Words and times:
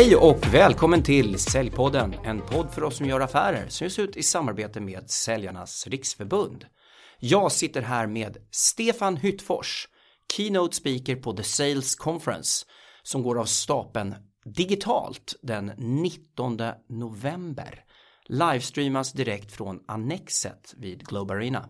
Hej 0.00 0.16
och 0.16 0.54
välkommen 0.54 1.02
till 1.02 1.38
Säljpodden, 1.38 2.14
en 2.24 2.40
podd 2.40 2.70
för 2.70 2.84
oss 2.84 2.96
som 2.96 3.06
gör 3.06 3.20
affärer 3.20 3.68
som 3.68 3.84
ges 3.84 3.98
ut 3.98 4.16
i 4.16 4.22
samarbete 4.22 4.80
med 4.80 5.10
Säljarnas 5.10 5.86
Riksförbund. 5.86 6.66
Jag 7.18 7.52
sitter 7.52 7.82
här 7.82 8.06
med 8.06 8.36
Stefan 8.50 9.16
Hyttfors, 9.16 9.88
keynote 10.36 10.76
speaker 10.76 11.16
på 11.16 11.32
The 11.32 11.42
Sales 11.42 11.94
Conference 11.94 12.66
som 13.02 13.22
går 13.22 13.40
av 13.40 13.44
stapeln 13.44 14.14
digitalt 14.44 15.34
den 15.42 15.72
19 15.76 16.58
november. 16.88 17.84
Livestreamas 18.26 19.12
direkt 19.12 19.52
från 19.52 19.80
Annexet 19.88 20.74
vid 20.76 21.06
Globe 21.06 21.34
Arena. 21.34 21.68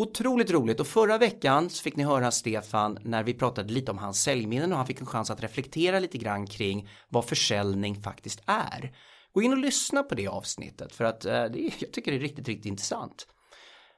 Otroligt 0.00 0.50
roligt 0.50 0.80
och 0.80 0.86
förra 0.86 1.18
veckan 1.18 1.70
så 1.70 1.82
fick 1.82 1.96
ni 1.96 2.04
höra 2.04 2.30
Stefan 2.30 2.98
när 3.00 3.22
vi 3.22 3.34
pratade 3.34 3.72
lite 3.72 3.90
om 3.90 3.98
hans 3.98 4.22
säljminnen 4.22 4.72
och 4.72 4.78
han 4.78 4.86
fick 4.86 5.00
en 5.00 5.06
chans 5.06 5.30
att 5.30 5.42
reflektera 5.42 5.98
lite 5.98 6.18
grann 6.18 6.46
kring 6.46 6.88
vad 7.08 7.24
försäljning 7.24 8.02
faktiskt 8.02 8.42
är. 8.46 8.96
Gå 9.32 9.42
in 9.42 9.52
och 9.52 9.58
lyssna 9.58 10.02
på 10.02 10.14
det 10.14 10.28
avsnittet 10.28 10.94
för 10.94 11.04
att 11.04 11.24
eh, 11.24 11.44
det, 11.44 11.70
jag 11.78 11.92
tycker 11.92 12.10
det 12.10 12.16
är 12.16 12.20
riktigt, 12.20 12.48
riktigt 12.48 12.66
intressant. 12.66 13.26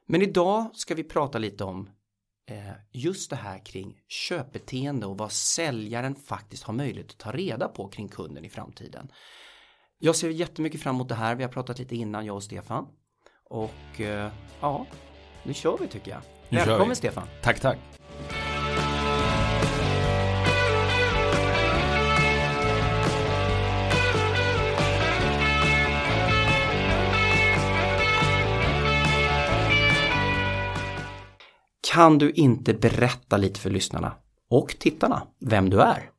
Men 0.06 0.22
idag 0.22 0.70
ska 0.74 0.94
vi 0.94 1.04
prata 1.04 1.38
lite 1.38 1.64
om 1.64 1.88
eh, 2.50 2.72
just 2.92 3.30
det 3.30 3.36
här 3.36 3.64
kring 3.66 3.96
köpbeteende 4.08 5.06
och 5.06 5.18
vad 5.18 5.32
säljaren 5.32 6.14
faktiskt 6.14 6.62
har 6.62 6.74
möjlighet 6.74 7.10
att 7.10 7.18
ta 7.18 7.32
reda 7.32 7.68
på 7.68 7.88
kring 7.88 8.08
kunden 8.08 8.44
i 8.44 8.48
framtiden. 8.48 9.08
Jag 9.98 10.16
ser 10.16 10.30
jättemycket 10.30 10.82
fram 10.82 10.94
emot 10.94 11.08
det 11.08 11.14
här. 11.14 11.34
Vi 11.34 11.42
har 11.42 11.50
pratat 11.50 11.78
lite 11.78 11.96
innan 11.96 12.26
jag 12.26 12.36
och 12.36 12.42
Stefan. 12.42 12.86
Och 13.44 14.00
eh, 14.00 14.32
ja, 14.60 14.86
nu 15.42 15.54
kör 15.54 15.78
vi 15.80 15.86
tycker 15.88 16.10
jag. 16.10 16.20
Nu 16.48 16.58
Välkommen. 16.58 16.96
Stefan. 16.96 17.26
Tack, 17.42 17.60
tack. 17.60 17.78
Kan 31.92 32.18
du 32.18 32.30
inte 32.30 32.74
berätta 32.74 33.36
lite 33.36 33.60
för 33.60 33.70
lyssnarna 33.70 34.14
och 34.50 34.76
tittarna 34.78 35.22
vem 35.40 35.70
du 35.70 35.80
är? 35.80 36.10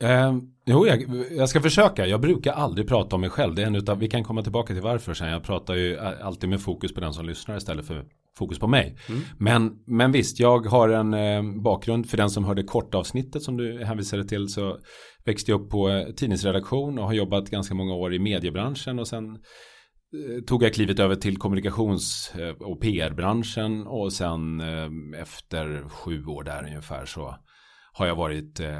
Eh, 0.00 0.36
jo, 0.66 0.86
jag, 0.86 1.04
jag 1.30 1.48
ska 1.48 1.60
försöka. 1.60 2.06
Jag 2.06 2.20
brukar 2.20 2.52
aldrig 2.52 2.88
prata 2.88 3.16
om 3.16 3.20
mig 3.20 3.30
själv. 3.30 3.54
Det 3.54 3.62
är 3.62 3.66
en 3.66 3.74
utav, 3.74 3.98
vi 3.98 4.08
kan 4.08 4.24
komma 4.24 4.42
tillbaka 4.42 4.74
till 4.74 4.82
varför 4.82 5.14
sen. 5.14 5.28
Jag 5.28 5.42
pratar 5.42 5.74
ju 5.74 5.98
alltid 5.98 6.50
med 6.50 6.60
fokus 6.60 6.94
på 6.94 7.00
den 7.00 7.12
som 7.12 7.26
lyssnar 7.26 7.56
istället 7.56 7.86
för 7.86 8.04
fokus 8.38 8.58
på 8.58 8.66
mig. 8.66 8.96
Men, 9.38 9.78
men 9.86 10.12
visst, 10.12 10.40
jag 10.40 10.66
har 10.66 10.88
en 10.88 11.14
eh, 11.14 11.62
bakgrund. 11.62 12.10
För 12.10 12.16
den 12.16 12.30
som 12.30 12.44
hörde 12.44 12.62
kortavsnittet 12.62 13.42
som 13.42 13.56
du 13.56 13.84
hänvisade 13.84 14.24
till 14.24 14.48
så 14.48 14.78
växte 15.24 15.50
jag 15.50 15.60
upp 15.60 15.70
på 15.70 15.88
eh, 15.88 16.06
tidningsredaktion 16.06 16.98
och 16.98 17.04
har 17.04 17.12
jobbat 17.12 17.50
ganska 17.50 17.74
många 17.74 17.94
år 17.94 18.14
i 18.14 18.18
mediebranschen 18.18 18.98
och 18.98 19.08
sen 19.08 19.30
eh, 19.30 20.44
tog 20.46 20.62
jag 20.62 20.74
klivet 20.74 20.98
över 20.98 21.14
till 21.14 21.36
kommunikations 21.36 22.32
eh, 22.38 22.66
och 22.66 22.80
PR-branschen 22.80 23.86
och 23.86 24.12
sen 24.12 24.60
eh, 24.60 25.20
efter 25.20 25.88
sju 25.88 26.24
år 26.26 26.44
där 26.44 26.64
ungefär 26.64 27.04
så 27.04 27.36
har 27.98 28.06
jag 28.06 28.16
varit 28.16 28.60
eh, 28.60 28.78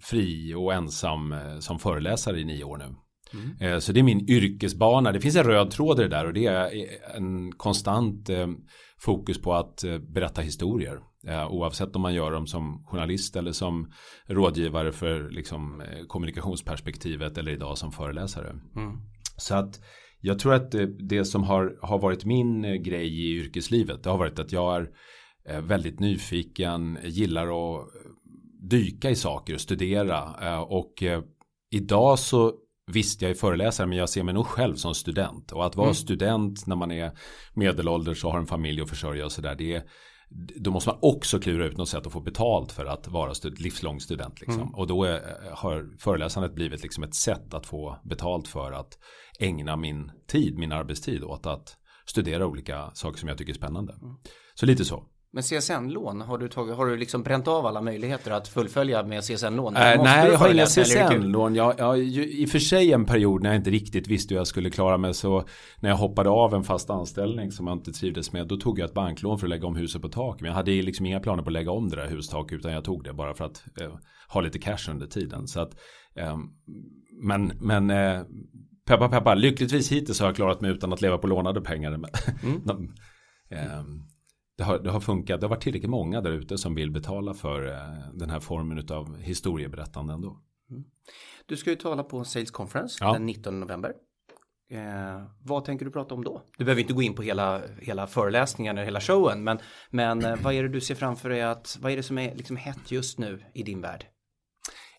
fri 0.00 0.54
och 0.54 0.74
ensam 0.74 1.32
eh, 1.32 1.58
som 1.58 1.78
föreläsare 1.78 2.40
i 2.40 2.44
nio 2.44 2.64
år 2.64 2.78
nu. 2.78 2.94
Eh, 3.66 3.78
så 3.78 3.92
det 3.92 4.00
är 4.00 4.04
min 4.04 4.30
yrkesbana. 4.30 5.12
Det 5.12 5.20
finns 5.20 5.36
en 5.36 5.44
röd 5.44 5.70
tråd 5.70 6.00
i 6.00 6.02
det 6.02 6.08
där 6.08 6.26
och 6.26 6.32
det 6.32 6.46
är 6.46 6.70
en 7.16 7.52
konstant 7.52 8.28
eh, 8.28 8.48
fokus 8.98 9.42
på 9.42 9.54
att 9.54 9.84
eh, 9.84 9.98
berätta 9.98 10.40
historier. 10.40 10.98
Eh, 11.26 11.52
oavsett 11.52 11.96
om 11.96 12.02
man 12.02 12.14
gör 12.14 12.30
dem 12.30 12.46
som 12.46 12.84
journalist 12.86 13.36
eller 13.36 13.52
som 13.52 13.92
rådgivare 14.26 14.92
för 14.92 15.30
liksom, 15.30 15.80
eh, 15.80 16.06
kommunikationsperspektivet 16.06 17.38
eller 17.38 17.52
idag 17.52 17.78
som 17.78 17.92
föreläsare. 17.92 18.54
Så 19.36 19.54
att 19.54 19.80
jag 20.20 20.38
tror 20.38 20.54
att 20.54 20.74
det, 20.98 21.24
som 21.24 21.42
har, 21.42 21.78
har 21.82 21.98
varit 21.98 22.24
min 22.24 22.64
eh, 22.64 22.74
grej 22.74 23.06
i 23.06 23.36
yrkeslivet 23.36 24.02
det 24.02 24.10
har 24.10 24.18
varit 24.18 24.38
att 24.38 24.52
jag 24.52 24.76
är 24.76 24.90
eh, 25.48 25.60
väldigt 25.60 26.00
nyfiken, 26.00 26.98
gillar 27.04 27.46
att 27.46 27.80
eh, 27.80 28.09
dyka 28.68 29.10
i 29.10 29.16
saker 29.16 29.54
och 29.54 29.60
studera 29.60 30.36
eh, 30.42 30.60
och 30.60 31.02
eh, 31.02 31.22
idag 31.70 32.18
så 32.18 32.52
Visst, 32.92 33.22
jag 33.22 33.30
är 33.30 33.34
föreläsare 33.34 33.86
men 33.86 33.98
jag 33.98 34.08
ser 34.08 34.22
mig 34.22 34.34
nog 34.34 34.46
själv 34.46 34.74
som 34.74 34.94
student. 34.94 35.52
Och 35.52 35.66
att 35.66 35.76
vara 35.76 35.94
student 35.94 36.66
när 36.66 36.76
man 36.76 36.92
är 36.92 37.12
medelålders 37.54 38.24
och 38.24 38.32
har 38.32 38.38
en 38.38 38.46
familj 38.46 38.80
att 38.80 38.88
försörja 38.88 39.24
och 39.24 39.32
sådär. 39.32 39.82
Då 40.56 40.70
måste 40.70 40.90
man 40.90 40.98
också 41.02 41.38
klura 41.38 41.66
ut 41.66 41.76
något 41.76 41.88
sätt 41.88 42.06
att 42.06 42.12
få 42.12 42.20
betalt 42.20 42.72
för 42.72 42.86
att 42.86 43.08
vara 43.08 43.34
stud, 43.34 43.60
livslång 43.60 44.00
student. 44.00 44.40
Liksom. 44.40 44.74
Och 44.74 44.86
då 44.86 45.04
är, 45.04 45.20
har 45.52 45.98
föreläsandet 45.98 46.54
blivit 46.54 46.82
liksom 46.82 47.04
ett 47.04 47.14
sätt 47.14 47.54
att 47.54 47.66
få 47.66 48.00
betalt 48.04 48.48
för 48.48 48.72
att 48.72 48.98
ägna 49.38 49.76
min 49.76 50.12
tid, 50.26 50.58
min 50.58 50.72
arbetstid 50.72 51.24
åt 51.24 51.46
att 51.46 51.76
studera 52.06 52.46
olika 52.46 52.90
saker 52.94 53.18
som 53.18 53.28
jag 53.28 53.38
tycker 53.38 53.52
är 53.52 53.56
spännande. 53.56 53.94
Så 54.54 54.66
lite 54.66 54.84
så. 54.84 55.04
Men 55.32 55.42
CSN-lån, 55.42 56.20
har 56.20 56.38
du, 56.38 56.48
tagit, 56.48 56.76
har 56.76 56.86
du 56.86 56.96
liksom 56.96 57.22
bränt 57.22 57.48
av 57.48 57.66
alla 57.66 57.80
möjligheter 57.80 58.30
att 58.30 58.48
fullfölja 58.48 59.02
med 59.02 59.22
CSN-lån? 59.22 59.76
Äh, 59.76 59.96
Måste 59.96 60.02
nej, 60.02 60.30
jag 60.30 60.38
har 60.38 60.54
inga? 60.54 60.66
CSN-lån. 60.66 61.54
Jag, 61.54 61.74
jag, 61.78 61.98
I 61.98 62.46
och 62.46 62.50
för 62.50 62.58
sig 62.58 62.92
en 62.92 63.04
period 63.04 63.42
när 63.42 63.50
jag 63.50 63.56
inte 63.56 63.70
riktigt 63.70 64.08
visste 64.08 64.34
hur 64.34 64.40
jag 64.40 64.46
skulle 64.46 64.70
klara 64.70 64.98
mig. 64.98 65.14
Så 65.14 65.44
när 65.80 65.90
jag 65.90 65.96
hoppade 65.96 66.30
av 66.30 66.54
en 66.54 66.64
fast 66.64 66.90
anställning 66.90 67.52
som 67.52 67.66
jag 67.66 67.76
inte 67.76 67.92
trivdes 67.92 68.32
med. 68.32 68.46
Då 68.46 68.56
tog 68.56 68.78
jag 68.78 68.88
ett 68.88 68.94
banklån 68.94 69.38
för 69.38 69.46
att 69.46 69.50
lägga 69.50 69.66
om 69.66 69.76
huset 69.76 70.02
på 70.02 70.08
tak. 70.08 70.40
Men 70.40 70.48
jag 70.48 70.54
hade 70.54 70.70
liksom 70.70 71.06
inga 71.06 71.20
planer 71.20 71.42
på 71.42 71.48
att 71.48 71.52
lägga 71.52 71.70
om 71.70 71.88
det 71.88 71.96
där 71.96 72.08
hustaket. 72.08 72.58
Utan 72.58 72.72
jag 72.72 72.84
tog 72.84 73.04
det 73.04 73.12
bara 73.12 73.34
för 73.34 73.44
att 73.44 73.64
eh, 73.80 73.92
ha 74.28 74.40
lite 74.40 74.58
cash 74.58 74.90
under 74.90 75.06
tiden. 75.06 75.48
Så 75.48 75.60
att, 75.60 75.76
eh, 76.16 76.38
men 77.22 77.52
men 77.60 77.90
eh, 77.90 78.22
peppa 78.86 79.08
peppa. 79.08 79.34
Lyckligtvis 79.34 79.92
hittills 79.92 80.20
har 80.20 80.26
jag 80.26 80.36
klarat 80.36 80.60
mig 80.60 80.70
utan 80.70 80.92
att 80.92 81.02
leva 81.02 81.18
på 81.18 81.26
lånade 81.26 81.60
pengar. 81.60 81.90
Men, 81.96 82.10
de, 82.64 82.94
eh, 83.50 83.82
det 84.60 84.64
har, 84.64 84.78
det 84.78 84.90
har 84.90 85.00
funkat. 85.00 85.40
Det 85.40 85.46
har 85.46 85.50
varit 85.50 85.62
tillräckligt 85.62 85.90
många 85.90 86.20
där 86.20 86.30
ute 86.30 86.58
som 86.58 86.74
vill 86.74 86.90
betala 86.90 87.34
för 87.34 87.66
eh, 87.66 88.12
den 88.14 88.30
här 88.30 88.40
formen 88.40 88.86
av 88.90 89.18
historieberättande 89.18 90.12
ändå. 90.14 90.40
Du 91.46 91.56
ska 91.56 91.70
ju 91.70 91.76
tala 91.76 92.02
på 92.04 92.24
Sales 92.24 92.50
Conference 92.50 92.96
Ja. 93.00 93.12
den 93.12 93.26
19 93.26 93.60
november. 93.60 93.92
Eh, 94.70 95.22
vad 95.44 95.64
tänker 95.64 95.84
du 95.84 95.90
prata 95.90 96.14
om 96.14 96.24
då? 96.24 96.42
Du 96.58 96.64
behöver 96.64 96.80
inte 96.82 96.92
gå 96.94 97.02
in 97.02 97.14
på 97.14 97.22
hela, 97.22 97.62
hela 97.80 98.06
föreläsningen 98.06 98.76
eller 98.78 98.84
hela 98.84 99.00
showen, 99.00 99.44
men, 99.44 99.58
men 99.90 100.24
eh, 100.24 100.36
vad 100.42 100.54
är 100.54 100.62
det 100.62 100.68
du 100.68 100.80
ser 100.80 100.94
framför 100.94 101.28
dig 101.28 101.42
att, 101.42 101.78
vad 101.80 101.92
är 101.92 101.96
det 101.96 102.02
som 102.02 102.18
är 102.18 102.34
liksom 102.34 102.56
hett 102.56 102.90
just 102.92 103.18
nu 103.18 103.44
i 103.54 103.62
din 103.62 103.80
värld? 103.80 104.06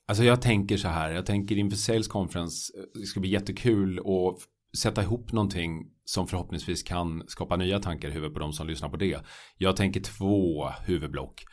Alltså 0.08 0.24
jag 0.24 0.42
tänker 0.42 0.78
så 0.78 0.88
här, 0.88 1.12
jag 1.12 1.26
tänker 1.26 1.58
inför 1.58 1.78
Sales 1.78 2.08
Conference, 2.08 2.74
eh, 2.78 2.84
det 2.94 3.06
ska 3.06 3.20
bli 3.20 3.30
jättekul 3.30 4.00
f- 4.38 4.48
sätta 4.78 5.04
ihop 5.04 5.32
någonting 5.32 5.92
som 6.06 6.28
förhoppningsvis 6.28 6.84
kan 6.84 7.24
skapa 7.28 7.56
nya 7.56 7.80
tankar 7.80 8.10
i 8.10 8.12
huvudet 8.12 8.34
på 8.34 8.40
de 8.40 8.54
som 8.54 8.68
lyssnar 8.68 8.90
på 8.90 8.98
det. 8.98 9.26
Jag 9.58 9.76
tänker 9.76 10.02
två 10.02 10.70
huvudblock. 10.86 11.44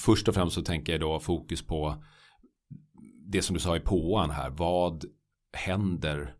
Först 0.00 0.28
och 0.28 0.34
främst 0.34 0.54
så 0.54 0.62
tänker 0.62 0.92
jag 0.92 1.00
då 1.00 1.20
fokus 1.20 1.66
på 1.66 2.04
det 3.32 3.42
som 3.42 3.54
du 3.54 3.60
sa 3.60 3.76
i 3.76 3.80
påan 3.80 4.30
här. 4.30 4.50
Vad 4.50 5.04
händer 5.52 6.34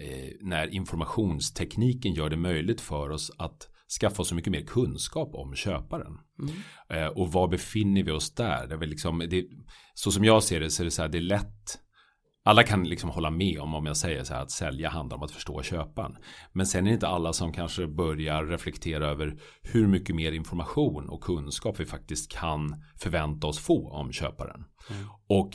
eh, 0.00 0.32
när 0.40 0.74
informationstekniken 0.74 2.14
gör 2.14 2.30
det 2.30 2.36
möjligt 2.36 2.80
för 2.80 3.10
oss 3.10 3.30
att 3.38 3.68
skaffa 4.00 4.22
oss 4.22 4.28
så 4.28 4.34
mycket 4.34 4.52
mer 4.52 4.64
kunskap 4.66 5.34
om 5.34 5.54
köparen. 5.54 6.18
Eh, 6.88 7.06
och 7.06 7.32
var 7.32 7.48
befinner 7.48 8.02
vi 8.02 8.10
oss 8.10 8.34
där? 8.34 8.66
Det 8.66 8.74
är 8.74 8.86
liksom, 8.86 9.18
det, 9.18 9.44
så 9.94 10.12
som 10.12 10.24
jag 10.24 10.42
ser 10.42 10.60
det 10.60 10.70
så 10.70 10.82
är 10.82 10.84
det 10.84 10.90
så 10.90 11.02
här, 11.02 11.08
det 11.08 11.18
är 11.18 11.22
lätt. 11.22 11.78
Alla 12.46 12.62
kan 12.62 12.84
liksom 12.84 13.10
hålla 13.10 13.30
med 13.30 13.60
om 13.60 13.74
om 13.74 13.86
jag 13.86 13.96
säger 13.96 14.24
så 14.24 14.34
här 14.34 14.42
att 14.42 14.50
sälja 14.50 14.88
handlar 14.88 15.16
om 15.16 15.22
att 15.22 15.30
förstå 15.30 15.62
köparen. 15.62 16.16
Men 16.52 16.66
sen 16.66 16.86
är 16.86 16.90
det 16.90 16.94
inte 16.94 17.08
alla 17.08 17.32
som 17.32 17.52
kanske 17.52 17.86
börjar 17.86 18.44
reflektera 18.44 19.06
över 19.06 19.38
hur 19.62 19.86
mycket 19.86 20.16
mer 20.16 20.32
information 20.32 21.08
och 21.08 21.20
kunskap 21.20 21.80
vi 21.80 21.86
faktiskt 21.86 22.32
kan 22.32 22.84
förvänta 22.98 23.46
oss 23.46 23.58
få 23.58 23.90
om 23.90 24.12
köparen. 24.12 24.64
Och 25.28 25.50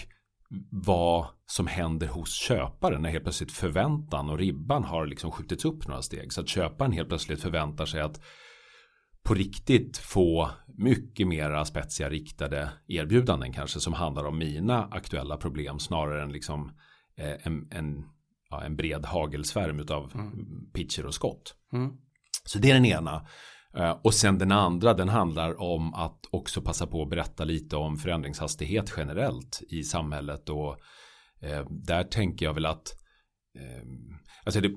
vad 0.72 1.26
som 1.46 1.68
händer 1.68 2.08
hos 2.08 2.34
köparen 2.34 3.02
när 3.02 3.10
helt 3.10 3.24
plötsligt 3.24 3.52
förväntan 3.52 4.30
och 4.30 4.38
ribban 4.38 4.84
har 4.84 5.06
liksom 5.06 5.32
skjutits 5.32 5.66
upp 5.66 5.88
några 5.88 6.02
steg. 6.02 6.34
Så 6.34 6.42
att 6.42 6.50
köparen 6.50 6.92
helt 6.92 7.10
plötsligt 7.10 7.42
förväntar 7.42 7.86
sig 7.86 8.02
att 8.02 8.22
på 9.24 9.34
riktigt 9.34 9.98
få 9.98 10.50
mycket 10.78 11.28
mera 11.28 11.66
spetsiga 11.66 12.10
riktade 12.10 12.70
erbjudanden 12.88 13.54
kanske 13.54 13.80
som 13.80 13.94
handlar 13.94 14.26
om 14.26 14.38
mina 14.38 14.84
aktuella 14.84 15.38
problem 15.38 15.80
snarare 15.80 16.24
än 16.24 16.32
liksom 16.32 16.72
eh, 17.18 17.48
en, 17.48 17.68
en, 17.72 18.04
ja, 18.50 18.64
en 18.64 18.76
bred 18.76 19.06
hagelsvärm 19.06 19.80
utav 19.80 20.12
pitcher 20.74 21.06
och 21.06 21.14
skott. 21.14 21.56
Så 22.46 22.60
det 22.60 22.70
är 22.70 22.74
den 22.74 22.86
ena. 22.86 23.28
Eh, 23.78 23.92
Och 24.04 24.14
sen 24.14 24.38
den 24.38 24.52
andra 24.52 24.94
den 24.94 25.10
handlar 25.10 25.62
om 25.62 25.94
att 25.94 26.20
också 26.32 26.62
passa 26.62 26.88
på 26.88 27.02
att 27.04 27.10
berätta 27.10 27.44
lite 27.44 27.76
om 27.76 27.98
förändringshastighet 27.98 28.94
generellt 28.98 29.62
i 29.70 29.84
samhället 29.84 30.50
och 30.50 30.78
eh, 31.42 31.66
där 31.70 32.04
tänker 32.04 32.46
jag 32.46 32.54
väl 32.54 32.66
att 32.66 32.96
eh, 33.60 33.84
alltså 34.46 34.62
det, 34.62 34.72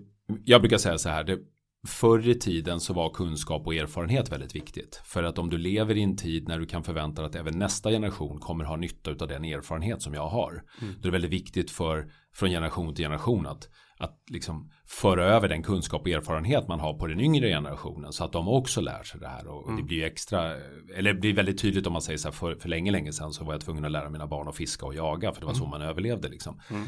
jag 0.44 0.60
brukar 0.60 0.78
säga 0.78 0.98
så 0.98 1.08
här 1.08 1.24
det, 1.24 1.38
förr 1.86 2.28
i 2.28 2.34
tiden 2.34 2.80
så 2.80 2.92
var 2.92 3.10
kunskap 3.10 3.66
och 3.66 3.74
erfarenhet 3.74 4.32
väldigt 4.32 4.56
viktigt. 4.56 5.02
För 5.04 5.22
att 5.22 5.38
om 5.38 5.50
du 5.50 5.58
lever 5.58 5.96
i 5.96 6.02
en 6.02 6.16
tid 6.16 6.48
när 6.48 6.58
du 6.58 6.66
kan 6.66 6.84
förvänta 6.84 7.22
dig 7.22 7.28
att 7.28 7.36
även 7.36 7.58
nästa 7.58 7.90
generation 7.90 8.38
kommer 8.38 8.64
ha 8.64 8.76
nytta 8.76 9.10
av 9.10 9.28
den 9.28 9.44
erfarenhet 9.44 10.02
som 10.02 10.14
jag 10.14 10.28
har. 10.28 10.50
Mm. 10.82 10.94
Då 10.94 11.00
är 11.00 11.02
det 11.02 11.10
väldigt 11.10 11.30
viktigt 11.30 11.70
för, 11.70 12.10
från 12.34 12.50
generation 12.50 12.94
till 12.94 13.04
generation 13.04 13.46
att, 13.46 13.68
att 13.98 14.18
liksom 14.30 14.70
föra 14.86 15.24
över 15.24 15.48
den 15.48 15.62
kunskap 15.62 16.02
och 16.02 16.08
erfarenhet 16.08 16.68
man 16.68 16.80
har 16.80 16.98
på 16.98 17.06
den 17.06 17.20
yngre 17.20 17.48
generationen. 17.48 18.12
Så 18.12 18.24
att 18.24 18.32
de 18.32 18.48
också 18.48 18.80
lär 18.80 19.02
sig 19.02 19.20
det 19.20 19.28
här. 19.28 19.46
Och 19.46 19.68
mm. 19.68 19.76
det 19.76 19.82
blir 19.82 20.04
extra, 20.04 20.56
eller 20.96 21.12
det 21.12 21.20
blir 21.20 21.34
väldigt 21.34 21.60
tydligt 21.60 21.86
om 21.86 21.92
man 21.92 22.02
säger 22.02 22.18
så 22.18 22.28
här 22.28 22.32
för, 22.32 22.54
för 22.54 22.68
länge, 22.68 22.90
länge 22.90 23.12
sedan 23.12 23.32
så 23.32 23.44
var 23.44 23.52
jag 23.52 23.60
tvungen 23.60 23.84
att 23.84 23.92
lära 23.92 24.10
mina 24.10 24.26
barn 24.26 24.48
att 24.48 24.56
fiska 24.56 24.86
och 24.86 24.94
jaga. 24.94 25.32
För 25.32 25.40
det 25.40 25.46
var 25.46 25.52
mm. 25.52 25.64
så 25.64 25.68
man 25.68 25.82
överlevde 25.82 26.28
liksom. 26.28 26.60
Mm. 26.70 26.86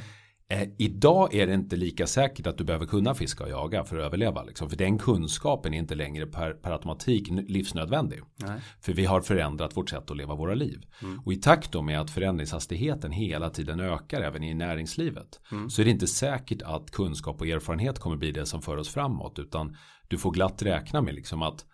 Eh, 0.48 0.68
idag 0.78 1.34
är 1.34 1.46
det 1.46 1.54
inte 1.54 1.76
lika 1.76 2.06
säkert 2.06 2.46
att 2.46 2.58
du 2.58 2.64
behöver 2.64 2.86
kunna 2.86 3.14
fiska 3.14 3.44
och 3.44 3.50
jaga 3.50 3.84
för 3.84 3.98
att 3.98 4.04
överleva. 4.04 4.42
Liksom. 4.42 4.70
För 4.70 4.76
den 4.76 4.98
kunskapen 4.98 5.74
är 5.74 5.78
inte 5.78 5.94
längre 5.94 6.26
per, 6.26 6.52
per 6.52 6.70
automatik 6.70 7.28
livsnödvändig. 7.30 8.20
Nej. 8.36 8.60
För 8.80 8.92
vi 8.92 9.04
har 9.04 9.20
förändrat 9.20 9.76
vårt 9.76 9.90
sätt 9.90 10.10
att 10.10 10.16
leva 10.16 10.34
våra 10.34 10.54
liv. 10.54 10.86
Mm. 11.02 11.20
Och 11.24 11.32
i 11.32 11.36
takt 11.36 11.72
då 11.72 11.82
med 11.82 12.00
att 12.00 12.10
förändringshastigheten 12.10 13.12
hela 13.12 13.50
tiden 13.50 13.80
ökar 13.80 14.20
även 14.20 14.44
i 14.44 14.54
näringslivet. 14.54 15.40
Mm. 15.52 15.70
Så 15.70 15.80
är 15.80 15.84
det 15.84 15.90
inte 15.90 16.06
säkert 16.06 16.62
att 16.62 16.90
kunskap 16.90 17.40
och 17.40 17.46
erfarenhet 17.46 17.98
kommer 17.98 18.16
bli 18.16 18.32
det 18.32 18.46
som 18.46 18.62
för 18.62 18.76
oss 18.76 18.88
framåt. 18.88 19.38
Utan 19.38 19.76
du 20.08 20.18
får 20.18 20.30
glatt 20.30 20.62
räkna 20.62 21.02
med 21.02 21.14
liksom 21.14 21.42
att 21.42 21.64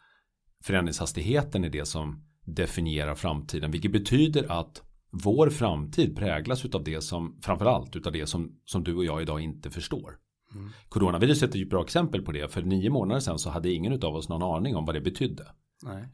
förändringshastigheten 0.65 1.65
är 1.65 1.71
det 1.71 1.87
som 1.87 2.25
definierar 2.45 3.15
framtiden. 3.15 3.71
Vilket 3.71 3.93
betyder 3.93 4.53
att 4.53 4.83
vår 5.13 5.51
framtid 5.51 6.17
präglas 6.17 6.65
av 6.65 6.85
det 6.85 7.01
som 7.01 7.39
framförallt 7.43 7.97
utav 7.97 8.13
det 8.13 8.27
som, 8.27 8.53
som 8.65 8.85
du 8.85 8.97
och 8.97 9.05
jag 9.05 9.23
idag 9.23 9.41
inte 9.41 9.71
förstår. 9.71 10.17
Mm. 10.55 10.71
Coronaviruset 10.89 11.55
är 11.55 11.59
ju 11.59 11.65
ett 11.65 11.71
bra 11.71 11.83
exempel 11.83 12.23
på 12.23 12.33
det. 12.33 12.53
För 12.53 12.63
nio 12.63 12.91
månader 12.91 13.21
sedan 13.21 13.39
så 13.39 13.51
hade 13.51 13.73
ingen 13.73 13.93
av 13.93 14.15
oss 14.15 14.29
någon 14.29 14.57
aning 14.57 14.77
om 14.77 14.85
vad 14.85 14.95
det 14.95 15.01
betydde. 15.01 15.47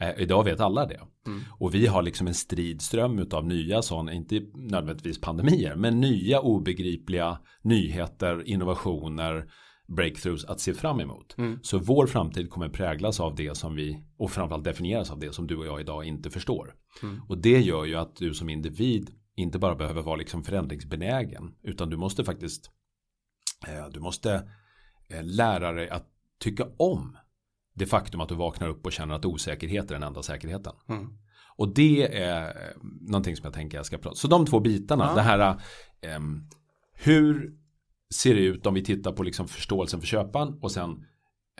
Eh, 0.00 0.22
idag 0.22 0.44
vet 0.44 0.60
alla 0.60 0.86
det. 0.86 1.00
Mm. 1.26 1.40
Och 1.58 1.74
vi 1.74 1.86
har 1.86 2.02
liksom 2.02 2.26
en 2.26 2.34
stridström 2.34 3.18
utav 3.18 3.46
nya 3.46 3.82
sådana, 3.82 4.12
inte 4.12 4.42
nödvändigtvis 4.54 5.20
pandemier, 5.20 5.76
men 5.76 6.00
nya 6.00 6.40
obegripliga 6.40 7.38
nyheter, 7.62 8.48
innovationer, 8.48 9.50
breakthroughs 9.88 10.44
att 10.44 10.60
se 10.60 10.74
fram 10.74 11.00
emot. 11.00 11.34
Mm. 11.38 11.58
Så 11.62 11.78
vår 11.78 12.06
framtid 12.06 12.50
kommer 12.50 12.68
präglas 12.68 13.20
av 13.20 13.34
det 13.34 13.56
som 13.56 13.74
vi 13.74 14.04
och 14.16 14.30
framförallt 14.30 14.64
definieras 14.64 15.10
av 15.10 15.18
det 15.18 15.34
som 15.34 15.46
du 15.46 15.56
och 15.56 15.66
jag 15.66 15.80
idag 15.80 16.04
inte 16.04 16.30
förstår. 16.30 16.74
Mm. 17.02 17.20
Och 17.28 17.38
det 17.38 17.60
gör 17.60 17.84
ju 17.84 17.94
att 17.94 18.16
du 18.16 18.34
som 18.34 18.48
individ 18.48 19.10
inte 19.36 19.58
bara 19.58 19.74
behöver 19.74 20.02
vara 20.02 20.16
liksom 20.16 20.44
förändringsbenägen 20.44 21.54
utan 21.62 21.90
du 21.90 21.96
måste 21.96 22.24
faktiskt 22.24 22.70
eh, 23.66 23.88
du 23.92 24.00
måste 24.00 24.48
eh, 25.08 25.22
lära 25.24 25.72
dig 25.72 25.88
att 25.88 26.06
tycka 26.40 26.66
om 26.76 27.16
det 27.74 27.86
faktum 27.86 28.20
att 28.20 28.28
du 28.28 28.34
vaknar 28.34 28.68
upp 28.68 28.86
och 28.86 28.92
känner 28.92 29.14
att 29.14 29.24
osäkerhet 29.24 29.90
är 29.90 29.94
den 29.94 30.02
enda 30.02 30.22
säkerheten. 30.22 30.72
Mm. 30.88 31.08
Och 31.56 31.74
det 31.74 32.22
är 32.22 32.46
eh, 32.46 32.82
någonting 33.00 33.36
som 33.36 33.44
jag 33.44 33.54
tänker 33.54 33.76
jag 33.76 33.86
ska 33.86 33.98
prata. 33.98 34.16
Så 34.16 34.28
de 34.28 34.46
två 34.46 34.60
bitarna, 34.60 35.04
ja. 35.04 35.14
det 35.14 35.22
här 35.22 35.60
eh, 36.00 36.20
hur 36.92 37.58
ser 38.14 38.34
det 38.34 38.40
ut 38.40 38.66
om 38.66 38.74
vi 38.74 38.84
tittar 38.84 39.12
på 39.12 39.22
liksom 39.22 39.48
förståelsen 39.48 40.00
för 40.00 40.06
köparen 40.06 40.58
och 40.62 40.72
sen 40.72 40.90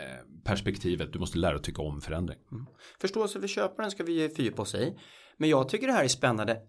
eh, 0.01 0.45
perspektivet, 0.45 1.13
du 1.13 1.19
måste 1.19 1.39
lära 1.39 1.51
dig 1.51 1.59
att 1.59 1.65
tycka 1.65 1.83
om 1.83 2.01
förändring. 2.01 2.39
Mm. 2.53 2.67
Förståelse 3.01 3.41
för 3.41 3.49
köparen 3.49 3.91
ska 3.91 4.05
vi 4.05 4.29
fördjupa 4.29 4.63
oss 4.63 4.75
i. 4.75 4.95
Men 5.37 5.49
jag 5.51 5.69
tycker 5.69 5.87
det 5.87 5.93
här 5.93 6.05
är 6.05 6.09
spännande. 6.09 6.61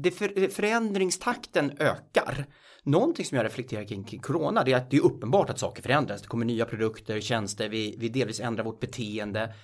Det 0.00 0.10
för, 0.10 0.48
förändringstakten 0.48 1.72
ökar. 1.78 2.46
Någonting 2.82 3.24
som 3.24 3.36
jag 3.36 3.44
reflekterar 3.44 3.84
kring, 3.84 4.04
kring 4.04 4.20
corona 4.20 4.64
det 4.64 4.72
är 4.72 4.76
att 4.76 4.90
det 4.90 4.96
är 4.96 5.04
uppenbart 5.04 5.50
att 5.50 5.58
saker 5.58 5.82
förändras. 5.82 6.22
Det 6.22 6.28
kommer 6.28 6.44
nya 6.44 6.64
produkter, 6.64 7.20
tjänster, 7.20 7.68
vi, 7.68 7.96
vi 7.98 8.08
delvis 8.08 8.40
ändrar 8.40 8.64
vårt 8.64 8.80
beteende. 8.80 9.54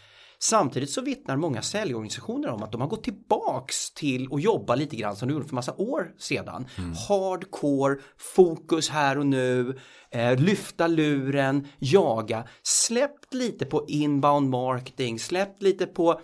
Samtidigt 0.42 0.90
så 0.90 1.00
vittnar 1.00 1.36
många 1.36 1.62
säljorganisationer 1.62 2.48
om 2.48 2.62
att 2.62 2.72
de 2.72 2.80
har 2.80 2.88
gått 2.88 3.04
tillbaks 3.04 3.94
till 3.94 4.28
att 4.32 4.42
jobba 4.42 4.74
lite 4.74 4.96
grann 4.96 5.16
som 5.16 5.28
de 5.28 5.34
gjorde 5.34 5.48
för 5.48 5.54
massa 5.54 5.74
år 5.74 6.14
sedan. 6.18 6.66
Mm. 6.78 6.92
Hardcore, 7.08 7.96
fokus 8.16 8.88
här 8.90 9.18
och 9.18 9.26
nu, 9.26 9.78
eh, 10.10 10.40
lyfta 10.40 10.86
luren, 10.86 11.68
jaga, 11.78 12.44
släppt 12.62 13.34
lite 13.34 13.66
på 13.66 13.84
inbound 13.88 14.50
marketing, 14.50 15.18
släppt 15.18 15.62
lite 15.62 15.86
på 15.86 16.20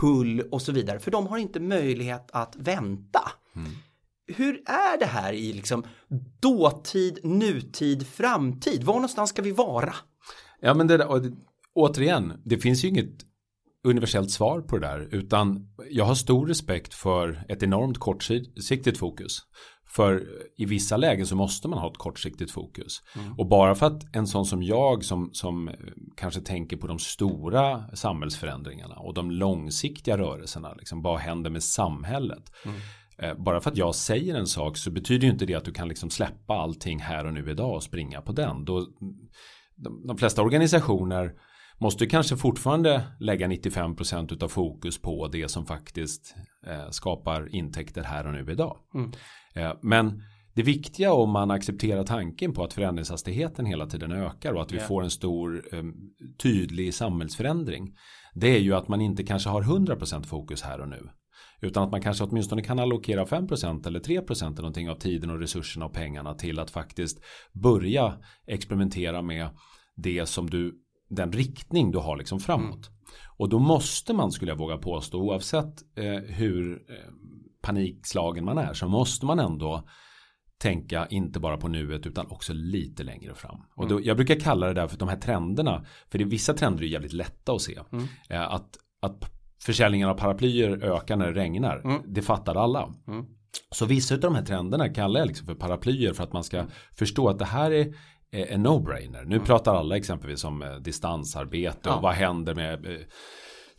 pull 0.00 0.40
och 0.40 0.62
så 0.62 0.72
vidare 0.72 0.98
för 0.98 1.10
de 1.10 1.26
har 1.26 1.38
inte 1.38 1.60
möjlighet 1.60 2.30
att 2.32 2.56
vänta. 2.56 3.32
Mm. 3.56 3.70
Hur 4.26 4.54
är 4.66 4.98
det 4.98 5.06
här 5.06 5.32
i 5.32 5.52
liksom 5.52 5.84
dåtid, 6.40 7.18
nutid, 7.22 8.06
framtid? 8.06 8.84
Var 8.84 8.94
någonstans 8.94 9.30
ska 9.30 9.42
vi 9.42 9.52
vara? 9.52 9.94
Ja 10.60 10.74
men 10.74 10.86
det, 10.86 10.96
där, 10.96 11.32
återigen, 11.74 12.32
det 12.44 12.58
finns 12.58 12.84
ju 12.84 12.88
inget 12.88 13.31
universellt 13.84 14.30
svar 14.30 14.60
på 14.60 14.78
det 14.78 14.86
där 14.86 15.08
utan 15.10 15.68
jag 15.90 16.04
har 16.04 16.14
stor 16.14 16.46
respekt 16.46 16.94
för 16.94 17.44
ett 17.48 17.62
enormt 17.62 17.98
kortsiktigt 17.98 18.98
fokus. 18.98 19.38
För 19.86 20.26
i 20.56 20.64
vissa 20.64 20.96
lägen 20.96 21.26
så 21.26 21.36
måste 21.36 21.68
man 21.68 21.78
ha 21.78 21.90
ett 21.90 21.98
kortsiktigt 21.98 22.50
fokus. 22.50 23.02
Mm. 23.16 23.32
Och 23.38 23.48
bara 23.48 23.74
för 23.74 23.86
att 23.86 24.16
en 24.16 24.26
sån 24.26 24.46
som 24.46 24.62
jag 24.62 25.04
som, 25.04 25.30
som 25.32 25.70
kanske 26.16 26.40
tänker 26.40 26.76
på 26.76 26.86
de 26.86 26.98
stora 26.98 27.84
samhällsförändringarna 27.96 28.94
och 28.94 29.14
de 29.14 29.30
långsiktiga 29.30 30.18
rörelserna, 30.18 30.74
liksom 30.74 31.02
vad 31.02 31.18
händer 31.18 31.50
med 31.50 31.62
samhället? 31.62 32.52
Mm. 32.64 32.76
Eh, 33.18 33.44
bara 33.44 33.60
för 33.60 33.70
att 33.70 33.76
jag 33.76 33.94
säger 33.94 34.34
en 34.34 34.46
sak 34.46 34.76
så 34.76 34.90
betyder 34.90 35.26
ju 35.26 35.32
inte 35.32 35.46
det 35.46 35.54
att 35.54 35.64
du 35.64 35.72
kan 35.72 35.88
liksom 35.88 36.10
släppa 36.10 36.54
allting 36.54 36.98
här 36.98 37.26
och 37.26 37.34
nu 37.34 37.50
idag 37.50 37.74
och 37.74 37.82
springa 37.82 38.20
på 38.20 38.32
den. 38.32 38.64
Då, 38.64 38.86
de, 39.76 40.06
de 40.06 40.18
flesta 40.18 40.42
organisationer 40.42 41.32
måste 41.78 42.06
kanske 42.06 42.36
fortfarande 42.36 43.02
lägga 43.20 43.46
95% 43.46 44.42
av 44.44 44.48
fokus 44.48 45.02
på 45.02 45.28
det 45.28 45.48
som 45.48 45.66
faktiskt 45.66 46.34
eh, 46.66 46.90
skapar 46.90 47.54
intäkter 47.54 48.02
här 48.02 48.26
och 48.26 48.32
nu 48.32 48.52
idag. 48.52 48.76
Mm. 48.94 49.12
Eh, 49.54 49.72
men 49.82 50.22
det 50.54 50.62
viktiga 50.62 51.12
om 51.12 51.30
man 51.30 51.50
accepterar 51.50 52.04
tanken 52.04 52.52
på 52.52 52.64
att 52.64 52.72
förändringshastigheten 52.72 53.66
hela 53.66 53.86
tiden 53.86 54.12
ökar 54.12 54.52
och 54.52 54.62
att 54.62 54.72
vi 54.72 54.76
yeah. 54.76 54.88
får 54.88 55.02
en 55.02 55.10
stor 55.10 55.62
eh, 55.72 55.82
tydlig 56.42 56.94
samhällsförändring. 56.94 57.96
Det 58.34 58.48
är 58.48 58.60
ju 58.60 58.74
att 58.74 58.88
man 58.88 59.00
inte 59.00 59.22
kanske 59.24 59.48
har 59.50 59.62
100% 59.62 60.22
fokus 60.22 60.62
här 60.62 60.80
och 60.80 60.88
nu. 60.88 61.08
Utan 61.60 61.82
att 61.82 61.90
man 61.90 62.02
kanske 62.02 62.24
åtminstone 62.24 62.62
kan 62.62 62.78
allokera 62.78 63.24
5% 63.24 63.86
eller 63.86 64.00
3% 64.00 64.44
eller 64.44 64.56
någonting 64.56 64.90
av 64.90 64.94
tiden 64.94 65.30
och 65.30 65.38
resurserna 65.38 65.86
och 65.86 65.92
pengarna 65.92 66.34
till 66.34 66.58
att 66.58 66.70
faktiskt 66.70 67.20
börja 67.52 68.14
experimentera 68.46 69.22
med 69.22 69.48
det 69.96 70.26
som 70.26 70.50
du 70.50 70.81
den 71.14 71.32
riktning 71.32 71.90
du 71.90 71.98
har 71.98 72.16
liksom 72.16 72.40
framåt. 72.40 72.88
Mm. 72.88 72.98
Och 73.36 73.48
då 73.48 73.58
måste 73.58 74.12
man 74.12 74.32
skulle 74.32 74.50
jag 74.50 74.58
våga 74.58 74.76
påstå 74.76 75.20
oavsett 75.20 75.82
eh, 75.96 76.34
hur 76.34 76.72
eh, 76.72 77.12
panikslagen 77.62 78.44
man 78.44 78.58
är 78.58 78.74
så 78.74 78.88
måste 78.88 79.26
man 79.26 79.38
ändå 79.38 79.88
tänka 80.58 81.06
inte 81.06 81.40
bara 81.40 81.56
på 81.56 81.68
nuet 81.68 82.06
utan 82.06 82.26
också 82.26 82.52
lite 82.52 83.02
längre 83.02 83.34
fram. 83.34 83.56
Och 83.76 83.88
då, 83.88 83.94
mm. 83.94 84.06
jag 84.06 84.16
brukar 84.16 84.40
kalla 84.40 84.66
det 84.66 84.74
där 84.74 84.88
för 84.88 84.98
de 84.98 85.08
här 85.08 85.16
trenderna, 85.16 85.84
för 86.10 86.18
det 86.18 86.24
är 86.24 86.28
vissa 86.28 86.54
trender 86.54 86.82
är 86.82 86.86
jävligt 86.86 87.12
lätta 87.12 87.52
att 87.52 87.62
se. 87.62 87.78
Mm. 87.92 88.04
Eh, 88.28 88.52
att, 88.52 88.78
att 89.00 89.32
försäljningen 89.62 90.08
av 90.08 90.14
paraplyer 90.14 90.84
ökar 90.84 91.16
när 91.16 91.26
det 91.26 91.40
regnar, 91.40 91.80
mm. 91.84 92.02
det 92.06 92.22
fattar 92.22 92.54
alla. 92.54 92.88
Mm. 93.08 93.26
Så 93.70 93.86
vissa 93.86 94.14
av 94.14 94.20
de 94.20 94.34
här 94.34 94.44
trenderna 94.44 94.88
kallar 94.88 95.20
jag 95.20 95.26
liksom 95.26 95.46
för 95.46 95.54
paraplyer 95.54 96.12
för 96.12 96.24
att 96.24 96.32
man 96.32 96.44
ska 96.44 96.64
förstå 96.92 97.28
att 97.28 97.38
det 97.38 97.44
här 97.44 97.70
är 97.70 97.94
en 98.32 98.66
no-brainer. 98.66 99.24
Nu 99.24 99.34
mm. 99.34 99.46
pratar 99.46 99.74
alla 99.74 99.96
exempelvis 99.96 100.44
om 100.44 100.62
eh, 100.62 100.74
distansarbete 100.74 101.80
ja. 101.82 101.96
och 101.96 102.02
vad 102.02 102.14
händer 102.14 102.54
med 102.54 102.86
eh, 102.86 103.00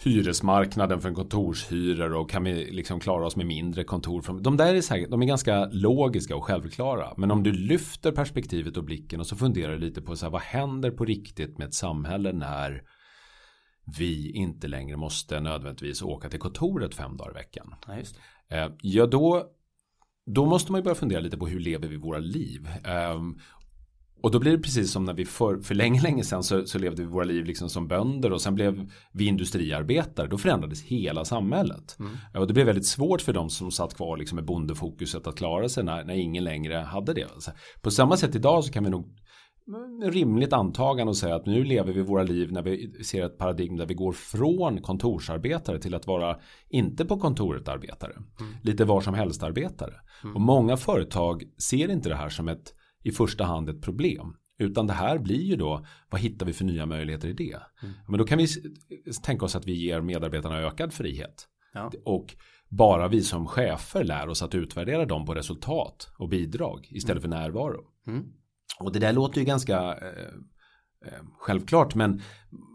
hyresmarknaden 0.03 1.01
för 1.01 1.13
kontorshyror 1.13 2.13
och 2.13 2.29
kan 2.29 2.43
vi 2.43 2.72
liksom 2.72 3.00
klara 3.00 3.25
oss 3.25 3.36
med 3.36 3.45
mindre 3.45 3.83
kontor. 3.83 4.41
De 4.41 4.57
där 4.57 4.75
är, 4.75 4.81
så 4.81 4.95
här, 4.95 5.07
de 5.07 5.22
är 5.22 5.25
ganska 5.25 5.65
logiska 5.65 6.36
och 6.36 6.43
självklara. 6.43 7.13
Men 7.17 7.31
om 7.31 7.43
du 7.43 7.51
lyfter 7.51 8.12
perspektivet 8.12 8.77
och 8.77 8.83
blicken 8.83 9.19
och 9.19 9.27
så 9.27 9.36
funderar 9.36 9.77
lite 9.77 10.01
på 10.01 10.15
så 10.15 10.25
här, 10.25 10.31
vad 10.31 10.41
händer 10.41 10.91
på 10.91 11.05
riktigt 11.05 11.57
med 11.57 11.67
ett 11.67 11.74
samhälle 11.74 12.33
när 12.33 12.81
vi 13.98 14.31
inte 14.31 14.67
längre 14.67 14.98
måste 14.98 15.39
nödvändigtvis 15.39 16.01
åka 16.01 16.29
till 16.29 16.39
kontoret 16.39 16.95
fem 16.95 17.17
dagar 17.17 17.31
i 17.31 17.33
veckan. 17.33 17.75
Ja, 17.88 17.98
just 17.98 18.19
eh, 18.50 18.67
ja 18.81 19.05
då, 19.05 19.43
då 20.25 20.45
måste 20.45 20.72
man 20.72 20.79
ju 20.79 20.83
börja 20.83 20.95
fundera 20.95 21.19
lite 21.19 21.38
på 21.38 21.48
hur 21.48 21.60
lever 21.60 21.88
vi 21.88 21.98
våra 21.98 22.19
liv. 22.19 22.67
Och 24.24 24.32
då 24.32 24.39
blir 24.39 24.51
det 24.51 24.63
precis 24.63 24.92
som 24.92 25.06
när 25.06 25.13
vi 25.13 25.25
för, 25.25 25.58
för 25.58 25.75
länge, 25.75 26.01
länge 26.01 26.24
sedan 26.24 26.44
så, 26.44 26.65
så 26.65 26.80
levde 26.80 27.01
vi 27.01 27.08
våra 27.08 27.24
liv 27.24 27.46
liksom 27.46 27.70
som 27.70 27.88
bönder 27.88 28.32
och 28.32 28.42
sen 28.42 28.56
blev 28.56 28.89
vi 29.12 29.25
industriarbetare. 29.25 30.27
Då 30.27 30.38
förändrades 30.38 30.82
hela 30.82 31.25
samhället. 31.25 31.98
Mm. 32.00 32.12
Och 32.34 32.48
det 32.48 32.53
blev 32.53 32.65
väldigt 32.65 32.86
svårt 32.86 33.22
för 33.22 33.34
de 33.34 33.50
som 33.50 33.72
satt 33.72 33.96
kvar 33.96 34.18
liksom 34.18 34.36
med 34.36 34.46
bondefokuset 34.46 35.27
att 35.27 35.36
klara 35.36 35.70
sig 35.70 35.84
när, 35.84 36.03
när 36.03 36.13
ingen 36.13 36.44
längre 36.44 36.75
hade 36.75 37.13
det. 37.13 37.27
Så 37.39 37.51
på 37.82 37.92
samma 37.92 38.18
sätt 38.18 38.36
idag 38.36 38.63
så 38.63 38.72
kan 38.72 38.84
vi 38.84 38.89
nog 38.89 39.20
rimligt 40.03 40.53
antagande 40.53 41.10
och 41.10 41.18
säga 41.18 41.36
att 41.36 41.46
nu 41.46 41.63
lever 41.63 41.94
vi 41.94 42.01
våra 42.01 42.24
liv 42.24 42.51
när 42.51 42.62
vi 42.62 43.03
ser 43.03 43.25
ett 43.25 43.38
paradigm 43.38 43.77
där 43.77 43.86
vi 43.86 43.94
går 43.94 44.12
från 44.12 44.82
kontorsarbetare 44.82 45.80
till 45.80 45.96
att 45.96 46.08
vara 46.08 46.38
inte 46.70 47.06
på 47.06 47.20
kontoret 47.20 47.68
arbetare. 47.68 48.13
Mm. 48.13 48.53
Lite 48.62 48.86
var 48.86 49.01
som 49.01 49.13
helst 49.13 49.44
arbetare. 49.44 49.94
Mm. 50.24 50.36
Och 50.36 50.42
många 50.42 50.77
företag 50.77 51.44
ser 51.58 51.92
inte 51.92 52.10
det 52.10 52.15
här 52.15 52.30
som 52.30 52.48
ett 52.48 52.74
i 53.03 53.12
första 53.12 53.43
hand 53.43 53.69
ett 53.69 53.81
problem. 53.81 54.36
Utan 54.57 54.88
det 54.88 54.93
här 54.93 55.17
blir 55.17 55.41
ju 55.41 55.55
då, 55.55 55.86
vad 56.10 56.22
hittar 56.22 56.45
vi 56.45 56.53
för 56.53 56.65
nya 56.65 56.86
möjligheter 56.86 57.27
i 57.27 57.33
det? 57.33 57.60
Mm. 57.81 57.93
Men 58.07 58.17
då 58.17 58.25
kan 58.25 58.38
vi 58.38 58.48
tänka 59.24 59.45
oss 59.45 59.55
att 59.55 59.67
vi 59.67 59.74
ger 59.74 60.01
medarbetarna 60.01 60.60
ökad 60.60 60.93
frihet. 60.93 61.48
Ja. 61.74 61.91
Och 62.05 62.36
bara 62.69 63.07
vi 63.07 63.22
som 63.22 63.48
chefer 63.48 64.03
lär 64.03 64.27
oss 64.27 64.41
att 64.41 64.55
utvärdera 64.55 65.05
dem 65.05 65.25
på 65.25 65.33
resultat 65.33 66.10
och 66.17 66.29
bidrag 66.29 66.88
istället 66.91 67.24
mm. 67.24 67.31
för 67.31 67.41
närvaro. 67.41 67.81
Mm. 68.07 68.24
Och 68.79 68.91
det 68.91 69.00
där 69.00 69.13
låter 69.13 69.39
ju 69.39 69.45
ganska 69.45 69.79
eh, 69.79 70.33
eh, 71.05 71.24
självklart 71.38 71.95
men 71.95 72.22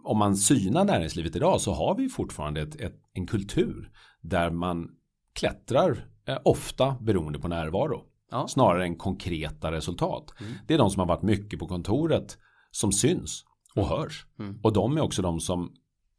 om 0.04 0.18
man 0.18 0.36
synar 0.36 0.84
näringslivet 0.84 1.36
idag 1.36 1.60
så 1.60 1.72
har 1.72 1.96
vi 1.96 2.08
fortfarande 2.08 2.60
ett, 2.60 2.80
ett, 2.80 3.00
en 3.12 3.26
kultur 3.26 3.90
där 4.20 4.50
man 4.50 4.90
klättrar 5.32 6.06
eh, 6.28 6.38
ofta 6.44 6.96
beroende 7.00 7.38
på 7.38 7.48
närvaro. 7.48 8.04
Ja. 8.30 8.48
Snarare 8.48 8.84
än 8.84 8.96
konkreta 8.96 9.72
resultat. 9.72 10.34
Mm. 10.40 10.52
Det 10.66 10.74
är 10.74 10.78
de 10.78 10.90
som 10.90 11.00
har 11.00 11.06
varit 11.06 11.22
mycket 11.22 11.58
på 11.58 11.66
kontoret 11.66 12.38
som 12.70 12.92
syns 12.92 13.44
och 13.74 13.86
mm. 13.86 13.98
hörs. 13.98 14.26
Mm. 14.38 14.60
Och 14.62 14.72
de 14.72 14.96
är 14.96 15.00
också 15.00 15.22
de 15.22 15.40
som 15.40 15.72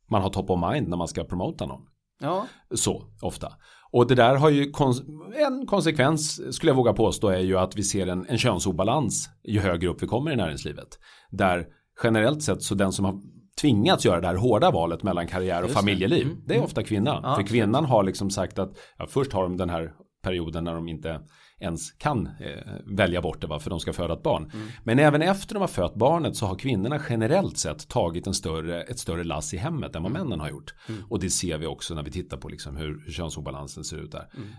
man 0.10 0.22
har 0.22 0.30
top 0.30 0.50
of 0.50 0.72
mind 0.72 0.88
när 0.88 0.98
man 0.98 1.08
ska 1.08 1.24
promota 1.24 1.66
någon. 1.66 1.82
Ja. 2.22 2.48
Så 2.75 3.04
ofta. 3.22 3.54
Och 3.92 4.08
det 4.08 4.16
där 4.16 4.36
har 4.36 4.50
ju 4.50 4.72
kons 4.72 5.01
en 5.36 5.68
konsekvens 5.68 6.56
skulle 6.56 6.70
jag 6.70 6.75
våga 6.75 6.94
påstå 6.94 7.28
är 7.28 7.39
ju 7.39 7.58
att 7.58 7.75
vi 7.75 7.84
ser 7.84 8.08
en, 8.08 8.25
en 8.30 8.38
könsobalans 8.38 9.30
ju 9.44 9.60
högre 9.60 9.88
upp 9.88 10.04
vi 10.04 10.08
kommer 10.08 10.32
i 10.32 10.36
näringslivet. 10.36 11.00
Där 11.32 11.68
generellt 12.04 12.44
sett 12.44 12.63
så 12.63 12.75
den 12.75 12.92
som 12.92 13.06
har 13.06 13.22
tvingats 13.62 14.06
göra 14.06 14.22
det 14.22 14.28
här 14.28 14.36
hårda 14.36 14.72
valet 14.72 15.04
mellan 15.04 15.28
karriär 15.28 15.63
och 15.63 15.70
familjeliv. 15.70 16.25
Det. 16.25 16.32
Mm. 16.32 16.44
det 16.46 16.56
är 16.56 16.63
ofta 16.63 16.84
kvinnan. 16.84 17.22
Ja, 17.24 17.36
För 17.36 17.44
kvinnan 17.44 17.86
har 17.86 18.04
liksom 18.04 18.30
sagt 18.30 18.60
att 18.60 18.78
ja, 18.98 19.08
först 19.10 19.34
har 19.34 19.44
de 19.44 19.58
den 19.58 19.70
här 19.70 19.92
perioden 20.24 20.63
när 20.63 20.74
de 20.74 20.88
inte 20.88 21.22
ens 21.60 21.92
kan 21.92 22.28
eh, 22.28 22.74
välja 22.86 23.22
bort 23.22 23.42
det 23.42 23.48
va, 23.48 23.60
för 23.60 23.70
de 23.70 23.80
ska 23.80 23.94
föda 23.94 24.13
ett 24.13 24.24
barn. 24.24 24.51
Mm. 24.54 24.68
Men 24.84 25.00
även 25.00 25.22
efter 25.22 25.54
de 25.54 25.60
har 25.60 25.68
fött 25.68 25.96
barnet 25.96 26.36
så 26.36 26.46
har 26.46 26.56
kvinnorna 26.56 27.01
generellt 27.10 27.58
sett 27.58 27.88
tagit 27.88 28.28
en 28.28 28.34
större, 28.34 28.84
ett 28.84 29.00
större 29.00 29.24
lass 29.24 29.54
i 29.54 29.58
hemmet 29.58 29.96
än 29.96 30.04
vad 30.04 30.12
mm. 30.12 30.22
männen 30.22 30.39
har 30.39 30.50
gjort. 30.50 30.74
Mm. 30.89 31.04
Och 31.10 31.20
det 31.20 31.30
ser 31.30 31.58
vi 31.58 31.66
också 31.66 31.96
när 31.96 32.04
vi 32.04 32.12
tittar 32.12 32.38
på 32.38 32.50
liksom 32.50 32.75
hur, 32.75 33.04
hur 33.06 33.12
könsobalansen 33.12 33.84
ser 33.84 33.98
ut 33.98 34.12
där. 34.12 34.30
Mm. 34.38 34.50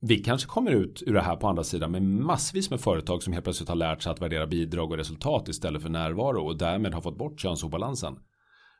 Vi 0.00 0.18
kanske 0.18 0.48
kommer 0.48 0.70
ut 0.70 1.02
ur 1.06 1.14
det 1.14 1.20
här 1.20 1.36
på 1.36 1.48
andra 1.48 1.64
sidan 1.64 1.90
med 1.90 2.02
massvis 2.02 2.70
med 2.70 2.80
företag 2.80 3.22
som 3.22 3.32
helt 3.32 3.44
plötsligt 3.44 3.68
har 3.68 3.76
lärt 3.76 4.02
sig 4.02 4.12
att 4.12 4.22
värdera 4.22 4.46
bidrag 4.46 4.90
och 4.90 4.96
resultat 4.96 5.48
istället 5.48 5.82
för 5.82 5.88
närvaro 5.88 6.46
och 6.46 6.58
därmed 6.58 6.94
har 6.94 7.00
fått 7.00 7.18
bort 7.18 7.40
könsobalansen. 7.40 8.16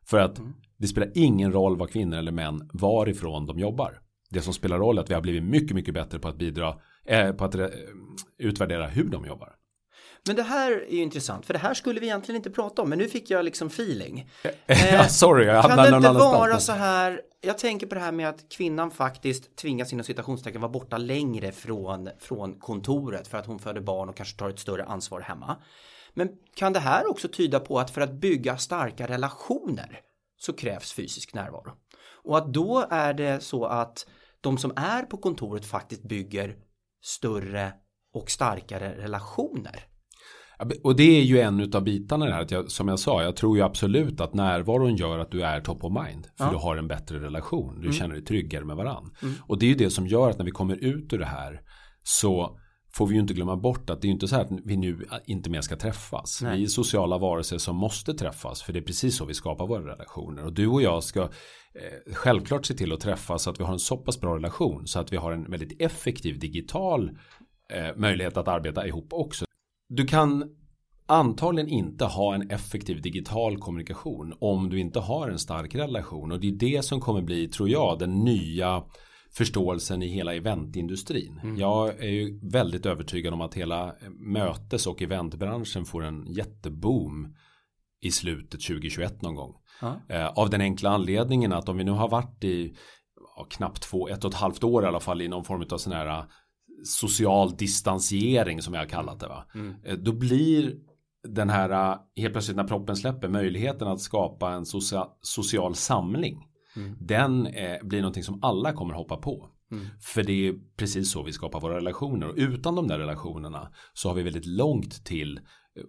För 0.06 0.18
att 0.18 0.38
mm. 0.38 0.52
det 0.78 0.86
spelar 0.86 1.10
ingen 1.14 1.52
roll 1.52 1.76
vad 1.76 1.90
kvinnor 1.90 2.18
eller 2.18 2.32
män 2.32 2.70
varifrån 2.72 3.46
de 3.46 3.58
jobbar. 3.58 4.01
Det 4.32 4.42
som 4.42 4.54
spelar 4.54 4.78
roll 4.78 4.98
är 4.98 5.02
att 5.02 5.10
vi 5.10 5.14
har 5.14 5.20
blivit 5.20 5.42
mycket, 5.42 5.74
mycket 5.74 5.94
bättre 5.94 6.18
på 6.18 6.28
att 6.28 6.36
bidra 6.36 6.74
eh, 7.06 7.32
på 7.32 7.44
att 7.44 7.54
eh, 7.54 7.66
utvärdera 8.38 8.86
hur 8.86 9.04
de 9.04 9.26
jobbar. 9.26 9.54
Men 10.26 10.36
det 10.36 10.42
här 10.42 10.72
är 10.72 10.92
ju 10.92 11.02
intressant, 11.02 11.46
för 11.46 11.52
det 11.52 11.58
här 11.58 11.74
skulle 11.74 12.00
vi 12.00 12.06
egentligen 12.06 12.36
inte 12.36 12.50
prata 12.50 12.82
om, 12.82 12.88
men 12.88 12.98
nu 12.98 13.08
fick 13.08 13.30
jag 13.30 13.44
liksom 13.44 13.68
feeling. 13.68 14.30
Eh, 14.66 15.06
Sorry, 15.06 15.46
jag 15.46 15.64
Kan 15.64 15.76
det 15.78 15.96
inte 15.96 16.12
vara 16.12 16.58
så 16.58 16.72
här, 16.72 17.20
jag 17.40 17.58
tänker 17.58 17.86
på 17.86 17.94
det 17.94 18.00
här 18.00 18.12
med 18.12 18.28
att 18.28 18.48
kvinnan 18.48 18.90
faktiskt 18.90 19.56
tvingas 19.56 19.92
inom 19.92 20.04
citationstecken 20.04 20.60
vara 20.60 20.72
borta 20.72 20.98
längre 20.98 21.52
från, 21.52 22.10
från 22.18 22.58
kontoret 22.58 23.28
för 23.28 23.38
att 23.38 23.46
hon 23.46 23.58
föder 23.58 23.80
barn 23.80 24.08
och 24.08 24.16
kanske 24.16 24.38
tar 24.38 24.48
ett 24.48 24.58
större 24.58 24.84
ansvar 24.84 25.20
hemma. 25.20 25.56
Men 26.14 26.28
kan 26.54 26.72
det 26.72 26.80
här 26.80 27.10
också 27.10 27.28
tyda 27.28 27.60
på 27.60 27.78
att 27.78 27.90
för 27.90 28.00
att 28.00 28.12
bygga 28.12 28.56
starka 28.56 29.06
relationer 29.06 30.00
så 30.40 30.52
krävs 30.52 30.92
fysisk 30.92 31.34
närvaro? 31.34 31.72
Och 32.24 32.38
att 32.38 32.54
då 32.54 32.86
är 32.90 33.14
det 33.14 33.42
så 33.42 33.64
att 33.64 34.06
de 34.42 34.58
som 34.58 34.72
är 34.76 35.02
på 35.02 35.16
kontoret 35.16 35.64
faktiskt 35.64 36.02
bygger 36.02 36.56
större 37.02 37.72
och 38.14 38.30
starkare 38.30 38.94
relationer. 39.02 39.86
Och 40.82 40.96
det 40.96 41.20
är 41.20 41.22
ju 41.22 41.40
en 41.40 41.74
av 41.74 41.84
bitarna 41.84 42.26
det 42.26 42.32
här. 42.32 42.42
Att 42.42 42.50
jag, 42.50 42.70
som 42.70 42.88
jag 42.88 42.98
sa, 42.98 43.22
jag 43.22 43.36
tror 43.36 43.56
ju 43.56 43.62
absolut 43.62 44.20
att 44.20 44.34
närvaron 44.34 44.96
gör 44.96 45.18
att 45.18 45.30
du 45.30 45.42
är 45.42 45.60
top 45.60 45.84
of 45.84 45.92
mind. 45.92 46.28
För 46.38 46.44
ja. 46.44 46.50
du 46.50 46.56
har 46.56 46.76
en 46.76 46.88
bättre 46.88 47.20
relation. 47.20 47.74
Du 47.74 47.80
mm. 47.80 47.92
känner 47.92 48.14
dig 48.14 48.24
tryggare 48.24 48.64
med 48.64 48.76
varandra. 48.76 49.10
Mm. 49.22 49.34
Och 49.46 49.58
det 49.58 49.66
är 49.66 49.68
ju 49.68 49.74
det 49.74 49.90
som 49.90 50.06
gör 50.06 50.30
att 50.30 50.38
när 50.38 50.44
vi 50.44 50.50
kommer 50.50 50.76
ut 50.76 51.12
ur 51.12 51.18
det 51.18 51.26
här 51.26 51.60
så 52.02 52.58
får 52.94 53.06
vi 53.06 53.14
ju 53.14 53.20
inte 53.20 53.34
glömma 53.34 53.56
bort 53.56 53.90
att 53.90 54.00
det 54.00 54.06
är 54.06 54.08
ju 54.08 54.12
inte 54.14 54.28
så 54.28 54.36
här 54.36 54.42
att 54.42 54.50
vi 54.64 54.76
nu 54.76 55.06
inte 55.24 55.50
mer 55.50 55.60
ska 55.60 55.76
träffas. 55.76 56.40
Nej. 56.42 56.56
Vi 56.56 56.64
är 56.64 56.68
sociala 56.68 57.18
varelser 57.18 57.58
som 57.58 57.76
måste 57.76 58.14
träffas. 58.14 58.62
För 58.62 58.72
det 58.72 58.78
är 58.78 58.82
precis 58.82 59.16
så 59.16 59.24
vi 59.24 59.34
skapar 59.34 59.66
våra 59.66 59.92
relationer. 59.92 60.44
Och 60.44 60.52
du 60.52 60.66
och 60.66 60.82
jag 60.82 61.04
ska 61.04 61.28
eh, 61.74 62.14
självklart 62.14 62.66
se 62.66 62.74
till 62.74 62.92
att 62.92 63.00
träffas 63.00 63.42
så 63.42 63.50
att 63.50 63.60
vi 63.60 63.64
har 63.64 63.72
en 63.72 63.78
så 63.78 63.96
pass 63.96 64.20
bra 64.20 64.36
relation. 64.36 64.86
Så 64.86 65.00
att 65.00 65.12
vi 65.12 65.16
har 65.16 65.32
en 65.32 65.50
väldigt 65.50 65.82
effektiv 65.82 66.38
digital 66.38 67.18
eh, 67.72 67.96
möjlighet 67.96 68.36
att 68.36 68.48
arbeta 68.48 68.86
ihop 68.86 69.12
också. 69.12 69.44
Du 69.88 70.06
kan 70.06 70.56
antagligen 71.06 71.68
inte 71.68 72.04
ha 72.04 72.34
en 72.34 72.50
effektiv 72.50 73.02
digital 73.02 73.58
kommunikation 73.58 74.34
om 74.38 74.68
du 74.70 74.80
inte 74.80 75.00
har 75.00 75.28
en 75.28 75.38
stark 75.38 75.74
relation. 75.74 76.32
Och 76.32 76.40
det 76.40 76.48
är 76.48 76.52
det 76.52 76.84
som 76.84 77.00
kommer 77.00 77.22
bli, 77.22 77.48
tror 77.48 77.68
jag, 77.68 77.98
den 77.98 78.24
nya 78.24 78.84
förståelsen 79.30 80.02
i 80.02 80.06
hela 80.06 80.34
eventindustrin. 80.34 81.40
Mm. 81.42 81.56
Jag 81.56 81.88
är 81.88 82.10
ju 82.10 82.40
väldigt 82.42 82.86
övertygad 82.86 83.34
om 83.34 83.40
att 83.40 83.54
hela 83.54 83.94
mötes 84.10 84.86
och 84.86 85.02
eventbranschen 85.02 85.84
får 85.84 86.04
en 86.04 86.26
jätteboom 86.26 87.34
i 88.02 88.10
slutet 88.10 88.60
2021 88.62 89.22
någon 89.22 89.34
gång. 89.34 89.54
Mm. 89.82 90.32
av 90.36 90.50
den 90.50 90.60
enkla 90.60 90.90
anledningen 90.90 91.52
att 91.52 91.68
om 91.68 91.76
vi 91.76 91.84
nu 91.84 91.90
har 91.90 92.08
varit 92.08 92.44
i 92.44 92.74
ja, 93.36 93.46
knappt 93.50 93.82
två, 93.82 94.08
ett 94.08 94.24
och 94.24 94.30
ett 94.30 94.36
halvt 94.36 94.64
år 94.64 94.84
i 94.84 94.86
alla 94.86 95.00
fall 95.00 95.22
i 95.22 95.28
någon 95.28 95.44
form 95.44 95.64
av 95.70 95.78
sån 95.78 95.92
här 95.92 96.06
eh, 96.06 96.24
social 96.84 97.56
distansiering 97.56 98.62
som 98.62 98.74
jag 98.74 98.80
har 98.80 98.88
kallat 98.88 99.20
det. 99.20 99.28
Va? 99.28 99.44
Mm. 99.54 99.74
Eh, 99.84 99.96
då 99.96 100.12
blir 100.12 100.74
den 101.28 101.50
här, 101.50 101.98
helt 102.16 102.34
plötsligt 102.34 102.56
när 102.56 102.64
proppen 102.64 102.96
släpper, 102.96 103.28
möjligheten 103.28 103.88
att 103.88 104.00
skapa 104.00 104.52
en 104.52 104.66
social, 104.66 105.08
social 105.20 105.74
samling 105.74 106.46
Mm. 106.76 106.96
Den 107.00 107.46
eh, 107.46 107.76
blir 107.82 108.00
någonting 108.00 108.22
som 108.22 108.38
alla 108.42 108.72
kommer 108.72 108.94
hoppa 108.94 109.16
på. 109.16 109.48
Mm. 109.70 109.86
För 110.00 110.22
det 110.22 110.48
är 110.48 110.54
precis 110.76 111.12
så 111.12 111.22
vi 111.22 111.32
skapar 111.32 111.60
våra 111.60 111.76
relationer. 111.76 112.28
Och 112.28 112.34
utan 112.36 112.74
de 112.74 112.88
där 112.88 112.98
relationerna 112.98 113.72
så 113.92 114.08
har 114.08 114.14
vi 114.14 114.22
väldigt 114.22 114.46
långt 114.46 115.04
till 115.04 115.40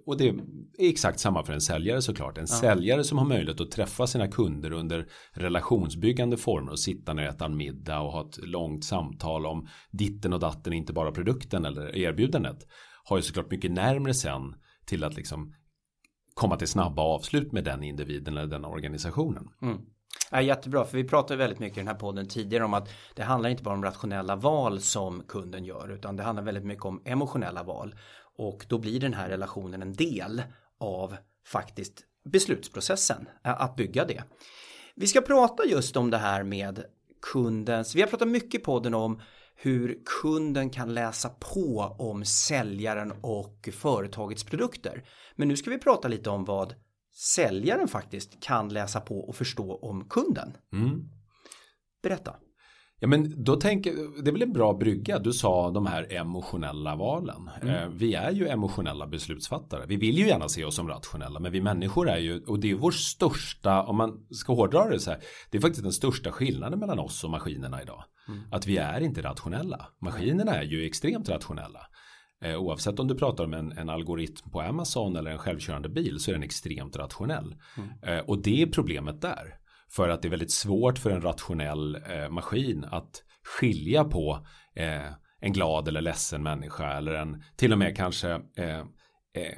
och 0.06 0.18
det 0.18 0.30
är 0.30 0.36
exakt 0.78 1.20
samma 1.20 1.44
för 1.44 1.54
en 1.54 1.62
säljare 1.62 2.02
såklart. 2.02 2.38
En 2.38 2.46
ja. 2.50 2.56
säljare 2.56 3.04
som 3.04 3.18
har 3.18 3.26
möjlighet 3.26 3.62
att 3.62 3.72
träffa 3.72 4.08
sina 4.08 4.28
kunder 4.28 4.72
under 4.72 5.08
relationsbyggande 5.32 6.38
former 6.38 6.72
och 6.72 6.80
sitta 6.80 7.14
ner 7.14 7.28
och 7.28 7.34
äta 7.34 7.46
en 7.46 7.58
middag 7.58 8.00
och 8.00 8.12
ha 8.12 8.30
ett 8.30 8.38
långt 8.38 8.86
samtal 8.86 9.46
om 9.46 9.68
ditten 9.92 10.34
och 10.34 10.40
datten, 10.40 10.74
inte 10.74 10.94
bara 10.94 11.12
produkten 11.12 11.66
eller 11.66 11.96
erbjudandet. 11.96 12.68
Har 13.04 13.18
ju 13.18 13.24
såklart 13.24 13.52
mycket 13.52 13.72
närmre 13.72 14.14
sen 14.14 14.56
till 14.86 15.04
att 15.04 15.16
liksom 15.16 15.54
komma 16.34 16.56
till 16.56 16.68
snabba 16.68 17.02
avslut 17.02 17.52
med 17.52 17.64
den 17.64 17.84
individen 17.84 18.38
eller 18.38 18.48
den 18.48 18.66
organisationen. 18.66 19.48
Mm. 19.62 19.78
Ja, 20.32 20.42
jättebra, 20.42 20.86
för 20.86 20.98
vi 20.98 21.04
pratar 21.04 21.36
väldigt 21.36 21.60
mycket 21.60 21.78
i 21.78 21.80
den 21.80 21.88
här 21.88 21.96
podden 21.96 22.28
tidigare 22.28 22.64
om 22.64 22.74
att 22.74 22.90
det 23.16 23.24
handlar 23.24 23.50
inte 23.50 23.64
bara 23.64 23.76
om 23.76 23.84
rationella 23.84 24.36
val 24.36 24.80
som 24.82 25.24
kunden 25.28 25.66
gör 25.66 25.92
utan 25.92 26.16
det 26.16 26.24
handlar 26.24 26.44
väldigt 26.44 26.66
mycket 26.66 26.86
om 26.86 27.02
emotionella 27.06 27.64
val 27.64 27.96
och 28.38 28.66
då 28.70 28.78
blir 28.78 29.00
den 29.00 29.14
här 29.14 29.30
relationen 29.30 29.82
en 29.82 29.94
del 29.94 30.44
av 30.80 31.16
faktiskt 31.48 32.04
beslutsprocessen 32.26 33.30
att 33.42 33.76
bygga 33.76 34.06
det. 34.06 34.24
Vi 34.96 35.08
ska 35.08 35.22
prata 35.22 35.66
just 35.66 35.98
om 35.98 36.10
det 36.10 36.18
här 36.18 36.44
med 36.44 36.86
kundens, 37.22 37.96
vi 37.96 38.02
har 38.02 38.08
pratat 38.08 38.28
mycket 38.28 38.62
i 38.62 38.64
podden 38.64 38.94
om 38.94 39.22
hur 39.56 40.00
kunden 40.22 40.70
kan 40.70 40.94
läsa 40.94 41.30
på 41.30 41.96
om 42.00 42.26
säljaren 42.26 43.12
och 43.22 43.70
företagets 43.74 44.44
produkter. 44.44 45.04
Men 45.36 45.48
nu 45.48 45.58
ska 45.58 45.70
vi 45.70 45.78
prata 45.78 46.08
lite 46.08 46.30
om 46.30 46.46
vad 46.46 46.76
säljaren 47.16 47.88
faktiskt 47.88 48.44
kan 48.44 48.70
läsa 48.70 49.02
på 49.02 49.20
och 49.20 49.36
förstå 49.36 49.76
om 49.76 50.10
kunden. 50.10 50.58
Mm. 50.74 51.10
Berätta. 52.04 52.36
Ja 53.04 53.08
men 53.08 53.44
då 53.44 53.56
tänker, 53.56 54.24
det 54.24 54.30
är 54.30 54.32
väl 54.32 54.42
en 54.42 54.54
bra 54.54 54.74
brygga. 54.74 55.20
Du 55.20 55.34
sa 55.34 55.72
de 55.72 55.86
här 55.86 56.14
emotionella 56.14 56.96
valen. 56.96 57.50
Mm. 57.62 57.76
Eh, 57.76 57.88
vi 57.90 58.14
är 58.14 58.32
ju 58.32 58.48
emotionella 58.48 59.08
beslutsfattare. 59.08 59.86
Vi 59.88 59.96
vill 59.96 60.18
ju 60.18 60.28
gärna 60.28 60.50
se 60.50 60.66
oss 60.66 60.76
som 60.76 60.88
rationella. 60.88 61.40
Men 61.40 61.52
vi 61.52 61.62
människor 61.62 62.10
är 62.10 62.18
ju, 62.18 62.44
och 62.44 62.60
det 62.60 62.72
är 62.72 62.76
vår 62.76 62.92
största, 62.92 63.84
om 63.84 63.98
man 63.98 64.28
ska 64.30 64.54
hårdra 64.54 64.90
det 64.90 65.00
så 65.00 65.12
här. 65.12 65.20
Det 65.52 65.58
är 65.58 65.62
faktiskt 65.62 65.84
den 65.84 65.92
största 65.92 66.32
skillnaden 66.32 66.80
mellan 66.80 67.00
oss 67.00 67.24
och 67.24 67.30
maskinerna 67.30 67.82
idag. 67.82 68.04
Mm. 68.28 68.40
Att 68.52 68.68
vi 68.68 68.78
är 68.78 69.02
inte 69.02 69.22
rationella. 69.22 69.88
Maskinerna 70.02 70.56
är 70.56 70.64
ju 70.64 70.86
extremt 70.86 71.30
rationella. 71.30 71.82
Eh, 72.44 72.56
oavsett 72.56 73.00
om 73.00 73.08
du 73.08 73.16
pratar 73.16 73.44
om 73.44 73.54
en, 73.54 73.72
en, 73.72 73.90
algoritm 73.90 74.50
på 74.52 74.62
Amazon 74.62 75.16
eller 75.16 75.32
en 75.32 75.38
självkörande 75.38 75.90
bil 75.90 76.20
så 76.20 76.32
är 76.32 76.34
den 76.34 76.44
extremt 76.44 76.96
rationell. 76.96 77.56
Mm. 77.78 78.18
Eh, 78.20 78.26
och 78.26 78.42
det 78.42 78.62
är 78.62 78.68
problemet 78.68 79.22
där. 79.22 79.63
För 79.96 80.10
att 80.10 80.22
det 80.22 80.28
är 80.28 80.30
väldigt 80.30 80.52
svårt 80.52 81.00
för 81.00 81.10
en 81.10 81.22
rationell 81.22 81.96
eh, 81.96 82.30
maskin 82.30 82.86
att 82.92 83.24
skilja 83.44 84.04
på 84.04 84.48
eh, 84.76 85.14
en 85.42 85.54
glad 85.54 85.88
eller 85.88 86.02
ledsen 86.02 86.44
människa 86.44 86.98
eller 86.98 87.14
en 87.14 87.44
till 87.56 87.72
och 87.72 87.78
med 87.78 87.98
kanske 87.98 88.32
eh, 88.58 88.80
eh, 89.36 89.58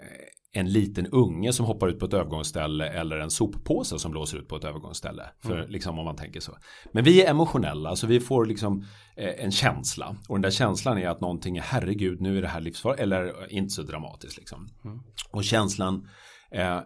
en 0.53 0.71
liten 0.71 1.07
unge 1.07 1.53
som 1.53 1.65
hoppar 1.65 1.87
ut 1.87 1.99
på 1.99 2.05
ett 2.05 2.13
övergångsställe 2.13 2.87
eller 2.89 3.17
en 3.17 3.29
soppåse 3.29 3.99
som 3.99 4.11
blåser 4.11 4.37
ut 4.37 4.47
på 4.47 4.55
ett 4.55 4.63
övergångsställe. 4.63 5.23
För 5.43 5.57
mm. 5.57 5.69
liksom 5.69 5.99
om 5.99 6.05
man 6.05 6.15
tänker 6.15 6.39
så. 6.39 6.57
Men 6.91 7.03
vi 7.03 7.23
är 7.23 7.29
emotionella, 7.29 7.95
så 7.95 8.07
vi 8.07 8.19
får 8.19 8.45
liksom 8.45 8.85
eh, 9.15 9.43
en 9.45 9.51
känsla. 9.51 10.15
Och 10.29 10.35
den 10.35 10.41
där 10.41 10.49
känslan 10.49 10.97
är 10.97 11.09
att 11.09 11.21
någonting 11.21 11.57
är 11.57 11.61
herregud, 11.61 12.21
nu 12.21 12.37
är 12.37 12.41
det 12.41 12.47
här 12.47 12.61
livsfarligt. 12.61 13.01
Eller 13.01 13.53
inte 13.53 13.69
så 13.69 13.81
dramatiskt 13.81 14.37
liksom. 14.37 14.67
Mm. 14.85 14.99
Och 15.31 15.43
känslan 15.43 16.07
eh, 16.51 16.79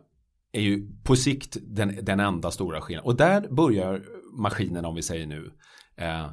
är 0.51 0.61
ju 0.61 0.87
på 1.03 1.15
sikt 1.15 1.57
den, 1.61 1.99
den 2.01 2.19
enda 2.19 2.51
stora 2.51 2.81
skillnaden. 2.81 3.07
Och 3.07 3.15
där 3.15 3.47
börjar 3.49 4.01
maskinen, 4.37 4.85
om 4.85 4.95
vi 4.95 5.01
säger 5.01 5.27
nu, 5.27 5.51
eh, 5.97 6.31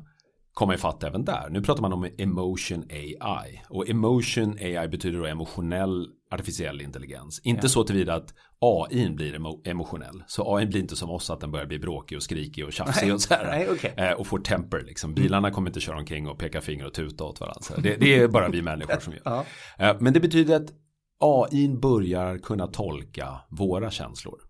komma 0.56 0.74
ifatt 0.74 1.04
även 1.04 1.24
där. 1.24 1.48
Nu 1.50 1.62
pratar 1.62 1.82
man 1.82 1.92
om 1.92 2.08
emotion 2.18 2.84
AI. 2.90 3.62
Och 3.68 3.88
emotion 3.88 4.58
AI 4.60 4.88
betyder 4.88 5.18
då 5.18 5.26
emotionell 5.26 6.08
artificiell 6.30 6.80
intelligens. 6.80 7.40
Inte 7.44 7.64
ja. 7.64 7.68
så 7.68 7.84
tillvida 7.84 8.14
att 8.14 8.34
AI 8.60 9.10
blir 9.10 9.34
emo 9.34 9.62
emotionell. 9.64 10.24
Så 10.26 10.56
AI 10.56 10.66
blir 10.66 10.80
inte 10.80 10.96
som 10.96 11.10
oss 11.10 11.30
att 11.30 11.40
den 11.40 11.50
börjar 11.50 11.66
bli 11.66 11.78
bråkig 11.78 12.16
och 12.16 12.22
skrikig 12.22 12.64
och 12.64 12.72
tjafsig 12.72 13.14
och 13.14 13.20
så 13.20 13.34
här. 13.34 13.44
Nej, 13.44 13.70
okay. 13.70 13.90
eh, 13.96 14.12
och 14.12 14.26
får 14.26 14.38
temper 14.38 14.82
liksom. 14.86 15.14
Bilarna 15.14 15.50
kommer 15.50 15.70
inte 15.70 15.80
köra 15.80 15.98
omkring 15.98 16.28
och 16.28 16.38
peka 16.38 16.60
finger 16.60 16.86
och 16.86 16.94
tuta 16.94 17.24
åt 17.24 17.40
varandra. 17.40 17.74
Det, 17.78 17.96
det, 17.96 18.18
är 18.18 18.28
bara 18.28 18.48
vi 18.48 18.62
människor 18.62 18.98
som 19.00 19.12
gör. 19.12 19.22
Ja. 19.24 19.44
Eh, 19.78 19.96
men 20.00 20.12
det 20.12 20.20
betyder 20.20 20.56
att 20.56 20.70
AI 21.18 21.68
börjar 21.68 22.38
kunna 22.38 22.66
tolka 22.66 23.40
våra 23.50 23.90
känslor. 23.90 24.40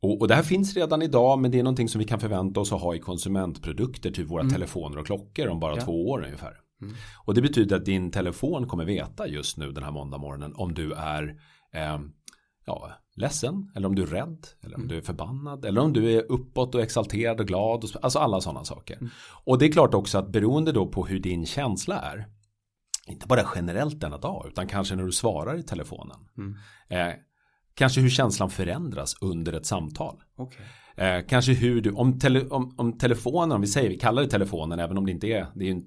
Och, 0.00 0.20
och 0.20 0.28
det 0.28 0.34
här 0.34 0.42
finns 0.42 0.76
redan 0.76 1.02
idag 1.02 1.38
men 1.38 1.50
det 1.50 1.58
är 1.58 1.62
någonting 1.62 1.88
som 1.88 1.98
vi 1.98 2.04
kan 2.04 2.20
förvänta 2.20 2.60
oss 2.60 2.72
att 2.72 2.80
ha 2.80 2.94
i 2.94 2.98
konsumentprodukter 2.98 4.10
till 4.10 4.26
våra 4.26 4.40
mm. 4.40 4.52
telefoner 4.52 4.98
och 4.98 5.06
klockor 5.06 5.48
om 5.48 5.60
bara 5.60 5.76
ja. 5.76 5.80
två 5.80 6.08
år 6.08 6.24
ungefär. 6.24 6.52
Mm. 6.82 6.94
Och 7.24 7.34
det 7.34 7.42
betyder 7.42 7.76
att 7.76 7.84
din 7.84 8.10
telefon 8.10 8.66
kommer 8.66 8.84
veta 8.84 9.28
just 9.28 9.56
nu 9.56 9.72
den 9.72 9.84
här 9.84 9.90
måndag 9.90 10.18
morgonen 10.18 10.54
om 10.56 10.74
du 10.74 10.92
är 10.92 11.36
eh, 11.74 11.98
ja, 12.66 12.90
ledsen 13.16 13.70
eller 13.76 13.88
om 13.88 13.94
du 13.94 14.02
är 14.02 14.06
rädd 14.06 14.46
eller 14.60 14.74
om 14.74 14.80
mm. 14.80 14.88
du 14.88 14.96
är 14.96 15.00
förbannad 15.00 15.64
eller 15.64 15.80
om 15.80 15.92
du 15.92 16.12
är 16.12 16.32
uppåt 16.32 16.74
och 16.74 16.80
exalterad 16.80 17.40
och 17.40 17.46
glad. 17.46 17.84
Och, 17.84 17.90
alltså 18.02 18.18
alla 18.18 18.40
sådana 18.40 18.64
saker. 18.64 18.96
Mm. 18.96 19.10
Och 19.44 19.58
det 19.58 19.66
är 19.66 19.72
klart 19.72 19.94
också 19.94 20.18
att 20.18 20.32
beroende 20.32 20.72
då 20.72 20.86
på 20.86 21.06
hur 21.06 21.18
din 21.18 21.46
känsla 21.46 22.00
är 22.00 22.26
inte 23.10 23.26
bara 23.26 23.46
generellt 23.54 24.00
denna 24.00 24.18
dag 24.18 24.46
utan 24.48 24.66
kanske 24.66 24.96
när 24.96 25.04
du 25.04 25.12
svarar 25.12 25.58
i 25.58 25.62
telefonen. 25.62 26.16
Mm. 26.38 26.56
Eh, 26.88 27.14
kanske 27.74 28.00
hur 28.00 28.10
känslan 28.10 28.50
förändras 28.50 29.14
under 29.20 29.52
ett 29.52 29.66
samtal. 29.66 30.22
Okay. 30.36 30.66
Eh, 30.96 31.24
kanske 31.28 31.52
hur 31.52 31.80
du, 31.80 31.90
om, 31.90 32.18
tele, 32.18 32.48
om, 32.48 32.74
om 32.78 32.98
telefonen, 32.98 33.52
om 33.52 33.60
vi 33.60 33.66
säger, 33.66 33.88
vi 33.88 33.98
kallar 33.98 34.22
det 34.22 34.28
telefonen 34.28 34.78
även 34.78 34.98
om 34.98 35.06
det 35.06 35.12
inte 35.12 35.26
är, 35.26 35.46
det 35.54 35.64
är 35.68 35.70
en, 35.70 35.82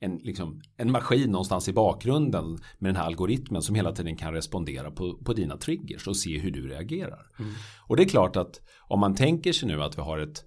en, 0.00 0.16
liksom, 0.16 0.60
en 0.76 0.90
maskin 0.90 1.30
någonstans 1.30 1.68
i 1.68 1.72
bakgrunden 1.72 2.58
med 2.78 2.88
den 2.88 2.96
här 2.96 3.04
algoritmen 3.04 3.62
som 3.62 3.74
hela 3.74 3.92
tiden 3.92 4.16
kan 4.16 4.32
respondera 4.32 4.90
på, 4.90 5.18
på 5.24 5.32
dina 5.32 5.56
triggers 5.56 6.08
och 6.08 6.16
se 6.16 6.38
hur 6.38 6.50
du 6.50 6.68
reagerar. 6.68 7.26
Mm. 7.38 7.52
Och 7.86 7.96
det 7.96 8.02
är 8.02 8.08
klart 8.08 8.36
att 8.36 8.60
om 8.80 9.00
man 9.00 9.14
tänker 9.14 9.52
sig 9.52 9.68
nu 9.68 9.82
att 9.82 9.98
vi 9.98 10.02
har 10.02 10.18
ett, 10.18 10.44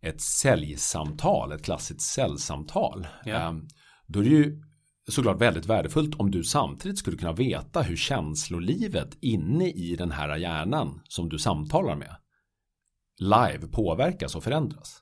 ett 0.00 0.20
säljsamtal, 0.20 1.52
ett 1.52 1.64
klassiskt 1.64 2.00
säljsamtal. 2.00 3.06
Yeah. 3.26 3.48
Eh, 3.48 3.54
då 4.06 4.18
är 4.18 4.24
det 4.24 4.30
ju 4.30 4.62
såklart 5.08 5.40
väldigt 5.40 5.66
värdefullt 5.66 6.14
om 6.14 6.30
du 6.30 6.44
samtidigt 6.44 6.98
skulle 6.98 7.16
kunna 7.16 7.32
veta 7.32 7.82
hur 7.82 7.96
känslolivet 7.96 9.18
inne 9.20 9.70
i 9.70 9.96
den 9.96 10.10
här 10.10 10.36
hjärnan 10.36 11.00
som 11.04 11.28
du 11.28 11.38
samtalar 11.38 11.96
med 11.96 12.16
live 13.20 13.66
påverkas 13.72 14.36
och 14.36 14.44
förändras. 14.44 15.00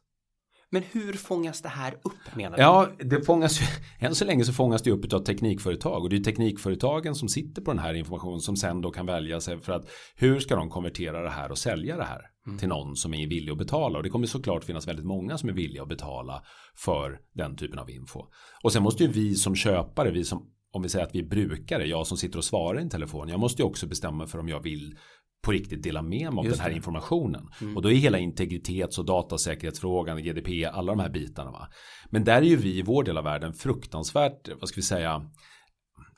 Men 0.70 0.82
hur 0.82 1.12
fångas 1.12 1.62
det 1.62 1.68
här 1.68 1.94
upp 2.02 2.36
menar 2.36 2.56
du? 2.56 2.62
Ja, 2.62 2.88
det 2.98 3.22
fångas 3.22 3.60
ju, 3.60 3.66
än 4.06 4.14
så 4.14 4.24
länge 4.24 4.44
så 4.44 4.52
fångas 4.52 4.82
det 4.82 4.90
upp 4.90 5.12
av 5.12 5.18
teknikföretag 5.18 6.02
och 6.02 6.10
det 6.10 6.16
är 6.16 6.24
teknikföretagen 6.24 7.14
som 7.14 7.28
sitter 7.28 7.62
på 7.62 7.70
den 7.70 7.78
här 7.78 7.94
informationen 7.94 8.40
som 8.40 8.56
sen 8.56 8.80
då 8.80 8.90
kan 8.90 9.06
välja 9.06 9.40
sig 9.40 9.60
för 9.60 9.72
att 9.72 9.90
hur 10.14 10.40
ska 10.40 10.56
de 10.56 10.70
konvertera 10.70 11.22
det 11.22 11.30
här 11.30 11.50
och 11.50 11.58
sälja 11.58 11.96
det 11.96 12.04
här 12.04 12.31
mm. 12.46 12.58
till 12.58 12.68
någon 12.68 12.96
som 12.96 13.14
är 13.14 13.26
villig 13.26 13.52
att 13.52 13.58
betala 13.58 13.98
och 13.98 14.02
det 14.02 14.10
kommer 14.10 14.26
såklart 14.26 14.64
finnas 14.64 14.88
väldigt 14.88 15.06
många 15.06 15.38
som 15.38 15.48
är 15.48 15.52
villiga 15.52 15.82
att 15.82 15.88
betala 15.88 16.42
för 16.76 17.20
den 17.34 17.56
typen 17.56 17.78
av 17.78 17.90
info. 17.90 18.26
Och 18.62 18.72
sen 18.72 18.82
måste 18.82 19.04
ju 19.04 19.10
vi 19.10 19.34
som 19.34 19.54
köpare, 19.54 20.10
vi 20.10 20.24
som 20.24 20.48
om 20.74 20.82
vi 20.82 20.88
säger 20.88 21.04
att 21.06 21.14
vi 21.14 21.18
är 21.18 21.28
brukare, 21.28 21.86
jag 21.86 22.06
som 22.06 22.16
sitter 22.16 22.38
och 22.38 22.44
svarar 22.44 22.78
i 22.78 22.82
en 22.82 22.90
telefon, 22.90 23.28
jag 23.28 23.40
måste 23.40 23.62
ju 23.62 23.66
också 23.66 23.86
bestämma 23.86 24.26
för 24.26 24.38
om 24.38 24.48
jag 24.48 24.60
vill 24.60 24.96
på 25.42 25.52
riktigt 25.52 25.82
dela 25.82 26.02
med 26.02 26.32
mig 26.32 26.38
av 26.38 26.44
den 26.44 26.58
här 26.58 26.70
informationen. 26.70 27.48
Mm. 27.60 27.76
Och 27.76 27.82
då 27.82 27.90
är 27.90 27.94
hela 27.94 28.18
integritets 28.18 28.98
och 28.98 29.04
datasäkerhetsfrågan, 29.04 30.22
GDP, 30.22 30.64
alla 30.64 30.92
de 30.92 31.00
här 31.00 31.08
bitarna. 31.08 31.50
Va? 31.50 31.68
Men 32.10 32.24
där 32.24 32.36
är 32.36 32.46
ju 32.46 32.56
vi 32.56 32.78
i 32.78 32.82
vår 32.82 33.04
del 33.04 33.18
av 33.18 33.24
världen 33.24 33.54
fruktansvärt, 33.54 34.48
vad 34.60 34.68
ska 34.68 34.76
vi 34.76 34.82
säga, 34.82 35.30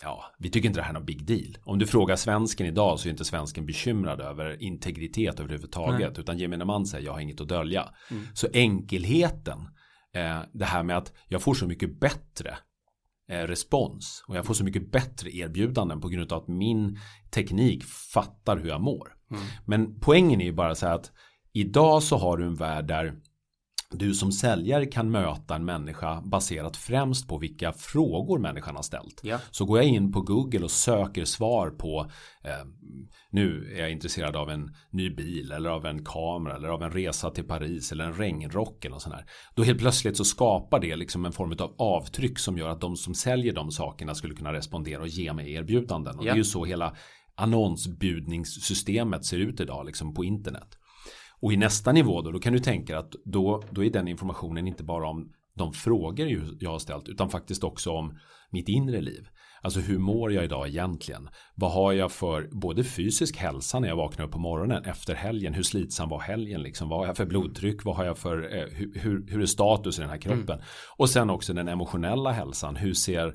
ja, 0.02 0.24
vi 0.38 0.50
tycker 0.50 0.68
inte 0.68 0.80
det 0.80 0.84
här 0.84 0.90
är 0.90 0.94
någon 0.94 1.06
big 1.06 1.26
deal. 1.26 1.58
Om 1.62 1.78
du 1.78 1.86
frågar 1.86 2.16
svensken 2.16 2.66
idag 2.66 3.00
så 3.00 3.08
är 3.08 3.10
inte 3.10 3.24
svensken 3.24 3.66
bekymrad 3.66 4.20
över 4.20 4.62
integritet 4.62 5.40
överhuvudtaget. 5.40 6.10
Nej. 6.12 6.20
Utan 6.20 6.38
gemene 6.38 6.64
man 6.64 6.86
säger 6.86 7.06
jag 7.06 7.12
har 7.12 7.20
inget 7.20 7.40
att 7.40 7.48
dölja. 7.48 7.88
Mm. 8.10 8.26
Så 8.34 8.48
enkelheten, 8.52 9.58
eh, 10.14 10.40
det 10.52 10.64
här 10.64 10.82
med 10.82 10.96
att 10.96 11.12
jag 11.28 11.42
får 11.42 11.54
så 11.54 11.66
mycket 11.66 12.00
bättre 12.00 12.56
Eh, 13.28 13.46
respons 13.46 14.24
och 14.28 14.36
jag 14.36 14.46
får 14.46 14.54
så 14.54 14.64
mycket 14.64 14.92
bättre 14.92 15.36
erbjudanden 15.36 16.00
på 16.00 16.08
grund 16.08 16.32
av 16.32 16.42
att 16.42 16.48
min 16.48 16.98
teknik 17.30 17.84
fattar 17.84 18.56
hur 18.56 18.68
jag 18.68 18.80
mår. 18.80 19.12
Mm. 19.30 19.42
Men 19.66 20.00
poängen 20.00 20.40
är 20.40 20.44
ju 20.44 20.52
bara 20.52 20.74
så 20.74 20.86
här 20.86 20.94
att 20.94 21.12
idag 21.52 22.02
så 22.02 22.16
har 22.16 22.36
du 22.36 22.44
en 22.44 22.54
värld 22.54 22.86
där 22.86 23.14
du 23.90 24.14
som 24.14 24.32
säljare 24.32 24.86
kan 24.86 25.10
möta 25.10 25.54
en 25.54 25.64
människa 25.64 26.20
baserat 26.20 26.76
främst 26.76 27.28
på 27.28 27.38
vilka 27.38 27.72
frågor 27.72 28.38
människan 28.38 28.76
har 28.76 28.82
ställt. 28.82 29.20
Ja. 29.22 29.38
Så 29.50 29.64
går 29.64 29.78
jag 29.78 29.86
in 29.86 30.12
på 30.12 30.20
Google 30.20 30.64
och 30.64 30.70
söker 30.70 31.24
svar 31.24 31.70
på 31.70 32.10
eh, 32.44 32.66
nu 33.30 33.72
är 33.76 33.80
jag 33.80 33.92
intresserad 33.92 34.36
av 34.36 34.50
en 34.50 34.74
ny 34.90 35.10
bil 35.10 35.52
eller 35.52 35.70
av 35.70 35.86
en 35.86 36.04
kamera 36.04 36.56
eller 36.56 36.68
av 36.68 36.82
en 36.82 36.90
resa 36.90 37.30
till 37.30 37.44
Paris 37.44 37.92
eller 37.92 38.04
en 38.04 38.14
regnrock 38.14 38.84
eller 38.84 38.98
sånt 38.98 39.14
här. 39.14 39.24
Då 39.54 39.62
helt 39.62 39.78
plötsligt 39.78 40.16
så 40.16 40.24
skapar 40.24 40.80
det 40.80 40.96
liksom 40.96 41.24
en 41.24 41.32
form 41.32 41.56
av 41.58 41.74
avtryck 41.78 42.38
som 42.38 42.58
gör 42.58 42.68
att 42.68 42.80
de 42.80 42.96
som 42.96 43.14
säljer 43.14 43.52
de 43.52 43.70
sakerna 43.70 44.14
skulle 44.14 44.34
kunna 44.34 44.52
respondera 44.52 45.00
och 45.00 45.08
ge 45.08 45.32
mig 45.32 45.52
erbjudanden. 45.52 46.18
Och 46.18 46.24
ja. 46.24 46.32
det 46.32 46.34
är 46.34 46.38
ju 46.38 46.44
så 46.44 46.64
hela 46.64 46.96
annonsbudningssystemet 47.34 49.24
ser 49.24 49.38
ut 49.38 49.60
idag 49.60 49.86
liksom 49.86 50.14
på 50.14 50.24
internet. 50.24 50.78
Och 51.44 51.52
i 51.52 51.56
nästa 51.56 51.92
nivå 51.92 52.22
då, 52.22 52.30
då 52.30 52.38
kan 52.38 52.52
du 52.52 52.58
tänka 52.58 52.98
att 52.98 53.14
då, 53.24 53.62
då 53.70 53.84
är 53.84 53.90
den 53.90 54.08
informationen 54.08 54.68
inte 54.68 54.84
bara 54.84 55.08
om 55.08 55.32
de 55.56 55.72
frågor 55.72 56.56
jag 56.60 56.70
har 56.70 56.78
ställt 56.78 57.08
utan 57.08 57.30
faktiskt 57.30 57.64
också 57.64 57.90
om 57.90 58.18
mitt 58.50 58.68
inre 58.68 59.00
liv. 59.00 59.28
Alltså 59.62 59.80
hur 59.80 59.98
mår 59.98 60.32
jag 60.32 60.44
idag 60.44 60.68
egentligen? 60.68 61.28
Vad 61.54 61.72
har 61.72 61.92
jag 61.92 62.12
för 62.12 62.48
både 62.52 62.84
fysisk 62.84 63.36
hälsa 63.36 63.80
när 63.80 63.88
jag 63.88 63.96
vaknar 63.96 64.24
upp 64.24 64.30
på 64.30 64.38
morgonen 64.38 64.84
efter 64.84 65.14
helgen? 65.14 65.54
Hur 65.54 65.62
slitsam 65.62 66.08
var 66.08 66.20
helgen? 66.20 66.62
Liksom? 66.62 66.88
Vad 66.88 66.98
har 66.98 67.06
jag 67.06 67.16
för 67.16 67.26
blodtryck? 67.26 67.84
Vad 67.84 67.96
har 67.96 68.04
jag 68.04 68.18
för, 68.18 68.56
eh, 68.56 68.66
hur, 69.00 69.30
hur 69.30 69.42
är 69.42 69.46
status 69.46 69.98
i 69.98 70.00
den 70.00 70.10
här 70.10 70.18
kroppen? 70.18 70.56
Mm. 70.56 70.66
Och 70.96 71.10
sen 71.10 71.30
också 71.30 71.52
den 71.52 71.68
emotionella 71.68 72.32
hälsan. 72.32 72.76
Hur 72.76 72.94
ser, 72.94 73.34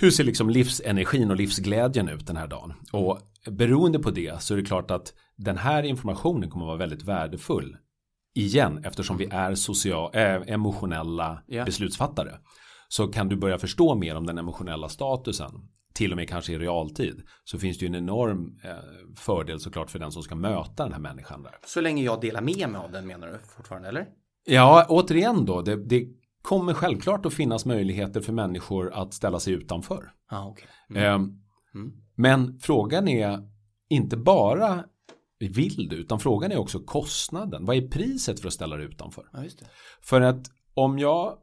hur 0.00 0.10
ser 0.10 0.24
liksom 0.24 0.50
livsenergin 0.50 1.30
och 1.30 1.36
livsglädjen 1.36 2.08
ut 2.08 2.26
den 2.26 2.36
här 2.36 2.46
dagen? 2.46 2.74
Och 2.92 3.18
beroende 3.50 3.98
på 3.98 4.10
det 4.10 4.42
så 4.42 4.54
är 4.54 4.58
det 4.58 4.64
klart 4.64 4.90
att 4.90 5.14
den 5.44 5.58
här 5.58 5.82
informationen 5.82 6.50
kommer 6.50 6.64
att 6.64 6.68
vara 6.68 6.78
väldigt 6.78 7.02
värdefull 7.02 7.76
igen 8.34 8.84
eftersom 8.84 9.16
vi 9.16 9.28
är 9.30 9.54
social, 9.54 10.10
äh, 10.14 10.22
emotionella 10.46 11.42
yeah. 11.48 11.64
beslutsfattare 11.64 12.38
så 12.88 13.08
kan 13.08 13.28
du 13.28 13.36
börja 13.36 13.58
förstå 13.58 13.94
mer 13.94 14.16
om 14.16 14.26
den 14.26 14.38
emotionella 14.38 14.88
statusen 14.88 15.50
till 15.94 16.12
och 16.12 16.16
med 16.16 16.28
kanske 16.28 16.52
i 16.52 16.58
realtid 16.58 17.22
så 17.44 17.58
finns 17.58 17.78
det 17.78 17.84
ju 17.84 17.88
en 17.88 17.94
enorm 17.94 18.58
eh, 18.64 18.70
fördel 19.16 19.60
såklart 19.60 19.90
för 19.90 19.98
den 19.98 20.12
som 20.12 20.22
ska 20.22 20.34
möta 20.34 20.82
den 20.82 20.92
här 20.92 21.00
människan 21.00 21.42
där. 21.42 21.52
Så 21.66 21.80
länge 21.80 22.02
jag 22.02 22.20
delar 22.20 22.40
med 22.40 22.68
mig 22.68 22.80
av 22.80 22.92
den 22.92 23.06
menar 23.06 23.26
du 23.26 23.38
fortfarande 23.56 23.88
eller? 23.88 24.06
Ja, 24.44 24.86
återigen 24.88 25.44
då, 25.44 25.62
det, 25.62 25.76
det 25.76 26.06
kommer 26.42 26.74
självklart 26.74 27.26
att 27.26 27.34
finnas 27.34 27.66
möjligheter 27.66 28.20
för 28.20 28.32
människor 28.32 28.92
att 28.92 29.14
ställa 29.14 29.40
sig 29.40 29.52
utanför. 29.52 30.12
Ah, 30.30 30.46
okay. 30.46 30.66
mm. 30.90 31.02
Eh, 31.02 31.14
mm. 31.74 31.92
Men 32.14 32.58
frågan 32.58 33.08
är 33.08 33.38
inte 33.88 34.16
bara 34.16 34.84
vill 35.48 35.88
du, 35.88 35.96
utan 35.96 36.20
frågan 36.20 36.52
är 36.52 36.56
också 36.56 36.78
kostnaden. 36.78 37.64
Vad 37.64 37.76
är 37.76 37.88
priset 37.88 38.40
för 38.40 38.48
att 38.48 38.54
ställa 38.54 38.76
dig 38.76 38.86
utanför? 38.86 39.24
Ja, 39.32 39.44
för 40.02 40.20
att 40.20 40.50
om 40.74 40.98
jag, 40.98 41.38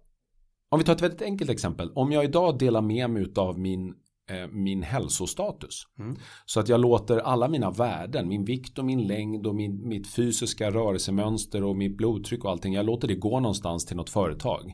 om 0.69 0.79
vi 0.79 0.85
tar 0.85 0.93
ett 0.93 1.01
väldigt 1.01 1.21
enkelt 1.21 1.49
exempel, 1.49 1.91
om 1.95 2.11
jag 2.11 2.23
idag 2.23 2.59
delar 2.59 2.81
med 2.81 3.09
mig 3.09 3.25
av 3.35 3.59
min 3.59 3.93
eh, 4.29 4.47
min 4.51 4.83
hälsostatus. 4.83 5.83
Mm. 5.99 6.15
Så 6.45 6.59
att 6.59 6.69
jag 6.69 6.79
låter 6.79 7.17
alla 7.17 7.47
mina 7.47 7.71
värden, 7.71 8.27
min 8.27 8.45
vikt 8.45 8.79
och 8.79 8.85
min 8.85 9.07
längd 9.07 9.47
och 9.47 9.55
min, 9.55 9.87
mitt 9.87 10.07
fysiska 10.07 10.71
rörelsemönster 10.71 11.63
och 11.63 11.77
mitt 11.77 11.97
blodtryck 11.97 12.45
och 12.45 12.51
allting. 12.51 12.73
Jag 12.73 12.85
låter 12.85 13.07
det 13.07 13.15
gå 13.15 13.39
någonstans 13.39 13.85
till 13.85 13.97
något 13.97 14.09
företag. 14.09 14.73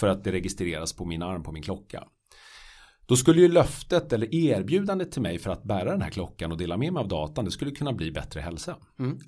För 0.00 0.08
att 0.08 0.24
det 0.24 0.32
registreras 0.32 0.92
på 0.92 1.04
min 1.04 1.22
arm 1.22 1.42
på 1.42 1.52
min 1.52 1.62
klocka. 1.62 2.04
Då 3.06 3.16
skulle 3.16 3.40
ju 3.40 3.48
löftet 3.48 4.12
eller 4.12 4.34
erbjudandet 4.34 5.12
till 5.12 5.22
mig 5.22 5.38
för 5.38 5.50
att 5.50 5.64
bära 5.64 5.90
den 5.90 6.02
här 6.02 6.10
klockan 6.10 6.52
och 6.52 6.58
dela 6.58 6.76
med 6.76 6.92
mig 6.92 7.00
av 7.00 7.08
datan, 7.08 7.44
det 7.44 7.50
skulle 7.50 7.70
kunna 7.70 7.92
bli 7.92 8.10
bättre 8.12 8.40
hälsa. 8.40 8.76
Mm. 8.98 9.18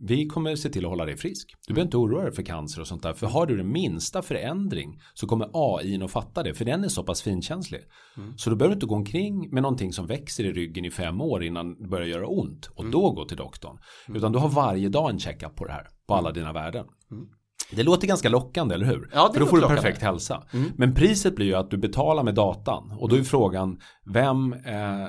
Vi 0.00 0.26
kommer 0.26 0.56
se 0.56 0.68
till 0.68 0.84
att 0.84 0.90
hålla 0.90 1.04
dig 1.04 1.16
frisk. 1.16 1.54
Du 1.66 1.74
behöver 1.74 1.86
inte 1.86 1.96
oroa 1.96 2.22
dig 2.22 2.32
för 2.32 2.42
cancer 2.42 2.80
och 2.80 2.86
sånt 2.86 3.02
där. 3.02 3.12
För 3.12 3.26
har 3.26 3.46
du 3.46 3.56
den 3.56 3.72
minsta 3.72 4.22
förändring 4.22 5.00
så 5.14 5.26
kommer 5.26 5.50
AI 5.52 6.02
att 6.02 6.10
fatta 6.10 6.42
det. 6.42 6.54
För 6.54 6.64
den 6.64 6.84
är 6.84 6.88
så 6.88 7.02
pass 7.02 7.22
finkänslig. 7.22 7.80
Mm. 8.16 8.38
Så 8.38 8.50
du 8.50 8.56
behöver 8.56 8.74
inte 8.74 8.86
gå 8.86 8.94
omkring 8.94 9.50
med 9.50 9.62
någonting 9.62 9.92
som 9.92 10.06
växer 10.06 10.44
i 10.44 10.52
ryggen 10.52 10.84
i 10.84 10.90
fem 10.90 11.20
år 11.20 11.44
innan 11.44 11.82
det 11.82 11.88
börjar 11.88 12.06
göra 12.06 12.26
ont. 12.26 12.66
Och 12.66 12.80
mm. 12.80 12.92
då 12.92 13.10
gå 13.10 13.24
till 13.24 13.36
doktorn. 13.36 13.78
Mm. 14.08 14.18
Utan 14.18 14.32
du 14.32 14.38
har 14.38 14.48
varje 14.48 14.88
dag 14.88 15.10
en 15.10 15.18
checkup 15.18 15.56
på 15.56 15.64
det 15.64 15.72
här. 15.72 15.88
På 16.06 16.14
alla 16.14 16.32
dina 16.32 16.52
värden. 16.52 16.86
Mm. 17.10 17.28
Det 17.70 17.82
låter 17.82 18.06
ganska 18.06 18.28
lockande, 18.28 18.74
eller 18.74 18.86
hur? 18.86 19.10
Ja, 19.12 19.30
För 19.32 19.40
då 19.40 19.46
får 19.46 19.56
du 19.56 19.66
perfekt 19.66 20.02
hälsa. 20.02 20.42
Mm. 20.52 20.72
Men 20.76 20.94
priset 20.94 21.36
blir 21.36 21.46
ju 21.46 21.54
att 21.54 21.70
du 21.70 21.76
betalar 21.76 22.22
med 22.22 22.34
datan. 22.34 22.92
Och 22.98 23.08
då 23.08 23.14
är 23.14 23.18
mm. 23.18 23.24
frågan, 23.24 23.80
vem 24.14 24.52
eh, 24.52 25.08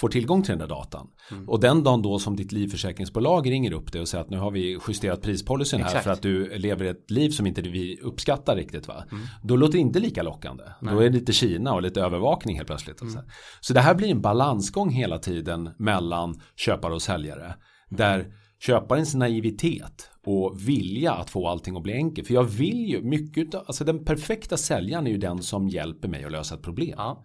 får 0.00 0.08
tillgång 0.08 0.42
till 0.42 0.50
den 0.50 0.58
där 0.58 0.66
datan? 0.66 1.06
Mm. 1.30 1.48
Och 1.48 1.60
den 1.60 1.82
dagen 1.82 2.02
då 2.02 2.18
som 2.18 2.36
ditt 2.36 2.52
livförsäkringsbolag 2.52 3.50
ringer 3.50 3.72
upp 3.72 3.92
dig 3.92 4.00
och 4.00 4.08
säger 4.08 4.24
att 4.24 4.30
nu 4.30 4.38
har 4.38 4.50
vi 4.50 4.78
justerat 4.88 5.22
prispolicyn 5.22 5.80
här 5.80 5.86
Exakt. 5.86 6.04
för 6.04 6.10
att 6.10 6.22
du 6.22 6.58
lever 6.58 6.84
ett 6.84 7.10
liv 7.10 7.30
som 7.30 7.46
inte 7.46 7.62
vi 7.62 8.00
uppskattar 8.02 8.56
riktigt. 8.56 8.88
Va? 8.88 9.04
Mm. 9.12 9.24
Då 9.42 9.56
låter 9.56 9.72
det 9.72 9.78
inte 9.78 9.98
lika 9.98 10.22
lockande. 10.22 10.64
Nej. 10.80 10.94
Då 10.94 11.00
är 11.00 11.04
det 11.04 11.18
lite 11.18 11.32
Kina 11.32 11.74
och 11.74 11.82
lite 11.82 12.00
övervakning 12.00 12.56
helt 12.56 12.68
plötsligt. 12.68 13.02
Mm. 13.02 13.14
Så 13.60 13.72
det 13.72 13.80
här 13.80 13.94
blir 13.94 14.08
en 14.08 14.20
balansgång 14.20 14.90
hela 14.90 15.18
tiden 15.18 15.70
mellan 15.78 16.40
köpare 16.56 16.94
och 16.94 17.02
säljare. 17.02 17.54
Där 17.90 18.26
köparens 18.66 19.14
naivitet 19.14 20.10
och 20.26 20.68
vilja 20.68 21.12
att 21.12 21.30
få 21.30 21.48
allting 21.48 21.76
att 21.76 21.82
bli 21.82 21.92
enkelt. 21.92 22.26
För 22.26 22.34
jag 22.34 22.44
vill 22.44 22.88
ju 22.88 23.02
mycket, 23.02 23.54
alltså 23.54 23.84
den 23.84 24.04
perfekta 24.04 24.56
säljaren 24.56 25.06
är 25.06 25.10
ju 25.10 25.18
den 25.18 25.42
som 25.42 25.68
hjälper 25.68 26.08
mig 26.08 26.24
att 26.24 26.32
lösa 26.32 26.54
ett 26.54 26.62
problem. 26.62 26.94
Ja. 26.96 27.24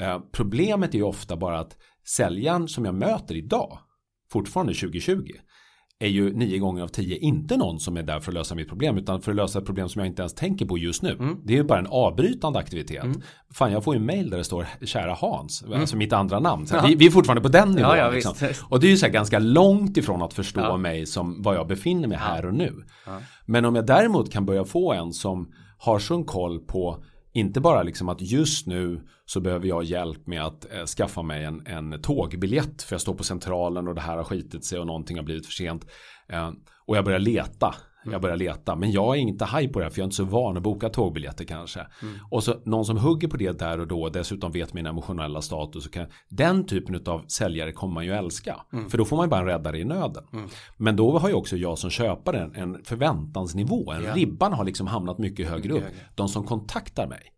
Uh, 0.00 0.18
problemet 0.32 0.94
är 0.94 0.98
ju 0.98 1.04
ofta 1.04 1.36
bara 1.36 1.58
att 1.58 1.76
säljaren 2.06 2.68
som 2.68 2.84
jag 2.84 2.94
möter 2.94 3.34
idag, 3.34 3.78
fortfarande 4.30 4.74
2020, 4.74 5.30
är 6.04 6.08
ju 6.08 6.32
nio 6.32 6.58
gånger 6.58 6.82
av 6.82 6.88
tio 6.88 7.16
inte 7.16 7.56
någon 7.56 7.80
som 7.80 7.96
är 7.96 8.02
där 8.02 8.20
för 8.20 8.30
att 8.30 8.34
lösa 8.34 8.54
mitt 8.54 8.68
problem 8.68 8.98
utan 8.98 9.20
för 9.20 9.32
att 9.32 9.36
lösa 9.36 9.58
ett 9.58 9.66
problem 9.66 9.88
som 9.88 10.00
jag 10.00 10.06
inte 10.06 10.22
ens 10.22 10.34
tänker 10.34 10.66
på 10.66 10.78
just 10.78 11.02
nu. 11.02 11.12
Mm. 11.12 11.36
Det 11.44 11.52
är 11.52 11.56
ju 11.56 11.64
bara 11.64 11.78
en 11.78 11.86
avbrytande 11.86 12.58
aktivitet. 12.58 13.04
Mm. 13.04 13.20
Fan, 13.54 13.72
jag 13.72 13.84
får 13.84 13.94
ju 13.94 14.00
en 14.00 14.06
mail 14.06 14.30
där 14.30 14.38
det 14.38 14.44
står 14.44 14.66
kära 14.84 15.14
Hans, 15.14 15.62
mm. 15.62 15.80
alltså 15.80 15.96
mitt 15.96 16.12
andra 16.12 16.40
namn. 16.40 16.66
Ja. 16.72 16.84
Vi, 16.86 16.94
vi, 16.94 17.06
är 17.06 17.10
fortfarande 17.10 17.42
på 17.42 17.48
den 17.48 17.68
nivån. 17.68 17.90
Ja, 17.90 17.96
ja, 17.96 18.10
liksom. 18.10 18.34
Och 18.62 18.80
det 18.80 18.86
är 18.86 18.90
ju 18.90 18.96
så 18.96 19.06
här 19.06 19.12
ganska 19.12 19.38
långt 19.38 19.96
ifrån 19.96 20.22
att 20.22 20.34
förstå 20.34 20.76
mig 20.76 21.06
som 21.06 21.42
vad 21.42 21.56
jag 21.56 21.66
befinner 21.66 22.08
mig 22.08 22.18
här 22.18 22.46
och 22.46 22.54
nu. 22.54 22.72
Men 23.46 23.64
om 23.64 23.74
jag 23.74 23.86
däremot 23.86 24.32
kan 24.32 24.46
börja 24.46 24.64
få 24.64 24.92
en 24.92 25.12
som 25.12 25.52
har 25.78 25.98
sån 25.98 26.24
koll 26.24 26.60
på 26.60 27.04
inte 27.34 27.60
bara 27.60 27.82
liksom 27.82 28.08
att 28.08 28.20
just 28.20 28.66
nu 28.66 29.00
så 29.24 29.40
behöver 29.40 29.68
jag 29.68 29.84
hjälp 29.84 30.26
med 30.26 30.44
att 30.44 30.72
eh, 30.72 30.84
skaffa 30.84 31.22
mig 31.22 31.44
en, 31.44 31.66
en 31.66 32.02
tågbiljett 32.02 32.82
för 32.82 32.94
jag 32.94 33.00
står 33.00 33.14
på 33.14 33.24
centralen 33.24 33.88
och 33.88 33.94
det 33.94 34.00
här 34.00 34.16
har 34.16 34.24
skitit 34.24 34.64
sig 34.64 34.78
och 34.78 34.86
någonting 34.86 35.16
har 35.16 35.24
blivit 35.24 35.46
för 35.46 35.52
sent. 35.52 35.86
Eh, 36.28 36.50
och 36.86 36.96
jag 36.96 37.04
börjar 37.04 37.18
leta 37.18 37.74
jag 38.12 38.22
börjar 38.22 38.36
leta. 38.36 38.76
Men 38.76 38.92
jag 38.92 39.16
är 39.16 39.20
inte 39.20 39.44
haj 39.44 39.68
på 39.68 39.78
det 39.78 39.84
här 39.84 39.90
för 39.90 39.98
jag 39.98 40.02
är 40.02 40.06
inte 40.06 40.16
så 40.16 40.24
van 40.24 40.56
att 40.56 40.62
boka 40.62 40.88
tågbiljetter 40.88 41.44
kanske. 41.44 41.80
Mm. 42.02 42.14
Och 42.30 42.44
så 42.44 42.54
någon 42.64 42.84
som 42.84 42.96
hugger 42.96 43.28
på 43.28 43.36
det 43.36 43.58
där 43.58 43.80
och 43.80 43.86
då 43.86 44.08
dessutom 44.08 44.52
vet 44.52 44.74
min 44.74 44.86
emotionella 44.86 45.42
status. 45.42 45.86
Och 45.86 45.92
kan, 45.92 46.06
den 46.28 46.66
typen 46.66 47.02
av 47.06 47.24
säljare 47.26 47.72
kommer 47.72 47.94
man 47.94 48.04
ju 48.04 48.12
älska. 48.12 48.60
Mm. 48.72 48.90
För 48.90 48.98
då 48.98 49.04
får 49.04 49.16
man 49.16 49.26
ju 49.26 49.30
bara 49.30 49.40
en 49.40 49.46
räddare 49.46 49.78
i 49.78 49.84
nöden. 49.84 50.24
Mm. 50.32 50.48
Men 50.76 50.96
då 50.96 51.18
har 51.18 51.28
ju 51.28 51.34
också 51.34 51.56
jag 51.56 51.78
som 51.78 51.90
köpare 51.90 52.40
en, 52.40 52.54
en 52.54 52.84
förväntansnivå. 52.84 53.92
En 53.92 54.02
yeah. 54.02 54.14
Ribban 54.14 54.52
har 54.52 54.64
liksom 54.64 54.86
hamnat 54.86 55.18
mycket 55.18 55.48
högre 55.48 55.72
upp. 55.72 55.84
De 56.14 56.28
som 56.28 56.44
kontaktar 56.44 57.06
mig 57.06 57.34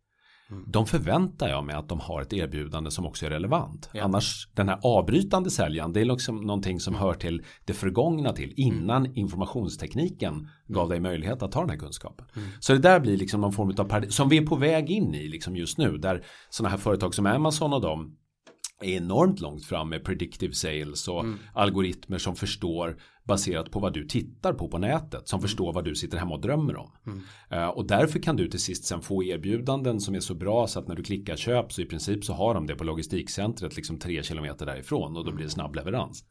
Mm. 0.51 0.65
De 0.67 0.87
förväntar 0.87 1.49
jag 1.49 1.65
mig 1.65 1.75
att 1.75 1.89
de 1.89 2.01
har 2.01 2.23
ett 2.23 2.33
erbjudande 2.33 2.91
som 2.91 3.07
också 3.07 3.27
är 3.27 3.31
relevant. 3.31 3.91
Ja. 3.93 4.05
Annars 4.05 4.49
den 4.55 4.69
här 4.69 4.79
avbrytande 4.83 5.51
säljaren 5.51 5.93
det 5.93 6.01
är 6.01 6.05
liksom 6.05 6.37
någonting 6.37 6.81
som 6.81 6.95
mm. 6.95 7.07
hör 7.07 7.15
till 7.15 7.43
det 7.65 7.73
förgångna 7.73 8.33
till 8.33 8.55
innan 8.57 9.07
mm. 9.07 9.17
informationstekniken 9.17 10.49
gav 10.67 10.89
dig 10.89 11.01
möjlighet 11.01 11.43
att 11.43 11.53
ta 11.53 11.61
den 11.61 11.71
här 11.71 11.77
kunskapen. 11.77 12.27
Mm. 12.37 12.49
Så 12.61 12.73
det 12.73 12.79
där 12.79 13.01
blir 13.01 13.17
liksom 13.17 13.41
någon 13.41 13.53
form 13.53 13.75
av 13.79 14.09
som 14.09 14.29
vi 14.29 14.37
är 14.37 14.47
på 14.47 14.57
väg 14.57 14.91
in 14.91 15.15
i 15.15 15.29
liksom 15.29 15.57
just 15.57 15.79
nu 15.79 15.99
där 15.99 16.25
sådana 16.51 16.71
här 16.71 16.79
företag 16.79 17.15
som 17.15 17.27
Amazon 17.27 17.73
och 17.73 17.81
de 17.81 18.17
är 18.81 18.97
enormt 18.97 19.41
långt 19.41 19.65
fram 19.65 19.89
med 19.89 20.05
predictive 20.05 20.55
sales 20.55 21.09
och 21.09 21.21
mm. 21.21 21.39
algoritmer 21.55 22.19
som 22.19 22.37
förstår 22.37 22.97
baserat 23.25 23.71
på 23.71 23.81
vad 23.81 23.93
du 23.93 24.09
tittar 24.09 24.53
på 24.53 24.69
på 24.69 24.79
nätet 24.79 25.29
som 25.29 25.39
mm. 25.39 25.43
förstår 25.43 25.73
vad 25.73 25.85
du 25.85 25.95
sitter 25.95 26.19
hemma 26.19 26.35
och 26.35 26.41
drömmer 26.41 26.77
om. 26.77 26.93
Mm. 27.07 27.23
Uh, 27.53 27.69
och 27.69 27.87
därför 27.87 28.19
kan 28.19 28.37
du 28.37 28.49
till 28.49 28.61
sist 28.61 28.85
sen 28.85 29.03
få 29.03 29.25
erbjudanden 29.25 30.01
som 30.01 30.15
är 30.15 30.21
så 30.21 30.35
bra 30.35 30.67
så 30.67 30.79
att 30.79 30.89
när 30.89 30.95
du 30.95 31.03
klickar 31.03 31.37
köp 31.37 31.73
så 31.73 31.83
i 31.83 31.87
princip 31.87 32.25
så 32.25 32.33
har 32.33 32.55
de 32.55 32.67
det 32.67 32.75
på 32.75 32.85
logistikcentret 32.85 33.77
liksom 33.77 33.99
tre 33.99 34.23
kilometer 34.23 34.67
därifrån 34.67 35.17
och 35.17 35.25
då 35.25 35.33
blir 35.33 35.45
det 35.45 35.51
snabb 35.51 35.75
leverans. 35.75 36.25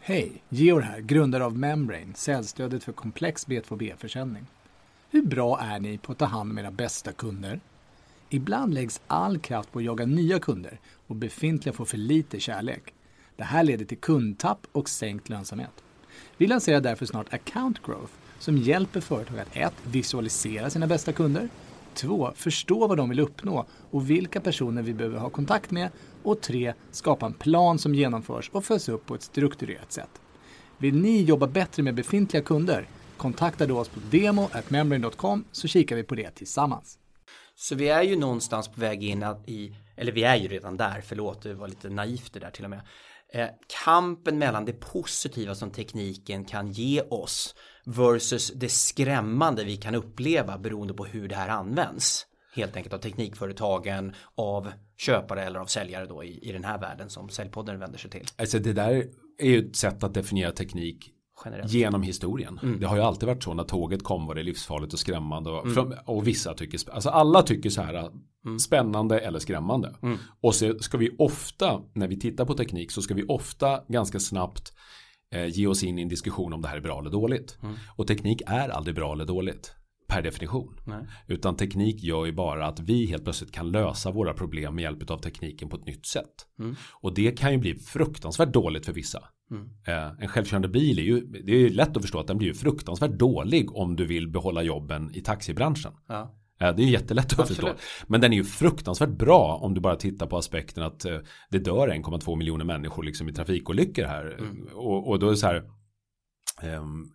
Hej, 0.00 0.42
Georg 0.48 0.84
här, 0.84 1.00
grundare 1.00 1.44
av 1.44 1.58
Membrane, 1.58 2.14
säljstödet 2.14 2.84
för 2.84 2.92
komplex 2.92 3.46
B2B-försäljning. 3.46 4.46
Hur 5.10 5.22
bra 5.22 5.60
är 5.60 5.80
ni 5.80 5.98
på 5.98 6.12
att 6.12 6.18
ta 6.18 6.24
hand 6.24 6.50
om 6.50 6.58
era 6.58 6.70
bästa 6.70 7.12
kunder? 7.12 7.60
Ibland 8.30 8.74
läggs 8.74 9.00
all 9.06 9.38
kraft 9.38 9.72
på 9.72 9.78
att 9.78 9.84
jaga 9.84 10.06
nya 10.06 10.38
kunder 10.38 10.80
och 11.06 11.16
befintliga 11.16 11.72
får 11.72 11.84
för 11.84 11.96
lite 11.96 12.40
kärlek. 12.40 12.94
Det 13.36 13.44
här 13.44 13.64
leder 13.64 13.84
till 13.84 13.98
kundtapp 13.98 14.66
och 14.72 14.88
sänkt 14.88 15.28
lönsamhet. 15.28 15.82
Vi 16.36 16.46
lanserar 16.46 16.80
därför 16.80 17.06
snart 17.06 17.34
Account 17.34 17.82
Growth 17.86 18.12
som 18.38 18.58
hjälper 18.58 19.00
företag 19.00 19.38
att 19.38 19.56
1. 19.56 19.72
Visualisera 19.84 20.70
sina 20.70 20.86
bästa 20.86 21.12
kunder 21.12 21.48
2. 21.94 22.32
Förstå 22.34 22.86
vad 22.86 22.96
de 22.96 23.08
vill 23.08 23.20
uppnå 23.20 23.66
och 23.90 24.10
vilka 24.10 24.40
personer 24.40 24.82
vi 24.82 24.94
behöver 24.94 25.18
ha 25.18 25.30
kontakt 25.30 25.70
med 25.70 25.90
och 26.22 26.40
3. 26.40 26.74
Skapa 26.90 27.26
en 27.26 27.32
plan 27.32 27.78
som 27.78 27.94
genomförs 27.94 28.50
och 28.52 28.64
följs 28.64 28.88
upp 28.88 29.06
på 29.06 29.14
ett 29.14 29.22
strukturerat 29.22 29.92
sätt. 29.92 30.20
Vill 30.78 31.00
ni 31.00 31.22
jobba 31.22 31.46
bättre 31.46 31.82
med 31.82 31.94
befintliga 31.94 32.42
kunder? 32.42 32.88
Kontakta 33.16 33.66
då 33.66 33.78
oss 33.78 33.88
på 33.88 34.00
demo.membrane.com 34.10 35.44
så 35.52 35.68
kikar 35.68 35.96
vi 35.96 36.02
på 36.02 36.14
det 36.14 36.30
tillsammans. 36.30 36.98
Så 37.60 37.74
vi 37.74 37.88
är 37.88 38.02
ju 38.02 38.16
någonstans 38.16 38.68
på 38.68 38.80
väg 38.80 39.04
in 39.04 39.24
i, 39.46 39.76
eller 39.96 40.12
vi 40.12 40.24
är 40.24 40.36
ju 40.36 40.48
redan 40.48 40.76
där, 40.76 41.00
förlåt 41.06 41.42
det 41.42 41.54
var 41.54 41.68
lite 41.68 41.88
naivt 41.88 42.32
det 42.32 42.40
där 42.40 42.50
till 42.50 42.64
och 42.64 42.70
med. 42.70 42.80
Eh, 43.32 43.48
kampen 43.84 44.38
mellan 44.38 44.64
det 44.64 44.72
positiva 44.72 45.54
som 45.54 45.70
tekniken 45.70 46.44
kan 46.44 46.72
ge 46.72 47.02
oss 47.02 47.54
versus 47.84 48.52
det 48.54 48.68
skrämmande 48.68 49.64
vi 49.64 49.76
kan 49.76 49.94
uppleva 49.94 50.58
beroende 50.58 50.94
på 50.94 51.04
hur 51.04 51.28
det 51.28 51.34
här 51.34 51.48
används. 51.48 52.26
Helt 52.54 52.76
enkelt 52.76 52.94
av 52.94 52.98
teknikföretagen, 52.98 54.14
av 54.34 54.72
köpare 54.96 55.44
eller 55.44 55.60
av 55.60 55.66
säljare 55.66 56.06
då 56.06 56.24
i, 56.24 56.48
i 56.48 56.52
den 56.52 56.64
här 56.64 56.78
världen 56.78 57.10
som 57.10 57.28
Säljpodden 57.28 57.78
vänder 57.78 57.98
sig 57.98 58.10
till. 58.10 58.26
Alltså 58.36 58.58
det 58.58 58.72
där 58.72 59.06
är 59.38 59.46
ju 59.46 59.68
ett 59.68 59.76
sätt 59.76 60.04
att 60.04 60.14
definiera 60.14 60.52
teknik 60.52 61.12
Generellt. 61.44 61.72
Genom 61.72 62.02
historien. 62.02 62.60
Mm. 62.62 62.80
Det 62.80 62.86
har 62.86 62.96
ju 62.96 63.02
alltid 63.02 63.26
varit 63.26 63.42
så 63.42 63.54
när 63.54 63.64
tåget 63.64 64.04
kom 64.04 64.26
var 64.26 64.34
det 64.34 64.42
livsfarligt 64.42 64.92
och 64.92 64.98
skrämmande. 64.98 65.50
Och, 65.50 65.66
mm. 65.66 65.98
och 66.06 66.26
vissa 66.26 66.54
tycker, 66.54 66.90
alltså 66.90 67.08
alla 67.08 67.42
tycker 67.42 67.70
så 67.70 67.82
här 67.82 68.10
mm. 68.44 68.58
spännande 68.58 69.20
eller 69.20 69.38
skrämmande. 69.38 69.94
Mm. 70.02 70.18
Och 70.40 70.54
så 70.54 70.78
ska 70.78 70.98
vi 70.98 71.16
ofta, 71.18 71.82
när 71.92 72.08
vi 72.08 72.20
tittar 72.20 72.44
på 72.44 72.54
teknik 72.54 72.90
så 72.90 73.02
ska 73.02 73.14
vi 73.14 73.24
ofta 73.28 73.80
ganska 73.88 74.20
snabbt 74.20 74.72
eh, 75.34 75.46
ge 75.46 75.66
oss 75.66 75.82
in 75.82 75.98
i 75.98 76.02
en 76.02 76.08
diskussion 76.08 76.52
om 76.52 76.62
det 76.62 76.68
här 76.68 76.76
är 76.76 76.80
bra 76.80 77.00
eller 77.00 77.10
dåligt. 77.10 77.58
Mm. 77.62 77.74
Och 77.96 78.06
teknik 78.06 78.42
är 78.46 78.68
aldrig 78.68 78.94
bra 78.94 79.12
eller 79.12 79.24
dåligt 79.24 79.74
per 80.08 80.22
definition. 80.22 80.80
Nej. 80.86 81.06
Utan 81.26 81.56
teknik 81.56 82.02
gör 82.02 82.26
ju 82.26 82.32
bara 82.32 82.66
att 82.66 82.80
vi 82.80 83.06
helt 83.06 83.24
plötsligt 83.24 83.52
kan 83.52 83.70
lösa 83.70 84.10
våra 84.10 84.34
problem 84.34 84.74
med 84.74 84.82
hjälp 84.82 85.10
av 85.10 85.18
tekniken 85.18 85.68
på 85.68 85.76
ett 85.76 85.86
nytt 85.86 86.06
sätt. 86.06 86.46
Mm. 86.58 86.76
Och 87.00 87.14
det 87.14 87.38
kan 87.38 87.52
ju 87.52 87.58
bli 87.58 87.74
fruktansvärt 87.74 88.52
dåligt 88.52 88.86
för 88.86 88.92
vissa. 88.92 89.22
Mm. 89.50 89.68
Eh, 89.86 90.22
en 90.22 90.28
självkörande 90.28 90.68
bil 90.68 90.98
är 90.98 91.02
ju, 91.02 91.20
det 91.20 91.52
är 91.52 91.58
ju 91.58 91.68
lätt 91.68 91.96
att 91.96 92.02
förstå 92.02 92.20
att 92.20 92.26
den 92.26 92.38
blir 92.38 92.48
ju 92.48 92.54
fruktansvärt 92.54 93.10
dålig 93.10 93.76
om 93.76 93.96
du 93.96 94.06
vill 94.06 94.28
behålla 94.28 94.62
jobben 94.62 95.10
i 95.14 95.20
taxibranschen. 95.20 95.92
Ja. 96.08 96.34
Eh, 96.60 96.74
det 96.76 96.82
är 96.82 96.86
jättelätt 96.86 97.32
att 97.32 97.40
Absolut. 97.40 97.78
förstå. 97.78 98.04
Men 98.06 98.20
den 98.20 98.32
är 98.32 98.36
ju 98.36 98.44
fruktansvärt 98.44 99.08
bra 99.08 99.58
om 99.62 99.74
du 99.74 99.80
bara 99.80 99.96
tittar 99.96 100.26
på 100.26 100.36
aspekten 100.38 100.82
att 100.82 101.04
eh, 101.04 101.18
det 101.50 101.58
dör 101.58 101.88
1,2 101.88 102.36
miljoner 102.36 102.64
människor 102.64 103.02
liksom 103.02 103.28
i 103.28 103.32
trafikolyckor 103.32 104.04
här. 104.04 104.36
Mm. 104.38 104.68
Och, 104.74 105.08
och, 105.08 105.18
då 105.18 105.26
är 105.26 105.30
det 105.30 105.36
så 105.36 105.46
här. 105.46 105.64
Um, 106.62 107.12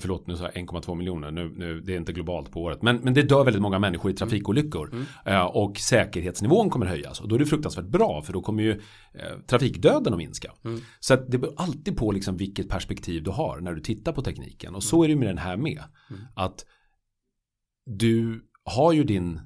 Förlåt, 0.00 0.26
nu 0.26 0.36
sa 0.36 0.44
jag 0.44 0.68
1,2 0.68 0.94
miljoner. 0.94 1.30
Nu, 1.30 1.52
nu, 1.56 1.80
det 1.80 1.92
är 1.92 1.96
inte 1.96 2.12
globalt 2.12 2.50
på 2.50 2.62
året. 2.62 2.82
Men, 2.82 2.96
men 2.96 3.14
det 3.14 3.22
dör 3.22 3.44
väldigt 3.44 3.62
många 3.62 3.78
människor 3.78 4.10
i 4.10 4.14
trafikolyckor. 4.14 4.88
Mm. 4.92 5.04
Mm. 5.24 5.46
och 5.46 5.78
säkerhetsnivån 5.78 6.70
kommer 6.70 6.86
höjas. 6.86 7.20
Och 7.20 7.28
då 7.28 7.34
är 7.34 7.38
det 7.38 7.46
fruktansvärt 7.46 7.84
bra. 7.84 8.22
För 8.22 8.32
då 8.32 8.42
kommer 8.42 8.62
ju 8.62 8.70
eh, 9.14 9.38
trafikdöden 9.46 10.12
att 10.12 10.18
minska. 10.18 10.52
Mm. 10.64 10.80
Så 11.00 11.14
att 11.14 11.30
det 11.30 11.38
beror 11.38 11.54
alltid 11.56 11.96
på 11.96 12.12
liksom 12.12 12.36
vilket 12.36 12.68
perspektiv 12.68 13.22
du 13.22 13.30
har 13.30 13.60
när 13.60 13.72
du 13.72 13.80
tittar 13.80 14.12
på 14.12 14.22
tekniken. 14.22 14.74
Och 14.74 14.82
så 14.82 14.96
mm. 14.96 15.04
är 15.04 15.08
det 15.08 15.18
med 15.20 15.28
den 15.28 15.38
här 15.38 15.56
med. 15.56 15.82
Mm. 16.10 16.22
Att 16.36 16.66
du 17.86 18.44
har 18.64 18.92
ju 18.92 19.04
din... 19.04 19.40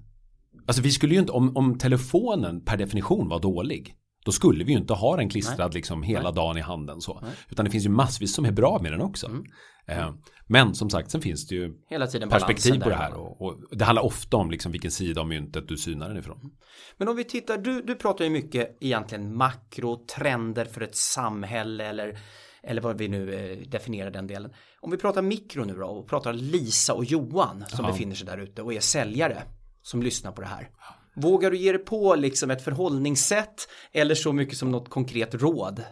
Alltså 0.66 0.82
vi 0.82 0.90
skulle 0.90 1.14
ju 1.14 1.20
inte, 1.20 1.32
om, 1.32 1.56
om 1.56 1.78
telefonen 1.78 2.64
per 2.64 2.76
definition 2.76 3.28
var 3.28 3.40
dålig. 3.40 3.96
Då 4.26 4.32
skulle 4.32 4.64
vi 4.64 4.72
ju 4.72 4.78
inte 4.78 4.94
ha 4.94 5.16
den 5.16 5.28
klistrad 5.28 5.74
liksom 5.74 6.02
hela 6.02 6.22
Nej. 6.22 6.34
dagen 6.34 6.56
i 6.56 6.60
handen 6.60 7.00
så. 7.00 7.20
Nej. 7.22 7.30
Utan 7.48 7.64
det 7.64 7.70
finns 7.70 7.84
ju 7.84 7.88
massvis 7.88 8.34
som 8.34 8.44
är 8.44 8.52
bra 8.52 8.78
med 8.82 8.92
den 8.92 9.00
också. 9.00 9.26
Mm. 9.26 9.44
Eh, 9.86 10.12
men 10.46 10.74
som 10.74 10.90
sagt, 10.90 11.10
sen 11.10 11.20
finns 11.20 11.46
det 11.46 11.54
ju 11.54 11.74
Hela 11.88 12.06
tiden 12.06 12.28
perspektiv 12.28 12.80
på 12.80 12.88
det 12.88 12.94
här. 12.94 13.14
Och, 13.14 13.42
och, 13.42 13.56
det 13.70 13.84
handlar 13.84 14.02
ofta 14.02 14.36
om 14.36 14.50
liksom 14.50 14.72
vilken 14.72 14.90
sida 14.90 15.20
av 15.20 15.28
myntet 15.28 15.68
du 15.68 15.76
synar 15.76 16.08
den 16.08 16.18
ifrån. 16.18 16.50
Men 16.96 17.08
om 17.08 17.16
vi 17.16 17.24
tittar, 17.24 17.58
du, 17.58 17.82
du 17.82 17.94
pratar 17.94 18.24
ju 18.24 18.30
mycket 18.30 18.76
egentligen 18.80 19.36
makrotrender 19.36 20.64
för 20.64 20.80
ett 20.80 20.96
samhälle 20.96 21.84
eller 21.84 22.18
eller 22.62 22.82
vad 22.82 22.98
vi 22.98 23.08
nu 23.08 23.34
eh, 23.34 23.68
definierar 23.68 24.10
den 24.10 24.26
delen. 24.26 24.50
Om 24.80 24.90
vi 24.90 24.96
pratar 24.96 25.22
mikro 25.22 25.64
nu 25.64 25.74
då 25.74 25.86
och 25.86 26.08
pratar 26.08 26.32
Lisa 26.32 26.94
och 26.94 27.04
Johan 27.04 27.64
som 27.68 27.84
ja. 27.84 27.90
befinner 27.90 28.14
sig 28.14 28.26
där 28.26 28.38
ute 28.38 28.62
och 28.62 28.74
är 28.74 28.80
säljare 28.80 29.42
som 29.82 30.02
lyssnar 30.02 30.32
på 30.32 30.40
det 30.40 30.46
här. 30.46 30.70
Vågar 31.16 31.50
du 31.50 31.56
ge 31.56 31.72
dig 31.72 31.84
på 31.84 32.14
liksom 32.14 32.50
ett 32.50 32.64
förhållningssätt 32.64 33.68
eller 33.92 34.14
så 34.14 34.32
mycket 34.32 34.58
som 34.58 34.70
något 34.70 34.88
konkret 34.88 35.34
råd? 35.34 35.82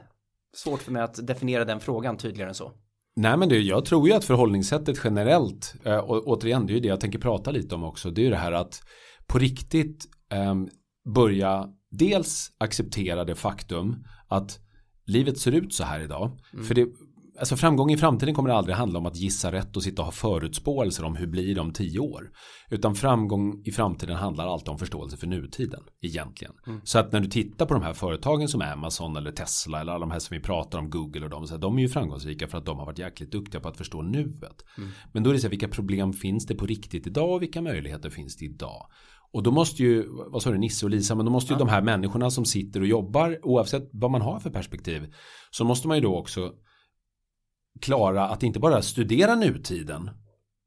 Svårt 0.56 0.82
för 0.82 0.92
mig 0.92 1.02
att 1.02 1.26
definiera 1.26 1.64
den 1.64 1.80
frågan 1.80 2.16
tydligare 2.16 2.48
än 2.48 2.54
så. 2.54 2.72
Nej 3.16 3.36
men 3.36 3.48
det, 3.48 3.58
jag 3.58 3.84
tror 3.84 4.08
ju 4.08 4.14
att 4.14 4.24
förhållningssättet 4.24 5.00
generellt, 5.04 5.74
och 6.02 6.26
återigen 6.26 6.66
det 6.66 6.72
är 6.72 6.74
ju 6.74 6.80
det 6.80 6.88
jag 6.88 7.00
tänker 7.00 7.18
prata 7.18 7.50
lite 7.50 7.74
om 7.74 7.84
också, 7.84 8.10
det 8.10 8.20
är 8.20 8.24
ju 8.24 8.30
det 8.30 8.36
här 8.36 8.52
att 8.52 8.82
på 9.26 9.38
riktigt 9.38 10.04
äh, 10.32 10.54
börja 11.14 11.68
dels 11.90 12.52
acceptera 12.58 13.24
det 13.24 13.34
faktum 13.34 14.04
att 14.28 14.58
livet 15.06 15.38
ser 15.38 15.52
ut 15.52 15.74
så 15.74 15.84
här 15.84 16.00
idag. 16.00 16.40
Mm. 16.52 16.64
För 16.64 16.74
det, 16.74 16.88
alltså 17.38 17.56
framgång 17.56 17.92
i 17.92 17.96
framtiden 17.96 18.34
kommer 18.34 18.50
aldrig 18.50 18.76
handla 18.76 18.98
om 18.98 19.06
att 19.06 19.16
gissa 19.16 19.52
rätt 19.52 19.76
och 19.76 19.82
sitta 19.82 20.02
och 20.02 20.06
ha 20.06 20.12
förutspåelser 20.12 21.04
om 21.04 21.16
hur 21.16 21.26
blir 21.26 21.54
det 21.54 21.60
om 21.60 21.72
tio 21.72 21.98
år. 21.98 22.30
Utan 22.70 22.94
framgång 22.94 23.62
i 23.64 23.72
framtiden 23.72 24.16
handlar 24.16 24.46
alltid 24.46 24.68
om 24.68 24.78
förståelse 24.78 25.16
för 25.16 25.26
nutiden 25.26 25.80
egentligen. 26.02 26.54
Mm. 26.66 26.80
Så 26.84 26.98
att 26.98 27.12
när 27.12 27.20
du 27.20 27.28
tittar 27.28 27.66
på 27.66 27.74
de 27.74 27.82
här 27.82 27.92
företagen 27.92 28.48
som 28.48 28.62
Amazon 28.62 29.16
eller 29.16 29.32
Tesla 29.32 29.80
eller 29.80 29.92
alla 29.92 30.06
de 30.06 30.10
här 30.10 30.18
som 30.18 30.34
vi 30.36 30.42
pratar 30.42 30.78
om 30.78 30.90
Google 30.90 31.24
och 31.24 31.30
de, 31.30 31.46
så 31.46 31.54
här, 31.54 31.60
de 31.60 31.78
är 31.78 31.82
ju 31.82 31.88
framgångsrika 31.88 32.48
för 32.48 32.58
att 32.58 32.66
de 32.66 32.78
har 32.78 32.86
varit 32.86 32.98
jäkligt 32.98 33.32
duktiga 33.32 33.60
på 33.60 33.68
att 33.68 33.76
förstå 33.76 34.02
nuet. 34.02 34.64
Mm. 34.78 34.90
Men 35.12 35.22
då 35.22 35.30
är 35.30 35.34
det 35.34 35.40
så 35.40 35.46
här, 35.46 35.50
vilka 35.50 35.68
problem 35.68 36.12
finns 36.12 36.46
det 36.46 36.54
på 36.54 36.66
riktigt 36.66 37.06
idag 37.06 37.34
och 37.34 37.42
vilka 37.42 37.62
möjligheter 37.62 38.10
finns 38.10 38.36
det 38.36 38.44
idag? 38.44 38.86
Och 39.32 39.42
då 39.42 39.50
måste 39.50 39.82
ju, 39.82 40.06
vad 40.30 40.42
sa 40.42 40.50
du, 40.50 40.58
Nisse 40.58 40.86
och 40.86 40.90
Lisa, 40.90 41.14
men 41.14 41.26
då 41.26 41.32
måste 41.32 41.52
ju 41.52 41.54
ja. 41.54 41.58
de 41.58 41.68
här 41.68 41.82
människorna 41.82 42.30
som 42.30 42.44
sitter 42.44 42.80
och 42.80 42.86
jobbar, 42.86 43.38
oavsett 43.42 43.88
vad 43.92 44.10
man 44.10 44.22
har 44.22 44.40
för 44.40 44.50
perspektiv, 44.50 45.14
så 45.50 45.64
måste 45.64 45.88
man 45.88 45.96
ju 45.96 46.00
då 46.00 46.16
också 46.16 46.52
klara 47.80 48.28
att 48.28 48.42
inte 48.42 48.58
bara 48.58 48.82
studera 48.82 49.34
nutiden, 49.34 50.10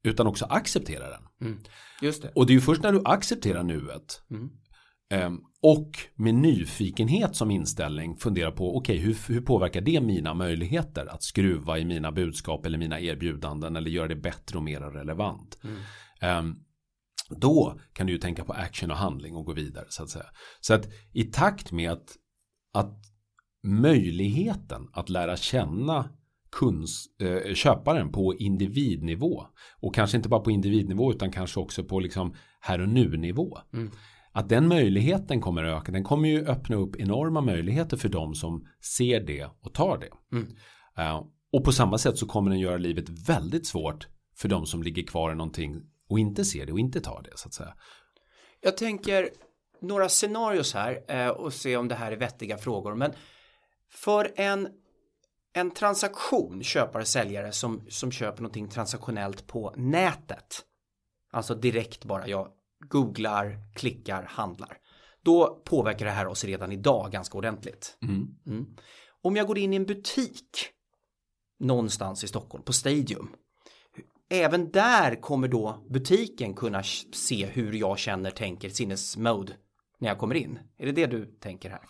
utan 0.03 0.27
också 0.27 0.45
acceptera 0.45 1.09
den. 1.09 1.21
Mm. 1.41 1.59
Just 2.01 2.21
det. 2.21 2.31
Och 2.35 2.45
det 2.45 2.51
är 2.51 2.55
ju 2.55 2.61
först 2.61 2.83
när 2.83 2.91
du 2.91 3.01
accepterar 3.05 3.63
nuet 3.63 4.21
mm. 4.29 4.49
um, 5.25 5.43
och 5.61 5.91
med 6.15 6.35
nyfikenhet 6.35 7.35
som 7.35 7.51
inställning 7.51 8.17
fundera 8.17 8.51
på 8.51 8.77
okej 8.77 8.95
okay, 8.95 9.05
hur, 9.05 9.33
hur 9.33 9.41
påverkar 9.41 9.81
det 9.81 10.01
mina 10.01 10.33
möjligheter 10.33 11.05
att 11.05 11.23
skruva 11.23 11.79
i 11.79 11.85
mina 11.85 12.11
budskap 12.11 12.65
eller 12.65 12.77
mina 12.77 12.99
erbjudanden 12.99 13.75
eller 13.75 13.89
göra 13.89 14.07
det 14.07 14.15
bättre 14.15 14.57
och 14.57 14.63
mer 14.63 14.79
relevant. 14.79 15.59
Mm. 15.63 16.39
Um, 16.39 16.63
då 17.29 17.79
kan 17.93 18.07
du 18.07 18.13
ju 18.13 18.19
tänka 18.19 18.43
på 18.43 18.53
action 18.53 18.91
och 18.91 18.97
handling 18.97 19.35
och 19.35 19.45
gå 19.45 19.53
vidare 19.53 19.85
så 19.89 20.03
att 20.03 20.09
säga. 20.09 20.25
Så 20.59 20.73
att 20.73 20.87
i 21.13 21.23
takt 21.23 21.71
med 21.71 21.91
att, 21.91 22.15
att 22.73 22.99
möjligheten 23.63 24.87
att 24.93 25.09
lära 25.09 25.37
känna 25.37 26.09
kunns, 26.51 27.07
äh, 27.21 27.53
köparen 27.53 28.11
på 28.11 28.35
individnivå 28.35 29.43
och 29.81 29.95
kanske 29.95 30.17
inte 30.17 30.29
bara 30.29 30.41
på 30.41 30.51
individnivå 30.51 31.11
utan 31.11 31.31
kanske 31.31 31.59
också 31.59 31.83
på 31.83 31.99
liksom 31.99 32.35
här 32.59 32.81
och 32.81 32.89
nu 32.89 33.17
nivå. 33.17 33.57
Mm. 33.73 33.91
Att 34.31 34.49
den 34.49 34.67
möjligheten 34.67 35.41
kommer 35.41 35.63
att 35.63 35.81
öka, 35.81 35.91
den 35.91 36.03
kommer 36.03 36.29
ju 36.29 36.45
öppna 36.45 36.75
upp 36.75 36.95
enorma 36.95 37.41
möjligheter 37.41 37.97
för 37.97 38.09
de 38.09 38.35
som 38.35 38.67
ser 38.97 39.19
det 39.19 39.47
och 39.61 39.73
tar 39.73 39.97
det. 39.97 40.37
Mm. 40.37 40.47
Uh, 40.99 41.27
och 41.51 41.63
på 41.63 41.71
samma 41.71 41.97
sätt 41.97 42.17
så 42.17 42.25
kommer 42.25 42.51
den 42.51 42.59
göra 42.59 42.77
livet 42.77 43.09
väldigt 43.09 43.67
svårt 43.67 44.07
för 44.35 44.49
de 44.49 44.65
som 44.65 44.83
ligger 44.83 45.03
kvar 45.03 45.31
i 45.31 45.35
någonting 45.35 45.81
och 46.09 46.19
inte 46.19 46.45
ser 46.45 46.65
det 46.65 46.71
och 46.71 46.79
inte 46.79 47.01
tar 47.01 47.21
det 47.21 47.31
så 47.35 47.47
att 47.47 47.53
säga. 47.53 47.73
Jag 48.61 48.77
tänker 48.77 49.29
några 49.81 50.09
scenarios 50.09 50.73
här 50.73 51.03
eh, 51.07 51.27
och 51.27 51.53
se 51.53 51.77
om 51.77 51.87
det 51.87 51.95
här 51.95 52.11
är 52.11 52.17
vettiga 52.17 52.57
frågor. 52.57 52.95
Men 52.95 53.11
för 53.89 54.31
en, 54.35 54.67
en 55.57 55.71
transaktion, 55.71 56.63
köpare 56.63 57.05
säljare 57.05 57.51
som, 57.51 57.85
som 57.89 58.11
köper 58.11 58.41
någonting 58.41 58.69
transaktionellt 58.69 59.47
på 59.47 59.73
nätet. 59.77 60.61
Alltså 61.31 61.55
direkt 61.55 62.05
bara 62.05 62.27
jag 62.27 62.47
googlar, 62.89 63.59
klickar, 63.75 64.23
handlar. 64.23 64.77
Då 65.23 65.61
påverkar 65.65 66.05
det 66.05 66.11
här 66.11 66.27
oss 66.27 66.43
redan 66.43 66.71
idag 66.71 67.11
ganska 67.11 67.37
ordentligt. 67.37 67.97
Mm. 68.01 68.27
Mm. 68.47 68.65
Om 69.21 69.35
jag 69.35 69.47
går 69.47 69.57
in 69.57 69.73
i 69.73 69.75
en 69.75 69.85
butik 69.85 70.69
någonstans 71.59 72.23
i 72.23 72.27
Stockholm 72.27 72.63
på 72.63 72.73
Stadium 72.73 73.35
även 74.29 74.71
där 74.71 75.21
kommer 75.21 75.47
då 75.47 75.85
butiken 75.89 76.53
kunna 76.53 76.83
se 77.13 77.45
hur 77.45 77.73
jag 77.73 77.99
känner, 77.99 78.31
tänker, 78.31 78.69
sinnesmode 78.69 79.53
när 79.99 80.09
jag 80.09 80.17
kommer 80.17 80.35
in. 80.35 80.59
Är 80.77 80.85
det 80.85 80.91
det 80.91 81.05
du 81.05 81.25
tänker 81.25 81.69
här? 81.69 81.81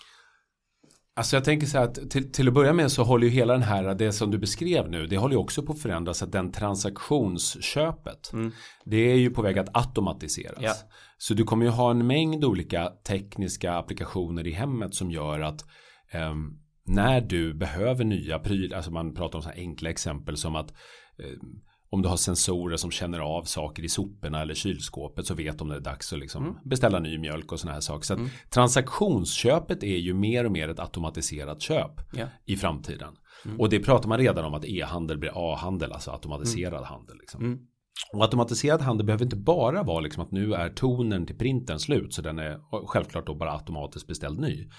Alltså 1.18 1.36
jag 1.36 1.44
tänker 1.44 1.68
så 1.68 1.78
här 1.78 1.86
att 1.86 2.10
till, 2.10 2.32
till 2.32 2.48
att 2.48 2.54
börja 2.54 2.74
med 2.74 2.92
så 2.92 3.04
håller 3.04 3.28
ju 3.28 3.34
hela 3.34 3.54
den 3.54 3.62
här, 3.62 3.96
det 3.96 4.12
som 4.12 4.32
du 4.32 4.38
beskrev 4.38 4.90
nu, 4.90 5.08
det 5.08 5.18
håller 5.18 5.36
ju 5.36 5.40
också 5.40 5.64
på 5.64 5.74
att 5.74 5.80
förändras 5.80 6.24
att 6.24 6.32
den 6.32 6.52
transaktionsköpet, 6.52 8.34
mm. 8.34 8.52
det 8.86 9.12
är 9.12 9.16
ju 9.16 9.30
på 9.30 9.42
väg 9.42 9.60
att 9.60 9.78
automatiseras. 9.78 10.58
Ja. 10.60 10.74
Så 11.18 11.34
du 11.34 11.44
kommer 11.44 11.66
ju 11.66 11.72
ha 11.72 11.92
en 11.92 12.08
mängd 12.08 12.46
olika 12.46 12.92
tekniska 13.08 13.74
applikationer 13.74 14.48
i 14.48 14.52
hemmet 14.52 14.96
som 14.96 15.12
gör 15.12 15.40
att 15.40 15.66
um, 16.14 16.60
när 16.86 17.22
du 17.22 17.54
behöver 17.54 18.04
nya 18.04 18.40
prylar, 18.40 18.78
alltså 18.78 18.92
man 18.92 19.14
pratar 19.14 19.40
om 19.40 19.44
så 19.44 19.50
här 19.50 19.58
enkla 19.58 19.90
exempel 19.90 20.38
som 20.38 20.56
att 20.56 20.74
um, 21.18 21.62
om 21.90 22.02
du 22.02 22.10
har 22.10 22.18
sensorer 22.18 22.78
som 22.78 22.92
känner 22.92 23.20
av 23.20 23.44
saker 23.44 23.84
i 23.84 23.90
soporna 23.90 24.42
eller 24.42 24.54
kylskåpet 24.54 25.26
så 25.26 25.34
vet 25.34 25.60
de 25.60 25.68
när 25.68 25.76
det 25.76 25.82
är 25.82 25.84
dags 25.84 26.14
att 26.14 26.20
liksom 26.20 26.44
mm. 26.44 26.56
beställa 26.66 27.00
ny 27.00 27.18
mjölk 27.18 27.52
och 27.52 27.60
sådana 27.60 27.74
här 27.74 27.82
saker. 27.82 28.06
Så 28.06 28.14
mm. 28.14 28.30
transaktionsköpet 28.50 29.84
är 29.84 29.98
ju 29.98 30.14
mer 30.14 30.46
och 30.46 30.52
mer 30.52 30.70
ett 30.70 30.80
automatiserat 30.80 31.62
köp 31.62 32.16
yeah. 32.16 32.30
i 32.46 32.58
framtiden. 32.58 33.16
Mm. 33.46 33.60
Och 33.60 33.70
det 33.70 33.80
pratar 33.80 34.10
man 34.10 34.18
redan 34.18 34.46
om 34.46 34.54
att 34.54 34.66
e-handel 34.66 35.18
blir 35.18 35.32
A-handel, 35.54 35.92
alltså 35.92 36.12
automatiserad 36.12 36.74
mm. 36.74 36.86
handel. 36.86 37.18
Liksom. 37.18 37.44
Mm. 37.44 37.60
Och 38.14 38.24
automatiserad 38.24 38.82
handel 38.82 39.06
behöver 39.06 39.26
inte 39.26 39.36
bara 39.36 39.84
vara 39.84 40.00
liksom 40.00 40.24
att 40.24 40.32
nu 40.32 40.54
är 40.54 40.70
tonen 40.70 41.26
till 41.26 41.38
printen 41.38 41.80
slut 41.80 42.14
så 42.14 42.22
den 42.22 42.40
är 42.40 42.60
självklart 42.88 43.28
då 43.28 43.36
bara 43.36 43.54
automatiskt 43.54 44.08
beställd 44.08 44.40
ny. 44.40 44.70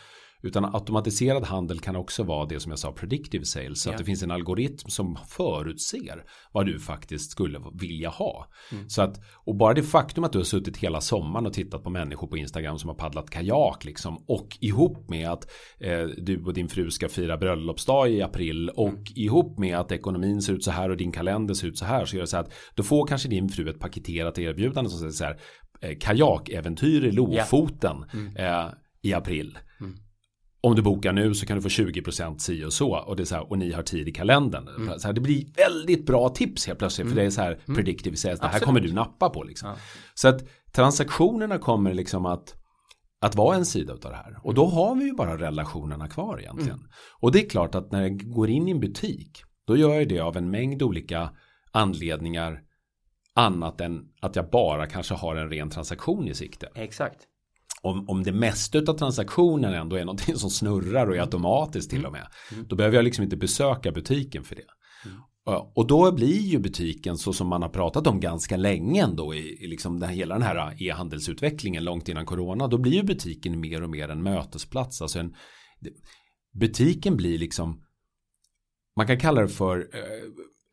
Utan 0.42 0.64
automatiserad 0.64 1.44
handel 1.44 1.80
kan 1.80 1.96
också 1.96 2.22
vara 2.22 2.46
det 2.46 2.60
som 2.60 2.72
jag 2.72 2.78
sa 2.78 2.92
predictive 2.92 3.44
sales. 3.44 3.80
Så 3.80 3.88
yeah. 3.88 3.94
att 3.94 3.98
det 3.98 4.04
finns 4.04 4.22
en 4.22 4.30
algoritm 4.30 4.88
som 4.88 5.18
förutser 5.28 6.24
vad 6.52 6.66
du 6.66 6.78
faktiskt 6.78 7.30
skulle 7.30 7.60
vilja 7.80 8.08
ha. 8.08 8.46
Mm. 8.72 8.88
Så 8.88 9.02
att, 9.02 9.20
och 9.44 9.56
bara 9.56 9.74
det 9.74 9.82
faktum 9.82 10.24
att 10.24 10.32
du 10.32 10.38
har 10.38 10.44
suttit 10.44 10.76
hela 10.76 11.00
sommaren 11.00 11.46
och 11.46 11.52
tittat 11.52 11.84
på 11.84 11.90
människor 11.90 12.26
på 12.26 12.36
Instagram 12.36 12.78
som 12.78 12.88
har 12.88 12.94
paddlat 12.94 13.30
kajak 13.30 13.84
liksom. 13.84 14.24
Och 14.26 14.48
ihop 14.60 15.10
med 15.10 15.30
att 15.30 15.50
eh, 15.80 16.02
du 16.02 16.44
och 16.44 16.54
din 16.54 16.68
fru 16.68 16.90
ska 16.90 17.08
fira 17.08 17.36
bröllopsdag 17.36 18.10
i 18.10 18.22
april. 18.22 18.68
Och 18.68 18.88
mm. 18.88 19.04
ihop 19.14 19.58
med 19.58 19.78
att 19.78 19.92
ekonomin 19.92 20.42
ser 20.42 20.52
ut 20.52 20.64
så 20.64 20.70
här 20.70 20.90
och 20.90 20.96
din 20.96 21.12
kalender 21.12 21.54
ser 21.54 21.68
ut 21.68 21.78
så 21.78 21.84
här. 21.84 22.04
Så 22.04 22.16
gör 22.16 22.22
det 22.22 22.26
så 22.26 22.36
att 22.36 22.52
då 22.74 22.82
får 22.82 23.06
kanske 23.06 23.28
din 23.28 23.48
fru 23.48 23.70
ett 23.70 23.80
paketerat 23.80 24.38
erbjudande 24.38 24.90
som 24.90 24.98
säger 24.98 25.12
så 25.12 25.24
här. 25.24 25.40
Eh, 25.80 25.98
kajakäventyr 26.00 27.04
i 27.04 27.12
Lofoten 27.12 27.96
yeah. 28.14 28.26
mm. 28.26 28.66
eh, 28.66 28.72
i 29.02 29.12
april. 29.12 29.58
Mm 29.80 29.98
om 30.60 30.74
du 30.74 30.82
bokar 30.82 31.12
nu 31.12 31.34
så 31.34 31.46
kan 31.46 31.56
du 31.56 31.62
få 31.62 31.68
20% 31.68 32.38
si 32.38 32.64
och 32.64 32.72
så 32.72 32.96
och 32.96 33.16
det 33.16 33.22
är 33.22 33.24
så 33.24 33.34
här, 33.34 33.50
och 33.50 33.58
ni 33.58 33.72
har 33.72 33.82
tid 33.82 34.08
i 34.08 34.12
kalendern. 34.12 34.68
Mm. 34.68 34.98
Så 34.98 35.06
här, 35.06 35.12
det 35.12 35.20
blir 35.20 35.46
väldigt 35.56 36.06
bra 36.06 36.28
tips 36.28 36.66
helt 36.66 36.78
plötsligt 36.78 37.04
mm. 37.04 37.14
för 37.14 37.20
det 37.20 37.26
är 37.26 37.30
så 37.30 37.40
här 37.40 37.52
mm. 37.52 37.76
predictive 37.76 38.16
sales. 38.16 38.40
Det 38.40 38.46
här 38.46 38.54
Absolut. 38.54 38.66
kommer 38.66 38.80
du 38.80 38.92
nappa 38.92 39.30
på 39.30 39.42
liksom. 39.42 39.68
Ja. 39.68 39.76
Så 40.14 40.28
att 40.28 40.48
transaktionerna 40.72 41.58
kommer 41.58 41.94
liksom 41.94 42.26
att 42.26 42.54
att 43.20 43.34
vara 43.34 43.56
en 43.56 43.66
sida 43.66 43.92
av 43.92 44.00
det 44.00 44.16
här. 44.16 44.38
Och 44.42 44.54
då 44.54 44.64
mm. 44.64 44.76
har 44.76 44.94
vi 44.94 45.04
ju 45.04 45.12
bara 45.12 45.38
relationerna 45.38 46.08
kvar 46.08 46.40
egentligen. 46.40 46.78
Mm. 46.78 46.90
Och 47.20 47.32
det 47.32 47.44
är 47.44 47.48
klart 47.48 47.74
att 47.74 47.92
när 47.92 48.02
jag 48.02 48.30
går 48.30 48.48
in 48.48 48.68
i 48.68 48.70
en 48.70 48.80
butik 48.80 49.42
då 49.66 49.76
gör 49.76 49.94
jag 49.94 50.08
det 50.08 50.20
av 50.20 50.36
en 50.36 50.50
mängd 50.50 50.82
olika 50.82 51.30
anledningar 51.72 52.60
annat 53.34 53.80
än 53.80 54.00
att 54.20 54.36
jag 54.36 54.50
bara 54.50 54.86
kanske 54.86 55.14
har 55.14 55.36
en 55.36 55.50
ren 55.50 55.70
transaktion 55.70 56.28
i 56.28 56.34
sikte. 56.34 56.68
Exakt 56.74 57.27
om, 57.82 58.08
om 58.08 58.22
det 58.22 58.32
mesta 58.32 58.78
av 58.78 58.98
transaktionen 58.98 59.74
ändå 59.74 59.96
är 59.96 60.04
någonting 60.04 60.36
som 60.36 60.50
snurrar 60.50 61.06
och 61.06 61.16
är 61.16 61.20
automatiskt 61.20 61.90
till 61.90 62.06
och 62.06 62.12
med. 62.12 62.26
Mm. 62.52 62.66
Då 62.68 62.76
behöver 62.76 62.96
jag 62.96 63.04
liksom 63.04 63.24
inte 63.24 63.36
besöka 63.36 63.92
butiken 63.92 64.44
för 64.44 64.54
det. 64.54 64.62
Mm. 65.04 65.18
Och 65.74 65.86
då 65.86 66.12
blir 66.12 66.40
ju 66.40 66.58
butiken 66.58 67.18
så 67.18 67.32
som 67.32 67.48
man 67.48 67.62
har 67.62 67.68
pratat 67.68 68.06
om 68.06 68.20
ganska 68.20 68.56
länge 68.56 69.02
ändå 69.02 69.34
i, 69.34 69.64
i 69.64 69.66
liksom 69.66 70.00
den, 70.00 70.10
hela 70.10 70.34
den 70.34 70.42
här 70.42 70.82
e-handelsutvecklingen 70.82 71.84
långt 71.84 72.08
innan 72.08 72.26
corona. 72.26 72.66
Då 72.66 72.78
blir 72.78 72.92
ju 72.92 73.02
butiken 73.02 73.60
mer 73.60 73.82
och 73.82 73.90
mer 73.90 74.08
en 74.08 74.22
mötesplats. 74.22 75.02
Alltså 75.02 75.18
en, 75.18 75.34
butiken 76.60 77.16
blir 77.16 77.38
liksom 77.38 77.84
man 78.96 79.06
kan 79.06 79.18
kalla 79.18 79.40
det 79.40 79.48
för 79.48 79.78
eh, 79.78 80.02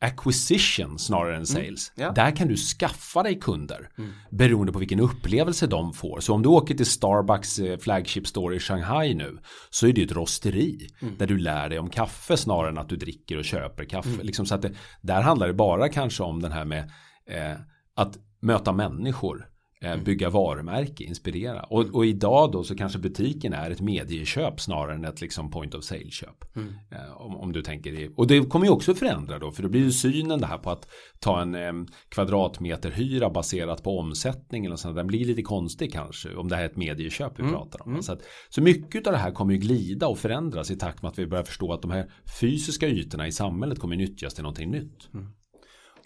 acquisition 0.00 0.98
snarare 0.98 1.36
än 1.36 1.46
sales. 1.46 1.92
ja. 1.94 2.10
Där 2.12 2.36
kan 2.36 2.48
du 2.48 2.56
skaffa 2.56 3.22
dig 3.22 3.40
kunder 3.40 3.88
beroende 4.30 4.72
på 4.72 4.78
vilken 4.78 5.00
upplevelse 5.00 5.66
de 5.66 5.92
får. 5.92 6.20
Så 6.20 6.34
om 6.34 6.42
du 6.42 6.48
åker 6.48 6.74
till 6.74 6.86
Starbucks 6.86 7.58
eh, 7.58 7.78
flagship 7.78 8.26
store 8.26 8.56
i 8.56 8.58
Shanghai 8.60 9.14
nu 9.14 9.38
så 9.70 9.86
är 9.86 9.92
det 9.92 10.02
ett 10.02 10.12
rosteri 10.12 10.88
där 11.18 11.26
du 11.26 11.38
lär 11.38 11.68
dig 11.68 11.78
om 11.78 11.90
kaffe 11.90 12.36
snarare 12.36 12.70
än 12.70 12.78
att 12.78 12.88
du 12.88 12.96
dricker 12.96 13.38
och 13.38 13.44
köper 13.44 13.84
kaffe. 13.84 14.22
Liksom 14.22 14.46
så 14.46 14.54
att 14.54 14.62
det, 14.62 14.72
där 15.00 15.22
handlar 15.22 15.46
det 15.46 15.54
bara 15.54 15.88
kanske 15.88 16.22
om 16.22 16.42
den 16.42 16.52
här 16.52 16.64
med 16.64 16.90
eh, 17.30 17.56
att 17.96 18.18
möta 18.42 18.72
människor. 18.72 19.46
Eh, 19.80 19.96
Bygga 19.96 20.30
varumärke, 20.30 21.04
inspirera. 21.04 21.62
Och, 21.62 21.94
och 21.94 22.06
idag 22.06 22.52
då 22.52 22.64
så 22.64 22.76
kanske 22.76 22.98
butiken 22.98 23.52
är 23.52 23.70
ett 23.70 23.80
medieköp 23.80 24.60
snarare 24.60 24.94
än 24.94 25.04
ett 25.04 25.20
liksom 25.20 25.50
point 25.50 25.74
of 25.74 25.84
sale 25.84 26.10
köp. 26.10 26.44
Eh, 26.92 27.16
Om, 27.20 27.36
om 27.36 27.52
du 27.52 27.62
tänker 27.62 27.92
det. 27.92 28.08
Och 28.16 28.26
det 28.26 28.40
kommer 28.48 28.66
ju 28.66 28.72
också 28.72 28.94
förändra 28.94 29.38
då. 29.38 29.52
För 29.52 29.62
då 29.62 29.68
blir 29.68 29.80
ju 29.80 29.92
synen 29.92 30.40
det 30.40 30.46
här 30.46 30.58
på 30.58 30.70
att 30.70 30.88
ta 31.18 31.42
en 31.42 31.54
eh, 31.54 31.72
kvadratmeter 32.08 32.90
hyra 32.90 33.30
baserat 33.30 33.82
på 33.82 33.98
omsättningen 33.98 34.72
och 34.72 34.80
sånt. 34.80 34.96
Den 34.96 35.06
blir 35.06 35.24
lite 35.24 35.42
konstig 35.42 35.92
kanske. 35.92 36.34
Om 36.34 36.48
det 36.48 36.56
här 36.56 36.62
är 36.62 36.66
ett 36.68 36.76
medieköp 36.76 37.32
vi 37.36 37.42
pratar 37.52 37.82
om. 37.82 37.94
Så, 38.02 38.12
att, 38.12 38.22
så 38.48 38.62
mycket 38.62 39.06
av 39.06 39.12
det 39.12 39.18
här 39.18 39.30
kommer 39.30 39.52
ju 39.52 39.58
glida 39.58 40.06
och 40.08 40.18
förändras 40.18 40.70
i 40.70 40.76
takt 40.76 41.02
med 41.02 41.08
att 41.08 41.18
vi 41.18 41.26
börjar 41.26 41.44
förstå 41.44 41.72
att 41.72 41.82
de 41.82 41.90
här 41.90 42.10
fysiska 42.40 42.88
ytorna 42.88 43.26
i 43.26 43.32
samhället 43.32 43.78
kommer 43.78 43.96
nyttjas 43.96 44.34
till 44.34 44.42
någonting 44.42 44.70
nytt. 44.70 45.08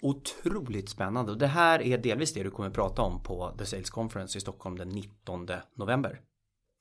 Otroligt 0.01 0.89
spännande 0.89 1.31
och 1.31 1.37
det 1.37 1.47
här 1.47 1.81
är 1.81 1.97
delvis 1.97 2.33
det 2.33 2.43
du 2.43 2.51
kommer 2.51 2.69
prata 2.69 3.01
om 3.01 3.23
på 3.23 3.55
The 3.59 3.65
Sales 3.65 3.89
Conference 3.89 4.37
i 4.37 4.41
Stockholm 4.41 4.77
den 4.77 4.89
19 4.89 5.47
november. 5.77 6.19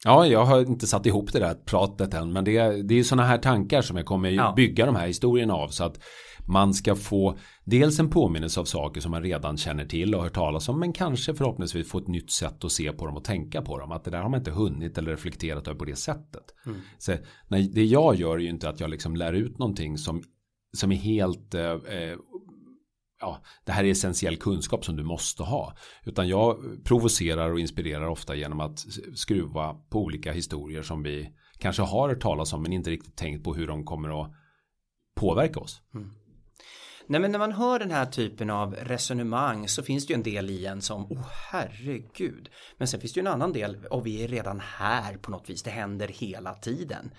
Ja, 0.04 0.26
jag 0.26 0.44
har 0.44 0.60
inte 0.60 0.86
satt 0.86 1.06
ihop 1.06 1.32
det 1.32 1.38
där 1.38 1.54
pratet 1.54 2.14
än, 2.14 2.32
men 2.32 2.44
det 2.44 2.56
är, 2.56 2.82
det 2.82 2.98
är 2.98 3.02
sådana 3.02 3.28
här 3.28 3.38
tankar 3.38 3.82
som 3.82 3.96
jag 3.96 4.06
kommer 4.06 4.30
Ja. 4.30 4.52
bygga 4.56 4.86
de 4.86 4.96
här 4.96 5.06
historierna 5.06 5.54
av 5.54 5.68
så 5.68 5.84
att 5.84 6.00
man 6.48 6.74
ska 6.74 6.94
få 6.96 7.38
dels 7.64 8.00
en 8.00 8.10
påminnelse 8.10 8.60
av 8.60 8.64
saker 8.64 9.00
som 9.00 9.10
man 9.10 9.22
redan 9.22 9.56
känner 9.56 9.84
till 9.84 10.14
och 10.14 10.22
hört 10.22 10.34
talas 10.34 10.68
om, 10.68 10.80
men 10.80 10.92
kanske 10.92 11.34
förhoppningsvis 11.34 11.88
få 11.90 11.98
ett 11.98 12.08
nytt 12.08 12.30
sätt 12.32 12.64
att 12.64 12.72
se 12.72 12.92
på 12.92 13.06
dem 13.06 13.16
och 13.16 13.24
tänka 13.24 13.62
på 13.62 13.78
dem. 13.78 13.92
Att 13.92 14.04
det 14.04 14.10
där 14.10 14.22
har 14.22 14.28
man 14.28 14.38
inte 14.40 14.50
hunnit 14.50 14.98
eller 14.98 15.10
reflekterat 15.10 15.68
över 15.68 15.78
på 15.78 15.84
det 15.84 15.96
sättet. 15.96 16.42
Så 16.98 17.12
när, 17.48 17.74
det 17.74 17.84
jag 17.84 18.14
gör 18.14 18.34
är 18.34 18.38
ju 18.38 18.48
inte 18.48 18.68
att 18.68 18.80
jag 18.80 18.90
liksom 18.90 19.16
lär 19.16 19.32
ut 19.32 19.58
någonting 19.58 19.98
som, 19.98 20.22
som 20.76 20.92
är 20.92 20.96
helt 20.96 21.54
eh, 21.54 21.62
eh, 21.70 22.16
ja, 23.20 23.42
det 23.64 23.72
här 23.72 23.84
är 23.84 23.90
essentiell 23.90 24.36
kunskap 24.36 24.84
som 24.84 24.96
du 24.96 25.02
måste 25.02 25.42
ha. 25.42 25.76
Utan 26.04 26.28
jag 26.28 26.58
provocerar 26.84 27.50
och 27.50 27.60
inspirerar 27.60 28.08
ofta 28.08 28.34
genom 28.34 28.60
att 28.60 28.86
skruva 29.14 29.74
på 29.74 29.98
olika 29.98 30.32
historier 30.32 30.82
som 30.82 31.02
vi 31.02 31.30
kanske 31.58 31.82
har 31.82 32.08
hört 32.08 32.22
talas 32.22 32.52
om 32.52 32.62
men 32.62 32.72
inte 32.72 32.90
riktigt 32.90 33.16
tänkt 33.16 33.44
på 33.44 33.54
hur 33.54 33.66
de 33.66 33.84
kommer 33.84 34.22
att 34.22 34.30
påverka 35.16 35.60
oss. 35.60 35.82
Mm. 35.94 36.10
Nej 37.06 37.20
men 37.20 37.32
när 37.32 37.38
man 37.38 37.52
hör 37.52 37.78
den 37.78 37.90
här 37.90 38.06
typen 38.06 38.50
av 38.50 38.74
resonemang 38.74 39.68
så 39.68 39.82
finns 39.82 40.06
det 40.06 40.12
ju 40.12 40.14
en 40.14 40.22
del 40.22 40.50
i 40.50 40.66
en 40.66 40.82
som, 40.82 41.12
oh 41.12 41.26
herregud. 41.50 42.48
Men 42.76 42.88
sen 42.88 43.00
finns 43.00 43.12
det 43.12 43.20
ju 43.20 43.26
en 43.26 43.32
annan 43.32 43.52
del, 43.52 43.86
och 43.90 44.06
vi 44.06 44.24
är 44.24 44.28
redan 44.28 44.60
här 44.60 45.16
på 45.16 45.30
något 45.30 45.50
vis, 45.50 45.62
det 45.62 45.70
händer 45.70 46.08
hela 46.08 46.54
tiden. 46.54 47.10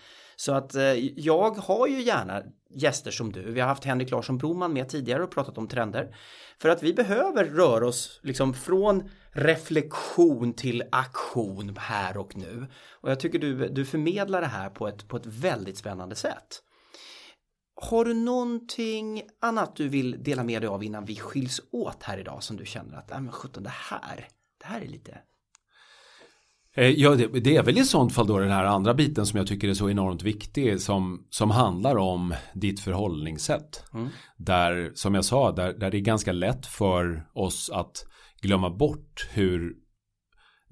Så 0.42 0.54
att 0.54 0.76
eh, 0.76 1.20
jag 1.20 1.52
har 1.52 1.88
ju 1.88 2.02
gärna 2.02 2.44
gäster 2.70 3.12
som 3.12 3.32
du, 3.32 3.52
vi 3.52 3.60
har 3.60 3.68
haft 3.68 3.84
Henrik 3.84 4.12
Larsson 4.12 4.38
Broman 4.38 4.74
med 4.74 4.90
tidigare 4.90 5.24
och 5.24 5.32
pratat 5.32 5.58
om 5.58 5.68
trender. 5.68 6.16
För 6.62 6.70
att 6.70 6.84
vi 6.84 6.94
behöver 6.94 7.46
röra 7.46 7.88
oss 7.88 8.20
liksom 8.24 8.54
från 8.54 9.10
reflektion 9.32 10.54
till 10.54 10.84
aktion 10.92 11.76
här 11.78 12.18
och 12.18 12.38
nu. 12.38 12.68
Och 13.02 13.12
jag 13.12 13.20
tycker 13.20 13.40
du, 13.40 13.70
du 13.70 13.86
förmedlar 13.86 14.42
det 14.42 14.48
här 14.48 14.70
på 14.70 14.88
ett, 14.88 15.08
på 15.08 15.18
ett 15.18 15.26
väldigt 15.26 15.78
spännande 15.78 16.16
sätt. 16.16 16.62
Har 17.76 18.06
du 18.06 18.14
någonting 18.14 19.24
annat 19.42 19.76
du 19.76 19.88
vill 19.90 20.24
dela 20.24 20.44
med 20.44 20.62
dig 20.62 20.68
av 20.68 20.84
innan 20.84 21.06
vi 21.06 21.16
skiljs 21.16 21.62
åt 21.72 22.04
här 22.04 22.18
idag 22.18 22.44
som 22.44 22.58
du 22.58 22.66
känner 22.66 22.98
att, 22.98 23.10
nej 23.10 23.22
men 23.22 23.32
sjutton 23.32 23.64
det 23.64 23.74
här, 23.90 24.28
det 24.60 24.66
här 24.66 24.82
är 24.82 24.88
lite 24.88 25.18
Ja, 26.76 27.16
det, 27.16 27.28
det 27.28 27.56
är 27.56 27.64
väl 27.64 27.78
i 27.78 27.84
sånt 27.84 28.14
fall 28.14 28.28
då 28.28 28.40
den 28.40 28.52
här 28.52 28.66
andra 28.66 28.94
biten 28.94 29.26
som 29.26 29.38
jag 29.38 29.48
tycker 29.48 29.70
är 29.70 29.74
så 29.74 29.90
enormt 29.90 30.24
viktig 30.24 30.82
som, 30.82 31.28
som 31.30 31.52
handlar 31.52 31.96
om 31.96 32.34
ditt 32.54 32.80
förhållningssätt. 32.80 33.84
Där, 34.38 34.92
som 34.94 35.16
jag 35.16 35.26
sa, 35.26 35.52
där, 35.52 35.74
där 35.74 35.92
det 35.92 35.98
är 35.98 36.02
ganska 36.02 36.32
lätt 36.32 36.66
för 36.66 37.28
oss 37.34 37.70
att 37.74 38.06
glömma 38.42 38.70
bort 38.70 39.28
hur 39.32 39.74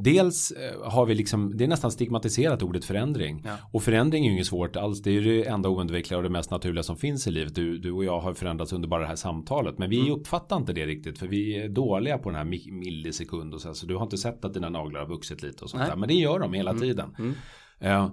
Dels 0.04 0.52
eh, 0.52 0.92
har 0.92 1.06
vi 1.06 1.16
liksom, 1.16 1.58
det 1.58 1.64
är 1.64 1.68
nästan 1.68 1.92
stigmatiserat 1.92 2.64
ordet 2.64 2.86
förändring. 2.86 3.42
Ja. 3.46 3.56
Och 3.72 3.84
förändring 3.84 4.24
är 4.26 4.28
ju 4.30 4.34
inget 4.34 4.48
svårt 4.48 4.76
alls. 4.76 5.02
Det 5.02 5.12
är 5.18 5.22
det 5.22 5.46
enda 5.48 5.70
oundvikliga 5.70 6.18
och 6.18 6.24
det 6.24 6.30
mest 6.30 6.52
naturliga 6.52 6.84
som 6.84 6.98
finns 6.98 7.28
i 7.28 7.32
livet. 7.32 7.56
Du, 7.56 7.78
du 7.78 7.92
och 7.92 8.06
jag 8.06 8.20
har 8.20 8.34
förändrats 8.34 8.74
under 8.74 8.88
bara 8.88 9.02
det 9.02 9.08
här 9.08 9.16
samtalet. 9.16 9.78
Men 9.78 9.90
vi 9.90 10.12
uppfattar 10.12 10.58
inte 10.58 10.74
det 10.74 10.86
riktigt. 10.86 11.20
För 11.20 11.28
vi 11.28 11.58
är 11.58 11.70
dåliga 11.70 12.18
på 12.18 12.30
den 12.30 12.38
här 12.38 12.46
mi- 12.46 12.72
millisekund. 12.72 13.54
Och 13.54 13.62
så, 13.62 13.68
här. 13.68 13.74
så 13.74 13.86
du 13.86 13.96
har 13.96 14.04
inte 14.04 14.18
sett 14.18 14.46
att 14.46 14.54
dina 14.54 14.70
naglar 14.70 15.00
har 15.00 15.08
vuxit 15.08 15.42
lite 15.44 15.64
och 15.64 15.70
sånt 15.70 15.82
Nej. 15.82 15.90
där. 15.90 15.98
Men 15.98 16.08
det 16.10 16.16
gör 16.16 16.40
de 16.40 16.54
hela 16.54 16.74
tiden. 16.74 17.16
Eh, 17.80 18.12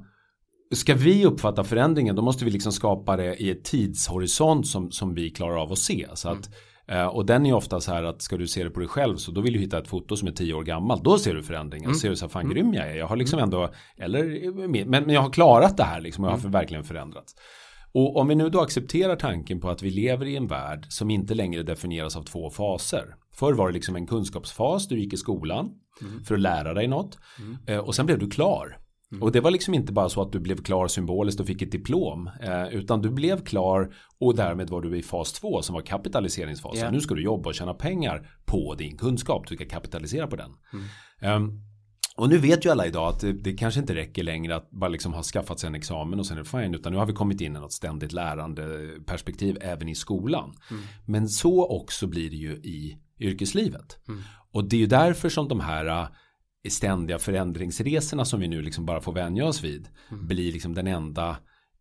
Ska 0.75 0.94
vi 0.94 1.25
uppfatta 1.27 1.64
förändringen 1.64 2.16
då 2.16 2.22
måste 2.22 2.44
vi 2.44 2.51
liksom 2.51 2.72
skapa 2.72 3.16
det 3.16 3.37
i 3.37 3.51
ett 3.51 3.64
tidshorisont 3.64 4.66
som, 4.66 4.90
som 4.90 5.14
vi 5.14 5.31
klarar 5.31 5.62
av 5.62 5.72
att 5.72 5.79
se. 5.79 6.07
Så 6.14 6.29
att, 6.29 6.51
eh, 6.88 7.07
och 7.07 7.27
den 7.27 7.46
är 7.46 7.53
ofta 7.53 7.81
så 7.81 7.92
här 7.92 8.03
att 8.03 8.22
ska 8.22 8.37
du 8.37 8.46
se 8.46 8.64
det 8.64 8.70
på 8.70 8.81
dig 8.81 8.88
själv 8.88 9.16
så 9.16 9.31
då 9.33 9.40
vill 9.40 9.53
du 9.53 9.59
hitta 9.59 9.79
ett 9.79 9.88
foto 9.88 10.16
som 10.16 10.29
är 10.29 10.33
tio 10.33 10.55
år 10.55 10.62
gammalt. 10.64 11.05
Då 11.05 11.18
ser 11.18 11.35
du 11.35 11.42
förändringen. 11.42 11.88
Då 11.90 11.94
ser 11.99 12.11
du 12.11 12.16
så 12.16 12.25
här 12.25 12.31
fan 12.31 12.49
grym 12.49 12.75
jag 12.75 12.90
är. 12.90 12.94
Jag 12.96 13.07
har 13.07 13.16
liksom 13.16 13.38
ändå, 13.38 13.70
eller, 13.96 14.53
men, 14.68 14.90
men 14.90 15.09
jag 15.14 15.20
har 15.20 15.31
klarat 15.31 15.77
det 15.77 15.85
här 15.85 16.01
liksom 16.01 16.25
och 16.25 16.31
jag 16.31 16.37
har 16.38 16.49
verkligen 16.49 16.85
förändrats. 16.85 17.35
Och 17.92 18.16
om 18.16 18.29
vi 18.29 18.35
nu 18.35 18.49
då 18.51 18.61
accepterar 18.61 19.16
tanken 19.16 19.61
på 19.61 19.68
att 19.70 19.83
vi 19.83 19.90
lever 19.90 20.27
i 20.27 20.37
en 20.37 20.46
värld 20.46 20.87
som 20.88 21.11
inte 21.11 21.35
längre 21.35 21.62
definieras 21.62 22.16
av 22.16 22.22
två 22.22 22.51
faser. 22.51 23.14
Förr 23.35 23.53
var 23.53 23.66
det 23.68 23.75
liksom 23.75 23.96
en 23.96 24.07
kunskapsfas, 24.07 24.88
du 24.88 24.99
gick 25.01 25.12
i 25.12 25.16
skolan 25.16 25.70
för 26.25 26.35
att 26.35 26.40
lära 26.40 26.75
dig 26.75 26.88
något. 26.88 27.18
Eh, 27.66 27.79
Och 27.79 27.94
sen 27.94 28.07
blev 28.07 28.18
du 28.18 28.31
klar. 28.31 28.79
Och 29.21 29.33
det 29.33 29.40
var 29.40 29.51
liksom 29.51 29.75
inte 29.75 29.92
bara 29.92 30.09
så 30.09 30.23
att 30.23 30.33
du 30.33 30.40
blev 30.40 30.62
klar 30.62 30.88
symboliskt 30.88 31.40
och 31.40 31.47
fick 31.47 31.62
ett 31.62 31.73
diplom. 31.73 32.31
Eh, 32.42 32.69
utan 32.69 33.03
du 33.03 33.11
blev 33.11 33.45
klar 33.45 33.95
och 34.19 34.37
därmed 34.37 34.71
var 34.71 34.83
du 34.83 34.99
i 34.99 35.03
fas 35.03 35.33
två 35.33 35.62
som 35.62 35.75
var 35.75 35.83
kapitaliseringsfasen. 35.83 36.85
Ja. 36.85 36.90
Nu 36.90 37.01
ska 37.01 37.14
du 37.14 37.23
jobba 37.23 37.49
och 37.49 37.55
tjäna 37.55 37.75
pengar 37.75 38.31
på 38.45 38.75
din 38.75 38.97
kunskap. 38.97 39.47
Du 39.49 39.55
ska 39.55 39.64
kapitalisera 39.64 40.27
på 40.27 40.37
den. 40.37 40.51
Ehm, 41.21 41.61
och 42.16 42.29
nu 42.29 42.38
vet 42.38 42.66
ju 42.66 42.71
alla 42.71 42.87
idag 42.87 43.09
att 43.09 43.21
det, 43.21 43.33
det 43.33 43.53
kanske 43.53 43.81
inte 43.81 43.95
räcker 43.95 44.23
längre 44.23 44.57
att 44.57 44.71
bara 44.71 44.88
liksom 44.88 45.12
ha 45.12 45.23
skaffat 45.23 45.61
sig 45.61 45.69
en 45.69 45.75
examen 45.75 46.19
och 46.19 46.27
sen 46.27 46.38
är 46.38 46.42
det 46.42 46.49
fine. 46.49 46.75
Utan 46.75 46.92
nu 46.92 46.99
har 46.99 47.07
vi 47.07 47.12
kommit 47.12 47.40
in 47.40 47.57
i 47.57 47.61
något 47.61 47.73
ständigt 47.73 48.12
lärande 48.12 48.88
perspektiv 49.07 49.59
även 49.61 49.88
i 49.88 49.95
skolan. 49.95 50.55
Men 51.05 51.29
så 51.29 51.66
också 51.66 52.07
blir 52.07 52.31
det 52.31 52.37
ju 52.37 52.53
i 52.53 52.99
yrkeslivet. 53.21 53.99
Och 54.53 54.69
det 54.69 54.77
är 54.77 54.81
ju 54.81 54.87
därför 54.87 55.29
som 55.29 55.49
de 55.49 55.61
här 55.61 56.09
ständiga 56.70 57.18
förändringsresorna 57.18 58.24
som 58.24 58.40
vi 58.40 58.48
nu 58.48 58.62
liksom 58.62 58.87
bara 58.87 59.00
får 59.00 59.12
vänja 59.12 59.46
oss 59.46 59.64
vid. 59.64 59.88
Blir 60.11 60.52
liksom 60.52 60.74
den 60.74 60.87
enda 60.87 61.31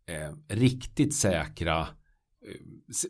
eh, 0.08 0.54
riktigt 0.56 1.14
säkra 1.14 1.80
eh, 1.80 1.86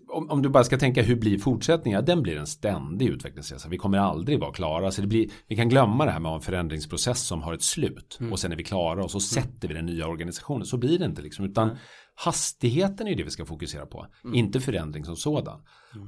om, 0.08 0.30
om 0.30 0.42
du 0.42 0.48
bara 0.48 0.64
ska 0.64 0.78
tänka 0.78 1.02
hur 1.02 1.16
blir 1.16 1.38
fortsättningen, 1.38 2.04
den 2.04 2.22
blir 2.22 2.36
en 2.36 2.46
ständig 2.46 3.08
utvecklingsresa. 3.08 3.68
Vi 3.68 3.78
kommer 3.78 3.98
aldrig 3.98 4.40
vara 4.40 4.52
klara. 4.52 4.90
Så 4.90 5.00
det 5.00 5.06
blir, 5.06 5.30
vi 5.48 5.56
kan 5.56 5.68
glömma 5.68 6.04
det 6.04 6.10
här 6.10 6.20
med 6.20 6.32
en 6.32 6.40
förändringsprocess 6.40 7.26
som 7.26 7.42
har 7.42 7.54
ett 7.54 7.62
slut. 7.62 8.18
Och 8.32 8.38
sen 8.38 8.52
är 8.52 8.56
vi 8.56 8.64
klara 8.64 9.04
och 9.04 9.10
så 9.10 9.20
sätter 9.20 9.68
vi 9.68 9.74
den 9.74 9.86
nya 9.86 10.06
organisationen. 10.06 10.66
Så 10.66 10.76
blir 10.78 10.98
det 10.98 11.04
inte 11.04 11.22
liksom. 11.22 11.44
Utan 11.44 11.76
hastigheten 12.14 13.06
är 13.06 13.16
det 13.16 13.22
vi 13.24 13.30
ska 13.30 13.44
fokusera 13.44 13.86
på. 13.86 14.06
Inte 14.34 14.60
förändring 14.60 15.04
som 15.04 15.16
sådan. 15.16 15.60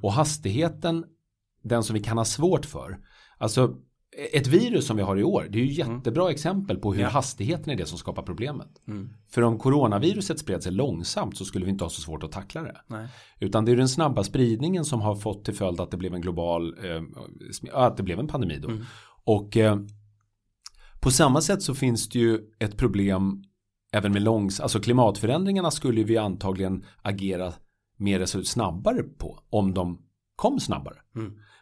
Och 0.03 0.13
hastigheten, 0.13 1.05
den 1.63 1.83
som 1.83 1.95
vi 1.95 2.03
kan 2.03 2.19
ha 2.19 2.25
svårt 2.25 2.67
för. 2.67 2.99
Alltså 3.39 3.75
ett 4.33 4.47
virus 4.47 4.87
som 4.87 4.97
vi 4.97 5.03
har 5.03 5.17
i 5.17 5.25
år, 5.25 5.47
det 5.51 5.59
är 5.59 5.65
ju 5.65 5.73
jättebra 5.73 6.31
exempel 6.31 6.79
på 6.79 6.95
hur 6.95 7.05
hastigheten 7.05 7.73
är 7.73 7.77
det 7.77 7.87
som 7.87 7.99
skapar 7.99 8.23
problemet. 8.23 8.69
För 9.31 9.43
om 9.43 9.59
coronaviruset 9.59 10.39
spred 10.39 10.63
sig 10.63 10.73
långsamt 10.73 11.37
så 11.37 11.45
skulle 11.45 11.65
vi 11.65 11.71
inte 11.71 11.85
ha 11.85 11.91
så 11.91 12.01
svårt 12.01 12.23
att 12.23 12.33
tackla 12.33 12.63
det. 12.63 12.77
Nej. 12.87 13.09
Utan 13.41 13.65
det 13.65 13.73
är 13.73 13.77
den 13.77 13.89
snabba 13.89 14.25
spridningen 14.25 14.85
som 14.85 15.01
har 15.01 15.17
fått 15.17 15.45
till 15.45 15.55
följd 15.55 15.81
att 15.81 15.91
det 15.91 15.97
blev 15.97 16.15
en 16.15 16.21
global, 16.21 16.75
eh, 16.85 17.03
att 17.73 17.97
det 17.97 18.03
blev 18.03 18.19
en 18.19 18.29
pandemi 18.29 18.59
då. 18.59 18.69
Och 19.25 19.57
eh, 19.57 19.79
på 21.01 21.11
samma 21.11 21.41
sätt 21.41 21.63
så 21.63 21.75
finns 21.75 22.09
det 22.09 22.19
ju 22.19 22.41
ett 22.59 22.77
problem 22.77 23.43
även 23.93 24.13
med 24.13 24.23
långs, 24.23 24.61
alltså 24.61 24.81
klimatförändringarna 24.81 25.71
skulle 25.71 26.03
vi 26.05 26.17
antagligen 26.17 26.85
agera 27.03 27.53
mer 27.97 28.27
snabbare 28.43 29.03
på 29.03 29.39
om 29.51 29.75
de 29.75 30.03
kom 30.37 30.61
snabbare. 30.61 30.97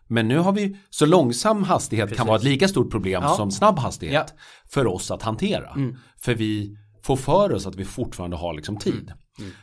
Men 0.09 0.29
nu 0.29 0.39
har 0.39 0.53
vi 0.53 0.77
så 0.91 1.07
långsam 1.07 1.63
hastighet 1.63 2.17
kan 2.17 2.27
vara 2.27 2.37
ett 2.37 2.45
lika 2.45 2.69
stort 2.69 2.91
problem 2.91 3.23
Ja. 3.23 3.29
som 3.37 3.51
snabb 3.51 3.79
hastighet 3.79 4.27
Ja. 4.37 4.43
för 4.71 4.87
oss 4.87 5.11
att 5.11 5.23
hantera. 5.23 5.77
För 6.21 6.35
vi 6.35 6.77
får 7.03 7.17
för 7.17 7.53
oss 7.53 7.67
att 7.67 7.77
vi 7.77 7.85
fortfarande 7.85 8.37
har 8.37 8.55
liksom 8.55 8.77
tid. 8.79 9.13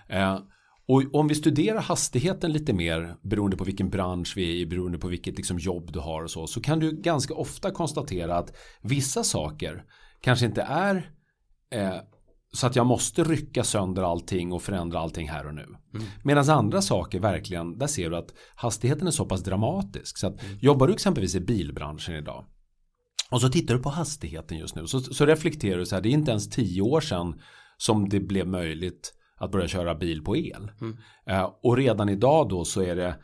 Eh, 0.10 0.40
och 0.88 1.16
om 1.16 1.28
vi 1.28 1.36
studerar 1.36 1.82
hastigheten 1.82 2.52
lite 2.52 2.74
mer 2.74 3.16
beroende 3.24 3.58
på 3.58 3.64
vilken 3.64 3.90
bransch 3.90 4.34
vi 4.36 4.44
är 4.52 4.56
i, 4.56 4.66
beroende 4.66 4.98
på 4.98 5.08
vilket 5.08 5.38
liksom 5.38 5.60
jobb 5.60 5.94
du 5.94 6.00
har 6.00 6.24
och 6.24 6.32
så, 6.32 6.48
så 6.48 6.62
kan 6.62 6.80
du 6.80 7.02
ganska 7.02 7.34
ofta 7.34 7.72
konstatera 7.72 8.38
att 8.38 8.54
vissa 8.82 9.24
saker 9.24 9.84
kanske 10.22 10.46
inte 10.46 10.62
är 10.62 10.96
eh, 11.74 11.96
så 12.54 12.68
att 12.68 12.76
jag 12.76 12.86
måste 12.86 13.24
rycka 13.24 13.64
sönder 13.64 14.04
allting 14.04 14.54
och 14.54 14.62
förändra 14.62 15.00
allting 15.00 15.30
här 15.30 15.48
och 15.48 15.56
nu. 15.56 15.64
Mm. 15.94 16.08
Medan 16.24 16.50
andra 16.50 16.82
saker 16.82 17.20
verkligen, 17.20 17.78
där 17.78 17.88
ser 17.88 18.10
du 18.10 18.18
att 18.18 18.34
hastigheten 18.56 19.08
är 19.08 19.12
så 19.12 19.26
pass 19.26 19.44
dramatisk. 19.44 20.18
Så 20.18 20.28
att 20.28 20.44
mm. 20.44 20.58
jobbar 20.62 20.88
du 20.88 20.94
exempelvis 20.94 21.36
i 21.36 21.40
bilbranschen 21.40 22.16
idag 22.16 22.46
och 23.32 23.42
så 23.42 23.50
tittar 23.50 23.76
du 23.76 23.82
på 23.82 23.90
hastigheten 23.90 24.58
just 24.58 24.76
nu 24.76 24.88
så, 24.88 25.00
så 25.00 25.26
reflekterar 25.26 25.78
du 25.78 25.86
så 25.86 25.96
här, 25.96 26.02
det 26.02 26.10
är 26.10 26.12
inte 26.12 26.32
ens 26.32 26.50
tio 26.50 26.82
år 26.82 27.02
sedan 27.02 27.42
som 27.78 28.10
det 28.10 28.20
blev 28.20 28.48
möjligt 28.48 29.14
att 29.38 29.52
börja 29.52 29.68
köra 29.68 29.96
bil 29.96 30.24
på 30.24 30.38
el. 30.38 30.72
Mm. 30.82 30.98
Uh, 31.30 31.50
och 31.64 31.78
redan 31.78 32.10
idag 32.10 32.50
då 32.50 32.66
så 32.66 32.82
är 32.82 32.96
det 32.96 33.16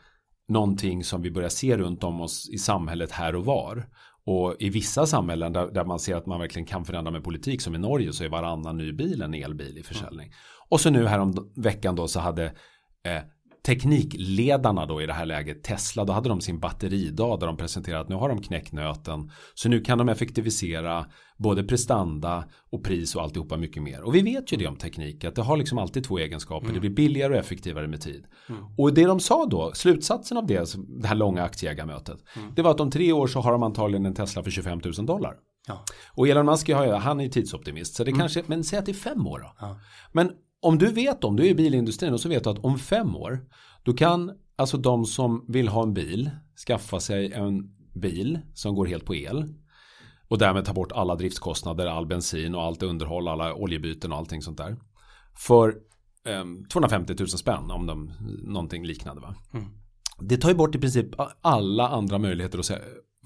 någonting 0.48 1.04
som 1.04 1.22
vi 1.22 1.30
börjar 1.30 1.48
se 1.48 1.76
runt 1.76 2.04
om 2.04 2.20
oss 2.20 2.48
i 2.52 2.58
samhället 2.58 3.10
här 3.10 3.34
och 3.34 3.44
var. 3.44 3.88
Och 4.30 4.56
i 4.58 4.70
vissa 4.70 5.06
samhällen 5.06 5.52
där, 5.52 5.66
där, 5.66 5.84
man 5.84 5.98
ser 5.98 6.16
att 6.16 6.26
man 6.26 6.40
verkligen 6.40 6.66
kan 6.66 6.84
förändra 6.84 7.10
med 7.10 7.24
politik 7.24 7.60
som 7.60 7.74
i 7.74 7.78
Norge 7.78 8.12
så 8.12 8.24
är 8.24 8.28
varannan 8.28 8.76
ny 8.76 8.92
bil 8.92 9.22
en 9.22 9.34
elbil 9.34 9.78
i 9.78 9.82
försäljning. 9.82 10.26
Mm. 10.26 10.38
Och 10.68 10.80
så 10.80 10.90
nu 10.90 11.06
här 11.06 11.18
om 11.18 11.52
veckan 11.56 11.96
då 11.96 12.08
så 12.08 12.20
hade 12.20 12.44
eh, 13.04 13.22
teknikledarna 13.66 14.86
då 14.86 15.02
i 15.02 15.06
det 15.06 15.12
här 15.12 15.26
läget, 15.26 15.64
Tesla, 15.64 16.04
då 16.04 16.12
hade 16.12 16.28
de 16.28 16.40
sin 16.40 16.60
batteridag 16.60 17.40
där 17.40 17.46
de 17.46 17.56
presenterade 17.56 18.02
att 18.02 18.08
nu 18.08 18.14
har 18.14 18.28
de 18.28 18.42
knäckt 18.42 18.72
nöten. 18.72 19.30
Så 19.54 19.68
nu 19.68 19.80
kan 19.80 19.98
de 19.98 20.08
effektivisera 20.08 21.06
både 21.40 21.64
prestanda 21.64 22.44
och 22.70 22.84
pris 22.84 23.16
och 23.16 23.22
alltihopa 23.22 23.56
mycket 23.56 23.82
mer. 23.82 24.02
Och 24.02 24.14
vi 24.14 24.22
vet 24.22 24.52
ju 24.52 24.56
det 24.56 24.66
om 24.66 24.76
teknik, 24.76 25.24
att 25.24 25.34
det 25.34 25.42
har 25.42 25.56
liksom 25.56 25.78
alltid 25.78 26.04
två 26.04 26.18
egenskaper. 26.18 26.66
Mm. 26.66 26.74
Det 26.74 26.80
blir 26.80 26.90
billigare 26.90 27.32
och 27.32 27.38
effektivare 27.38 27.88
med 27.88 28.00
tid. 28.00 28.24
Mm. 28.48 28.64
Och 28.76 28.94
det 28.94 29.04
de 29.04 29.20
sa 29.20 29.46
då, 29.46 29.72
slutsatsen 29.74 30.36
av 30.36 30.46
det, 30.46 30.74
det 31.00 31.08
här 31.08 31.14
långa 31.14 31.42
aktieägarmötet, 31.42 32.18
mm. 32.36 32.52
det 32.56 32.62
var 32.62 32.70
att 32.70 32.80
om 32.80 32.90
tre 32.90 33.12
år 33.12 33.26
så 33.26 33.40
har 33.40 33.52
de 33.52 33.62
antagligen 33.62 34.06
en 34.06 34.14
Tesla 34.14 34.42
för 34.42 34.50
25 34.50 34.80
000 34.84 35.06
dollar. 35.06 35.34
Ja. 35.68 35.84
Och 36.14 36.28
Elon 36.28 36.46
Musk, 36.46 36.70
han 36.70 37.20
är 37.20 37.28
tidsoptimist, 37.28 37.94
så 37.94 38.04
det 38.04 38.10
mm. 38.10 38.20
kanske, 38.20 38.42
men 38.46 38.64
säg 38.64 38.78
att 38.78 38.86
det 38.86 38.92
är 38.92 38.94
fem 38.94 39.26
år 39.26 39.38
då. 39.38 39.52
Ja. 39.60 39.80
Men 40.12 40.30
om 40.62 40.78
du 40.78 40.86
vet 40.86 41.24
om, 41.24 41.36
du 41.36 41.46
är 41.46 41.50
i 41.50 41.54
bilindustrin 41.54 42.12
och 42.12 42.20
så 42.20 42.28
vet 42.28 42.44
du 42.44 42.50
att 42.50 42.58
om 42.58 42.78
fem 42.78 43.16
år 43.16 43.40
då 43.82 43.92
kan 43.92 44.32
alltså 44.56 44.76
de 44.76 45.04
som 45.04 45.44
vill 45.48 45.68
ha 45.68 45.82
en 45.82 45.94
bil 45.94 46.30
skaffa 46.66 47.00
sig 47.00 47.32
en 47.32 47.74
bil 47.94 48.38
som 48.54 48.74
går 48.74 48.86
helt 48.86 49.04
på 49.04 49.14
el 49.14 49.54
och 50.30 50.38
därmed 50.38 50.64
ta 50.64 50.72
bort 50.72 50.92
alla 50.92 51.14
driftskostnader, 51.14 51.86
all 51.86 52.06
bensin 52.06 52.54
och 52.54 52.62
allt 52.62 52.82
underhåll, 52.82 53.28
alla 53.28 53.54
oljebyten 53.54 54.12
och 54.12 54.18
allting 54.18 54.42
sånt 54.42 54.58
där. 54.58 54.76
För 55.38 55.68
eh, 56.26 56.44
250 56.72 57.14
000 57.18 57.28
spänn 57.28 57.70
om 57.70 57.86
de 57.86 58.12
någonting 58.42 58.86
liknande. 58.86 59.22
Va? 59.22 59.34
Mm. 59.52 59.66
Det 60.20 60.36
tar 60.36 60.48
ju 60.48 60.54
bort 60.54 60.74
i 60.74 60.78
princip 60.78 61.06
alla 61.40 61.88
andra 61.88 62.18
möjligheter 62.18 62.58
att 62.58 62.70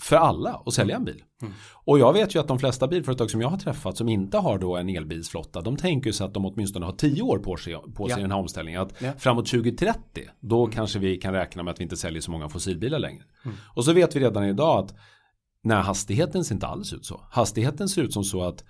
för 0.01 0.17
alla 0.17 0.63
att 0.67 0.75
sälja 0.75 0.97
en 0.97 1.05
bil. 1.05 1.23
Mm. 1.43 1.55
Och 1.85 1.99
jag 1.99 2.13
vet 2.13 2.35
ju 2.35 2.41
att 2.41 2.49
de 2.49 2.59
flesta 2.59 2.89
bilföretag 2.89 3.31
som 3.31 3.41
jag 3.41 3.49
har 3.49 3.59
träffat 3.59 3.97
som 3.97 4.09
inte 4.09 4.39
har 4.39 4.59
då 4.59 4.77
en 4.77 4.89
elbilsflotta 4.89 5.61
de 5.61 5.77
tänker 5.77 6.13
sig 6.13 6.27
att 6.27 6.35
de 6.35 6.45
åtminstone 6.45 6.87
har 6.87 6.93
tio 6.93 7.23
år 7.23 7.39
på 7.39 7.57
sig, 7.57 7.77
på 7.95 8.07
sig 8.07 8.13
ja. 8.13 8.19
i 8.19 8.23
den 8.23 8.31
här 8.31 8.39
omställningen. 8.39 8.81
Att 8.81 8.95
ja. 9.03 9.13
framåt 9.19 9.47
2030 9.47 9.99
då 10.41 10.65
mm. 10.65 10.75
kanske 10.75 10.99
vi 10.99 11.17
kan 11.17 11.33
räkna 11.33 11.63
med 11.63 11.73
att 11.73 11.81
vi 11.81 11.83
inte 11.83 11.97
säljer 11.97 12.21
så 12.21 12.31
många 12.31 12.49
fossilbilar 12.49 12.99
längre. 12.99 13.23
Mm. 13.45 13.57
Och 13.75 13.85
så 13.85 13.93
vet 13.93 14.17
vi 14.17 14.21
redan 14.21 14.45
idag 14.45 14.85
att 14.85 14.95
när 15.65 15.83
hastigheten 15.83 16.45
ser 16.45 16.55
inte 16.55 16.67
alls 16.67 16.93
ut 16.93 17.07
så. 17.07 17.27
Hastigheten 17.31 17.89
ser 17.89 18.03
ut 18.03 18.13
som 18.13 18.25
så 18.25 18.43
att 18.43 18.65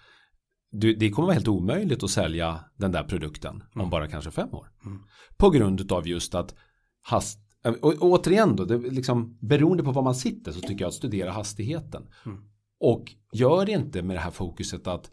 du, 0.71 0.95
det 0.95 1.11
kommer 1.11 1.27
vara 1.27 1.35
helt 1.35 1.49
omöjligt 1.49 2.03
att 2.03 2.11
sälja 2.11 2.61
den 2.77 2.93
där 2.93 3.05
produkten 3.05 3.63
om 3.75 3.81
mm. 3.81 3.91
bara 3.91 4.09
kanske 4.09 4.31
fem 4.31 4.55
år. 4.55 4.71
Mm. 4.85 5.03
På 5.37 5.51
grund 5.51 5.93
av 5.93 6.09
just 6.09 6.35
att 6.35 6.55
hast, 7.03 7.39
och, 7.81 7.95
återigen 8.01 8.57
då, 8.57 8.65
det 8.65 8.79
liksom, 8.79 9.39
beroende 9.41 9.83
på 9.83 9.93
var 9.93 10.03
man 10.03 10.15
sitter 10.15 10.53
så 10.53 10.61
tycker 10.61 10.81
jag 10.85 10.89
att 10.89 10.95
studera 10.95 11.31
hastigheten. 11.31 12.07
Mm. 12.27 12.39
Och 12.81 13.05
gör 13.33 13.67
det 13.67 13.73
inte 13.73 14.03
med 14.03 14.17
det 14.17 14.21
här 14.21 14.31
fokuset 14.31 14.87
att 14.87 15.11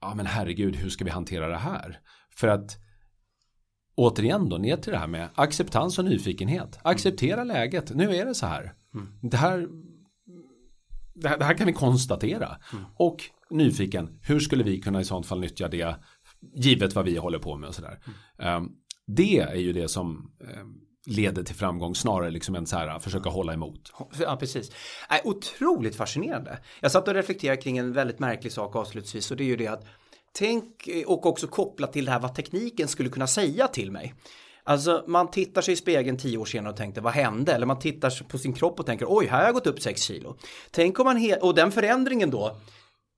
ja 0.00 0.14
men 0.14 0.26
herregud 0.26 0.76
hur 0.76 0.90
ska 0.90 1.04
vi 1.04 1.10
hantera 1.10 1.48
det 1.48 1.56
här? 1.56 2.00
För 2.30 2.48
att 2.48 2.78
återigen 3.94 4.48
då 4.48 4.56
ner 4.56 4.76
till 4.76 4.92
det 4.92 4.98
här 4.98 5.06
med 5.06 5.28
acceptans 5.34 5.98
och 5.98 6.04
nyfikenhet. 6.04 6.78
Acceptera 6.82 7.44
läget, 7.44 7.94
nu 7.94 8.16
är 8.16 8.26
det 8.26 8.34
så 8.34 8.46
här. 8.46 8.74
Mm. 8.94 9.08
Det, 9.22 9.36
här 9.36 9.68
det, 11.20 11.28
här 11.28 11.38
det 11.38 11.44
här 11.44 11.54
kan 11.54 11.66
vi 11.66 11.72
konstatera. 11.72 12.56
Mm. 12.72 12.84
Och 12.96 13.16
nyfiken, 13.50 14.18
hur 14.22 14.40
skulle 14.40 14.64
vi 14.64 14.80
kunna 14.80 15.00
i 15.00 15.04
sånt 15.04 15.26
fall 15.26 15.40
nyttja 15.40 15.68
det 15.68 15.96
givet 16.54 16.94
vad 16.94 17.04
vi 17.04 17.16
håller 17.16 17.38
på 17.38 17.56
med 17.56 17.68
och 17.68 17.74
sådär. 17.74 17.98
Um, 18.36 18.72
det 19.06 19.38
är 19.38 19.54
ju 19.54 19.72
det 19.72 19.88
som 19.88 20.32
um, 20.60 20.80
leder 21.06 21.42
till 21.42 21.54
framgång 21.54 21.94
snarare 21.94 22.30
liksom 22.30 22.54
än 22.54 22.66
så 22.66 22.76
här 22.76 22.98
försöka 22.98 23.30
hålla 23.30 23.52
emot. 23.52 23.92
Ja, 24.18 24.36
precis. 24.36 24.70
Äh, 25.10 25.16
otroligt 25.24 25.96
fascinerande. 25.96 26.58
Jag 26.80 26.92
satt 26.92 27.08
och 27.08 27.14
reflekterade 27.14 27.62
kring 27.62 27.78
en 27.78 27.92
väldigt 27.92 28.18
märklig 28.18 28.52
sak 28.52 28.76
avslutningsvis 28.76 29.30
och 29.30 29.36
det 29.36 29.44
är 29.44 29.46
ju 29.46 29.56
det 29.56 29.66
att 29.66 29.86
tänk 30.32 30.88
och 31.06 31.26
också 31.26 31.46
koppla 31.46 31.86
till 31.86 32.04
det 32.04 32.10
här 32.10 32.20
vad 32.20 32.34
tekniken 32.34 32.88
skulle 32.88 33.08
kunna 33.08 33.26
säga 33.26 33.68
till 33.68 33.90
mig. 33.90 34.14
Alltså 34.70 35.04
man 35.06 35.30
tittar 35.30 35.62
sig 35.62 35.74
i 35.74 35.76
spegeln 35.76 36.16
tio 36.16 36.38
år 36.38 36.44
senare 36.44 36.72
och 36.72 36.76
tänkte 36.76 37.00
vad 37.00 37.12
hände? 37.12 37.52
Eller 37.52 37.66
man 37.66 37.78
tittar 37.78 38.28
på 38.28 38.38
sin 38.38 38.52
kropp 38.52 38.80
och 38.80 38.86
tänker 38.86 39.06
oj, 39.08 39.26
här 39.26 39.38
har 39.38 39.44
jag 39.44 39.54
gått 39.54 39.66
upp 39.66 39.80
sex 39.80 40.02
kilo. 40.02 40.36
Tänk 40.70 41.00
om 41.00 41.04
man, 41.04 41.34
och 41.40 41.54
den 41.54 41.72
förändringen 41.72 42.30
då 42.30 42.56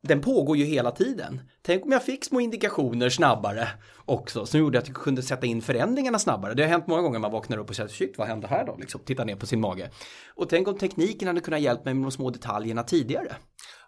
den 0.02 0.20
pågår 0.20 0.56
ju 0.56 0.64
hela 0.64 0.90
tiden. 0.90 1.40
Tänk 1.62 1.84
om 1.84 1.92
jag 1.92 2.04
fick 2.04 2.24
små 2.24 2.40
indikationer 2.40 3.08
snabbare 3.08 3.68
också 4.04 4.46
som 4.46 4.60
gjorde 4.60 4.78
att 4.78 4.88
jag 4.88 4.96
kunde 4.96 5.22
sätta 5.22 5.46
in 5.46 5.62
förändringarna 5.62 6.18
snabbare. 6.18 6.54
Det 6.54 6.62
har 6.62 6.70
hänt 6.70 6.86
många 6.86 7.02
gånger 7.02 7.18
man 7.18 7.32
vaknar 7.32 7.58
upp 7.58 7.68
och 7.68 7.76
säger 7.76 7.88
shit 7.88 8.18
vad 8.18 8.28
hände 8.28 8.46
här 8.46 8.66
då? 8.66 8.76
Liksom, 8.80 9.00
tittar 9.04 9.24
ner 9.24 9.36
på 9.36 9.46
sin 9.46 9.60
mage. 9.60 9.90
Och 10.34 10.48
tänk 10.48 10.68
om 10.68 10.78
tekniken 10.78 11.28
hade 11.28 11.40
kunnat 11.40 11.60
hjälpa 11.60 11.84
mig 11.84 11.94
med 11.94 12.04
de 12.04 12.10
små 12.10 12.30
detaljerna 12.30 12.82
tidigare. 12.82 13.36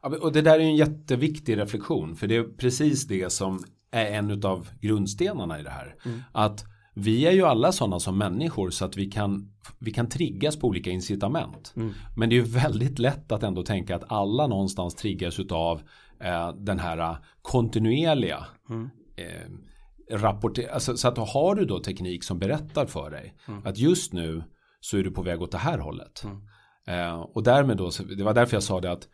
Ja, 0.03 0.17
och 0.21 0.33
det 0.33 0.43
där 0.43 0.55
är 0.55 0.61
en 0.61 0.77
jätteviktig 0.77 1.59
reflektion 1.59 2.17
för 2.17 2.27
det 2.27 2.37
är 2.37 2.57
precis 2.57 3.07
det 3.07 3.33
som 3.33 3.65
är 3.91 4.07
en 4.07 4.45
av 4.45 4.69
grundstenarna 4.81 5.61
i 5.61 5.63
det 5.63 5.71
här. 5.71 5.97
Mm. 6.05 6.23
Att 6.33 6.65
vi 6.95 7.27
är 7.27 7.33
ju 7.33 7.43
alla 7.43 7.73
sådana 7.73 8.01
som 8.01 8.19
människor 8.19 8.71
så 8.71 8.85
att 8.85 8.97
vi 8.97 9.11
kan, 9.11 9.53
vi 9.79 9.91
kan 9.91 10.09
triggas 10.09 10.57
på 10.57 10.67
olika 10.67 10.91
incitament. 10.91 11.73
Mm. 11.77 11.93
Men 12.17 12.29
det 12.29 12.35
är 12.35 12.37
ju 12.37 12.43
väldigt 12.43 12.99
lätt 12.99 13.33
att 13.33 13.43
ändå 13.43 13.63
tänka 13.63 13.97
att 13.97 14.13
alla 14.13 14.47
någonstans 14.47 14.95
triggas 14.95 15.41
utav 15.41 15.83
eh, 16.21 16.53
den 16.53 16.79
här 16.79 16.99
eh, 16.99 17.17
kontinuerliga 17.43 18.47
mm. 18.71 18.91
eh, 19.17 20.17
rapporter, 20.17 20.69
alltså, 20.69 20.97
så 20.97 21.09
att 21.09 21.19
har 21.19 21.55
du 21.55 21.65
då 21.65 21.79
teknik 21.79 22.25
som 22.25 22.39
berättar 22.39 22.87
för 22.87 23.11
dig 23.11 23.35
mm. 23.49 23.67
att 23.67 23.79
just 23.79 24.13
nu 24.13 24.45
så 24.81 24.97
är 24.97 25.03
du 25.03 25.11
på 25.11 25.23
väg 25.23 25.43
åt 25.43 25.53
det 25.53 25.59
här 25.59 25.79
hållet. 25.79 26.25
Mm. 26.25 26.41
Eh, 26.87 27.21
och 27.21 27.43
därmed 27.43 27.77
då, 27.77 27.91
det 28.17 28.25
var 28.25 28.35
därför 28.35 28.57
jag 28.57 28.63
sa 28.63 28.81
det 28.81 28.93
att 28.93 29.09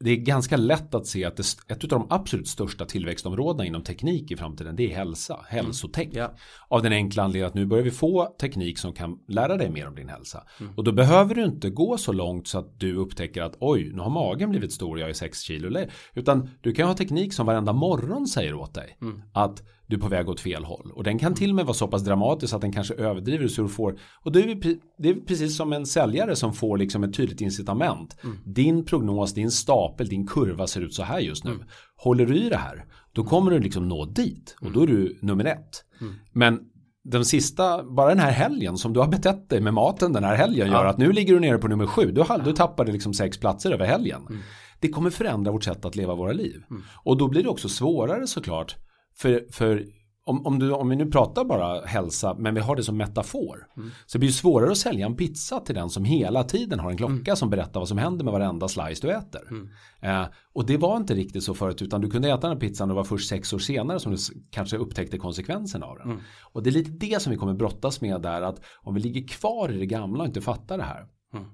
det 0.00 0.10
är 0.10 0.16
ganska 0.16 0.56
lätt 0.56 0.94
att 0.94 1.06
se 1.06 1.24
att 1.24 1.36
det, 1.36 1.44
ett 1.68 1.84
av 1.84 1.88
de 1.88 2.06
absolut 2.10 2.48
största 2.48 2.84
tillväxtområdena 2.84 3.64
inom 3.64 3.82
teknik 3.82 4.30
i 4.30 4.36
framtiden 4.36 4.76
det 4.76 4.92
är 4.92 4.96
hälsa, 4.96 5.40
hälsotech. 5.48 6.04
Mm. 6.04 6.16
Yeah. 6.16 6.30
Av 6.68 6.82
den 6.82 6.92
enkla 6.92 7.22
anledningen 7.22 7.48
att 7.48 7.54
nu 7.54 7.66
börjar 7.66 7.84
vi 7.84 7.90
få 7.90 8.26
teknik 8.40 8.78
som 8.78 8.92
kan 8.92 9.18
lära 9.28 9.56
dig 9.56 9.70
mer 9.70 9.88
om 9.88 9.94
din 9.94 10.08
hälsa. 10.08 10.44
Mm. 10.60 10.72
Och 10.76 10.84
då 10.84 10.92
behöver 10.92 11.34
du 11.34 11.44
inte 11.44 11.70
gå 11.70 11.98
så 11.98 12.12
långt 12.12 12.48
så 12.48 12.58
att 12.58 12.80
du 12.80 12.94
upptäcker 12.94 13.42
att 13.42 13.56
oj, 13.60 13.90
nu 13.92 14.02
har 14.02 14.10
magen 14.10 14.50
blivit 14.50 14.72
stor, 14.72 15.00
jag 15.00 15.08
är 15.08 15.14
6 15.14 15.40
kilo. 15.40 15.86
Utan 16.14 16.50
du 16.60 16.72
kan 16.72 16.88
ha 16.88 16.94
teknik 16.94 17.32
som 17.32 17.46
varenda 17.46 17.72
morgon 17.72 18.26
säger 18.26 18.54
åt 18.54 18.74
dig 18.74 18.96
mm. 19.00 19.22
att 19.32 19.62
du 19.88 19.96
är 19.96 20.00
på 20.00 20.08
väg 20.08 20.28
åt 20.28 20.40
fel 20.40 20.64
håll. 20.64 20.92
Och 20.94 21.04
den 21.04 21.18
kan 21.18 21.34
till 21.34 21.50
och 21.50 21.56
med 21.56 21.64
vara 21.64 21.74
så 21.74 21.88
pass 21.88 22.04
dramatisk 22.04 22.54
att 22.54 22.60
den 22.60 22.72
kanske 22.72 22.94
överdriver 22.94 23.48
så 23.48 23.62
du 23.62 23.68
får. 23.68 23.98
Och 24.22 24.32
det 24.32 24.40
är, 24.40 24.76
det 24.98 25.08
är 25.08 25.14
precis 25.14 25.56
som 25.56 25.72
en 25.72 25.86
säljare 25.86 26.36
som 26.36 26.52
får 26.52 26.78
liksom 26.78 27.04
ett 27.04 27.14
tydligt 27.14 27.40
incitament. 27.40 28.16
Mm. 28.24 28.36
Din 28.44 28.84
prognos, 28.84 29.34
din 29.34 29.50
stapel, 29.50 30.08
din 30.08 30.26
kurva 30.26 30.66
ser 30.66 30.80
ut 30.80 30.94
så 30.94 31.02
här 31.02 31.20
just 31.20 31.44
nu. 31.44 31.50
Mm. 31.50 31.66
Håller 31.96 32.26
du 32.26 32.36
i 32.36 32.48
det 32.48 32.56
här, 32.56 32.84
då 33.12 33.24
kommer 33.24 33.50
du 33.50 33.58
liksom 33.58 33.88
nå 33.88 34.04
dit. 34.04 34.56
Och 34.60 34.72
då 34.72 34.82
är 34.82 34.86
du 34.86 35.18
nummer 35.22 35.44
ett. 35.44 35.84
Mm. 36.00 36.14
Men 36.32 36.60
den 37.04 37.24
sista, 37.24 37.84
bara 37.84 38.08
den 38.08 38.18
här 38.18 38.30
helgen 38.30 38.76
som 38.76 38.92
du 38.92 39.00
har 39.00 39.08
betett 39.08 39.48
dig 39.48 39.60
med 39.60 39.74
maten 39.74 40.12
den 40.12 40.24
här 40.24 40.36
helgen 40.36 40.70
gör 40.70 40.84
att 40.84 40.98
nu 40.98 41.12
ligger 41.12 41.34
du 41.34 41.40
nere 41.40 41.58
på 41.58 41.68
nummer 41.68 41.86
sju. 41.86 42.12
Du, 42.12 42.24
du 42.44 42.52
tappade 42.52 42.92
liksom 42.92 43.14
sex 43.14 43.38
platser 43.38 43.72
över 43.72 43.86
helgen. 43.86 44.26
Mm. 44.28 44.40
Det 44.80 44.88
kommer 44.88 45.10
förändra 45.10 45.52
vårt 45.52 45.64
sätt 45.64 45.84
att 45.84 45.96
leva 45.96 46.14
våra 46.14 46.32
liv. 46.32 46.62
Mm. 46.70 46.82
Och 47.04 47.16
då 47.16 47.28
blir 47.28 47.42
det 47.42 47.48
också 47.48 47.68
svårare 47.68 48.26
såklart 48.26 48.76
för, 49.18 49.44
för 49.50 49.86
om, 50.28 50.46
om, 50.46 50.58
du, 50.58 50.72
om 50.72 50.88
vi 50.88 50.96
nu 50.96 51.10
pratar 51.10 51.44
bara 51.44 51.84
hälsa 51.84 52.34
men 52.38 52.54
vi 52.54 52.60
har 52.60 52.76
det 52.76 52.84
som 52.84 52.96
metafor. 52.96 53.66
Mm. 53.76 53.90
Så 54.06 54.18
det 54.18 54.18
blir 54.18 54.30
svårare 54.30 54.70
att 54.70 54.78
sälja 54.78 55.06
en 55.06 55.16
pizza 55.16 55.60
till 55.60 55.74
den 55.74 55.90
som 55.90 56.04
hela 56.04 56.44
tiden 56.44 56.80
har 56.80 56.90
en 56.90 56.96
klocka 56.96 57.30
mm. 57.30 57.36
som 57.36 57.50
berättar 57.50 57.80
vad 57.80 57.88
som 57.88 57.98
händer 57.98 58.24
med 58.24 58.32
varenda 58.32 58.68
slice 58.68 59.06
du 59.06 59.12
äter. 59.12 59.40
Mm. 59.50 59.68
Eh, 60.00 60.28
och 60.52 60.66
det 60.66 60.76
var 60.76 60.96
inte 60.96 61.14
riktigt 61.14 61.42
så 61.42 61.54
förut 61.54 61.82
utan 61.82 62.00
du 62.00 62.10
kunde 62.10 62.28
äta 62.28 62.48
den 62.48 62.58
pizzan 62.58 62.90
och 62.90 62.94
det 62.94 62.96
var 62.96 63.04
först 63.04 63.28
sex 63.28 63.52
år 63.52 63.58
senare 63.58 64.00
som 64.00 64.12
du 64.12 64.18
kanske 64.50 64.76
upptäckte 64.76 65.18
konsekvenserna 65.18 65.86
av 65.86 65.98
den. 65.98 66.10
Mm. 66.10 66.22
Och 66.52 66.62
det 66.62 66.70
är 66.70 66.72
lite 66.72 66.90
det 66.90 67.22
som 67.22 67.30
vi 67.30 67.38
kommer 67.38 67.54
brottas 67.54 68.00
med 68.00 68.22
där 68.22 68.42
att 68.42 68.60
om 68.82 68.94
vi 68.94 69.00
ligger 69.00 69.28
kvar 69.28 69.72
i 69.72 69.78
det 69.78 69.86
gamla 69.86 70.20
och 70.20 70.26
inte 70.26 70.40
fattar 70.40 70.78
det 70.78 70.84
här. 70.84 71.06
Mm. 71.34 71.46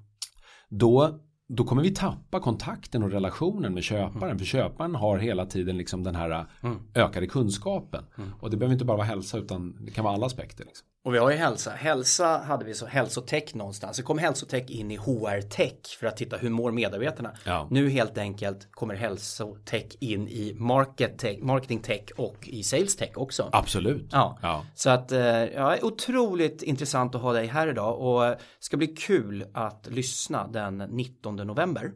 Då 0.68 1.20
då 1.48 1.64
kommer 1.64 1.82
vi 1.82 1.90
tappa 1.90 2.40
kontakten 2.40 3.02
och 3.02 3.10
relationen 3.10 3.74
med 3.74 3.82
köparen. 3.82 4.22
Mm. 4.22 4.38
För 4.38 4.46
köparen 4.46 4.94
har 4.94 5.18
hela 5.18 5.46
tiden 5.46 5.76
liksom 5.76 6.02
den 6.02 6.14
här 6.14 6.46
mm. 6.62 6.78
ökade 6.94 7.26
kunskapen. 7.26 8.04
Mm. 8.18 8.30
Och 8.40 8.50
det 8.50 8.56
behöver 8.56 8.72
inte 8.72 8.84
bara 8.84 8.96
vara 8.96 9.06
hälsa 9.06 9.38
utan 9.38 9.84
det 9.84 9.90
kan 9.90 10.04
vara 10.04 10.14
alla 10.14 10.26
aspekter. 10.26 10.64
Liksom. 10.64 10.86
Och 11.04 11.14
vi 11.14 11.18
har 11.18 11.30
ju 11.30 11.36
hälsa. 11.36 11.70
Hälsa 11.70 12.38
hade 12.38 12.64
vi 12.64 12.74
så 12.74 12.86
hälsotech 12.86 13.54
någonstans. 13.54 13.96
Så 13.96 14.02
kom 14.02 14.18
hälsotech 14.18 14.70
in 14.70 14.90
i 14.90 14.96
HR-tech 14.96 15.98
för 16.00 16.06
att 16.06 16.16
titta 16.16 16.36
hur 16.36 16.50
mår 16.50 16.70
medarbetarna. 16.70 17.32
Ja. 17.44 17.68
Nu 17.70 17.88
helt 17.88 18.18
enkelt 18.18 18.68
kommer 18.70 18.94
hälsotech 18.94 19.86
in 20.00 20.28
i 20.28 20.54
market 20.56 21.42
marketing 21.42 21.80
tech 21.80 22.02
och 22.16 22.48
i 22.48 22.62
sales 22.62 22.96
tech 22.96 23.10
också. 23.14 23.48
Absolut. 23.52 24.08
Ja. 24.12 24.38
ja. 24.42 24.64
Så 24.74 24.90
att 24.90 25.12
eh, 25.12 25.44
ja, 25.44 25.76
otroligt 25.82 26.62
intressant 26.62 27.14
att 27.14 27.22
ha 27.22 27.32
dig 27.32 27.46
här 27.46 27.68
idag 27.68 28.00
och 28.00 28.22
det 28.22 28.38
ska 28.60 28.76
bli 28.76 28.86
kul 28.86 29.44
att 29.54 29.86
lyssna 29.90 30.46
den 30.46 30.78
19 30.78 31.36
november. 31.36 31.92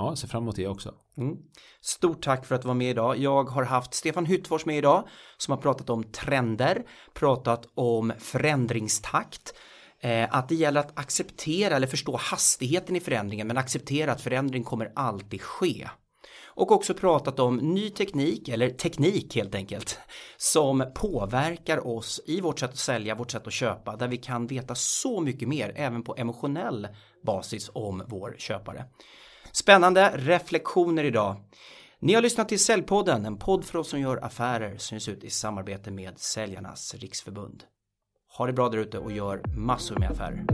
Ja, 0.00 0.08
jag 0.08 0.18
ser 0.18 0.28
fram 0.28 0.42
emot 0.42 0.56
det 0.56 0.66
också. 0.66 0.94
Mm. 1.16 1.36
Stort 1.80 2.22
tack 2.22 2.46
för 2.46 2.54
att 2.54 2.62
du 2.62 2.68
var 2.68 2.74
med 2.74 2.90
idag. 2.90 3.18
Jag 3.18 3.44
har 3.44 3.64
haft 3.64 3.94
Stefan 3.94 4.26
Hyttfors 4.26 4.66
med 4.66 4.78
idag 4.78 5.08
som 5.36 5.52
har 5.52 5.58
pratat 5.58 5.90
om 5.90 6.04
trender, 6.04 6.82
pratat 7.14 7.66
om 7.74 8.12
förändringstakt, 8.18 9.54
eh, 10.00 10.34
att 10.34 10.48
det 10.48 10.54
gäller 10.54 10.80
att 10.80 10.98
acceptera 10.98 11.76
eller 11.76 11.86
förstå 11.86 12.16
hastigheten 12.16 12.96
i 12.96 13.00
förändringen 13.00 13.46
men 13.46 13.56
acceptera 13.56 14.12
att 14.12 14.20
förändring 14.20 14.64
kommer 14.64 14.92
alltid 14.94 15.42
ske. 15.42 15.88
Och 16.46 16.72
också 16.72 16.94
pratat 16.94 17.40
om 17.40 17.56
ny 17.56 17.90
teknik, 17.90 18.48
eller 18.48 18.70
teknik 18.70 19.36
helt 19.36 19.54
enkelt, 19.54 19.98
som 20.36 20.92
påverkar 20.94 21.86
oss 21.86 22.20
i 22.26 22.40
vårt 22.40 22.58
sätt 22.58 22.70
att 22.70 22.76
sälja, 22.76 23.14
vårt 23.14 23.30
sätt 23.30 23.46
att 23.46 23.52
köpa, 23.52 23.96
där 23.96 24.08
vi 24.08 24.16
kan 24.16 24.46
veta 24.46 24.74
så 24.74 25.20
mycket 25.20 25.48
mer 25.48 25.72
även 25.76 26.02
på 26.02 26.16
emotionell 26.16 26.88
basis 27.26 27.70
om 27.74 28.02
vår 28.08 28.36
köpare. 28.38 28.84
Spännande 29.52 30.10
reflektioner 30.14 31.04
idag. 31.04 31.36
Ni 31.98 32.14
har 32.14 32.22
lyssnat 32.22 32.48
till 32.48 32.64
Säljpodden, 32.64 33.26
en 33.26 33.36
podd 33.36 33.64
för 33.64 33.78
oss 33.78 33.90
som 33.90 34.00
gör 34.00 34.24
affärer, 34.24 34.78
syns 34.78 35.08
ut 35.08 35.24
i 35.24 35.30
samarbete 35.30 35.90
med 35.90 36.18
Säljarnas 36.18 36.94
Riksförbund. 36.94 37.64
Ha 38.38 38.46
det 38.46 38.52
bra 38.52 38.68
där 38.68 38.78
ute 38.78 38.98
och 38.98 39.12
gör 39.12 39.42
massor 39.56 39.98
med 39.98 40.10
affärer. 40.10 40.44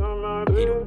Hej 0.48 0.66
då! 0.66 0.84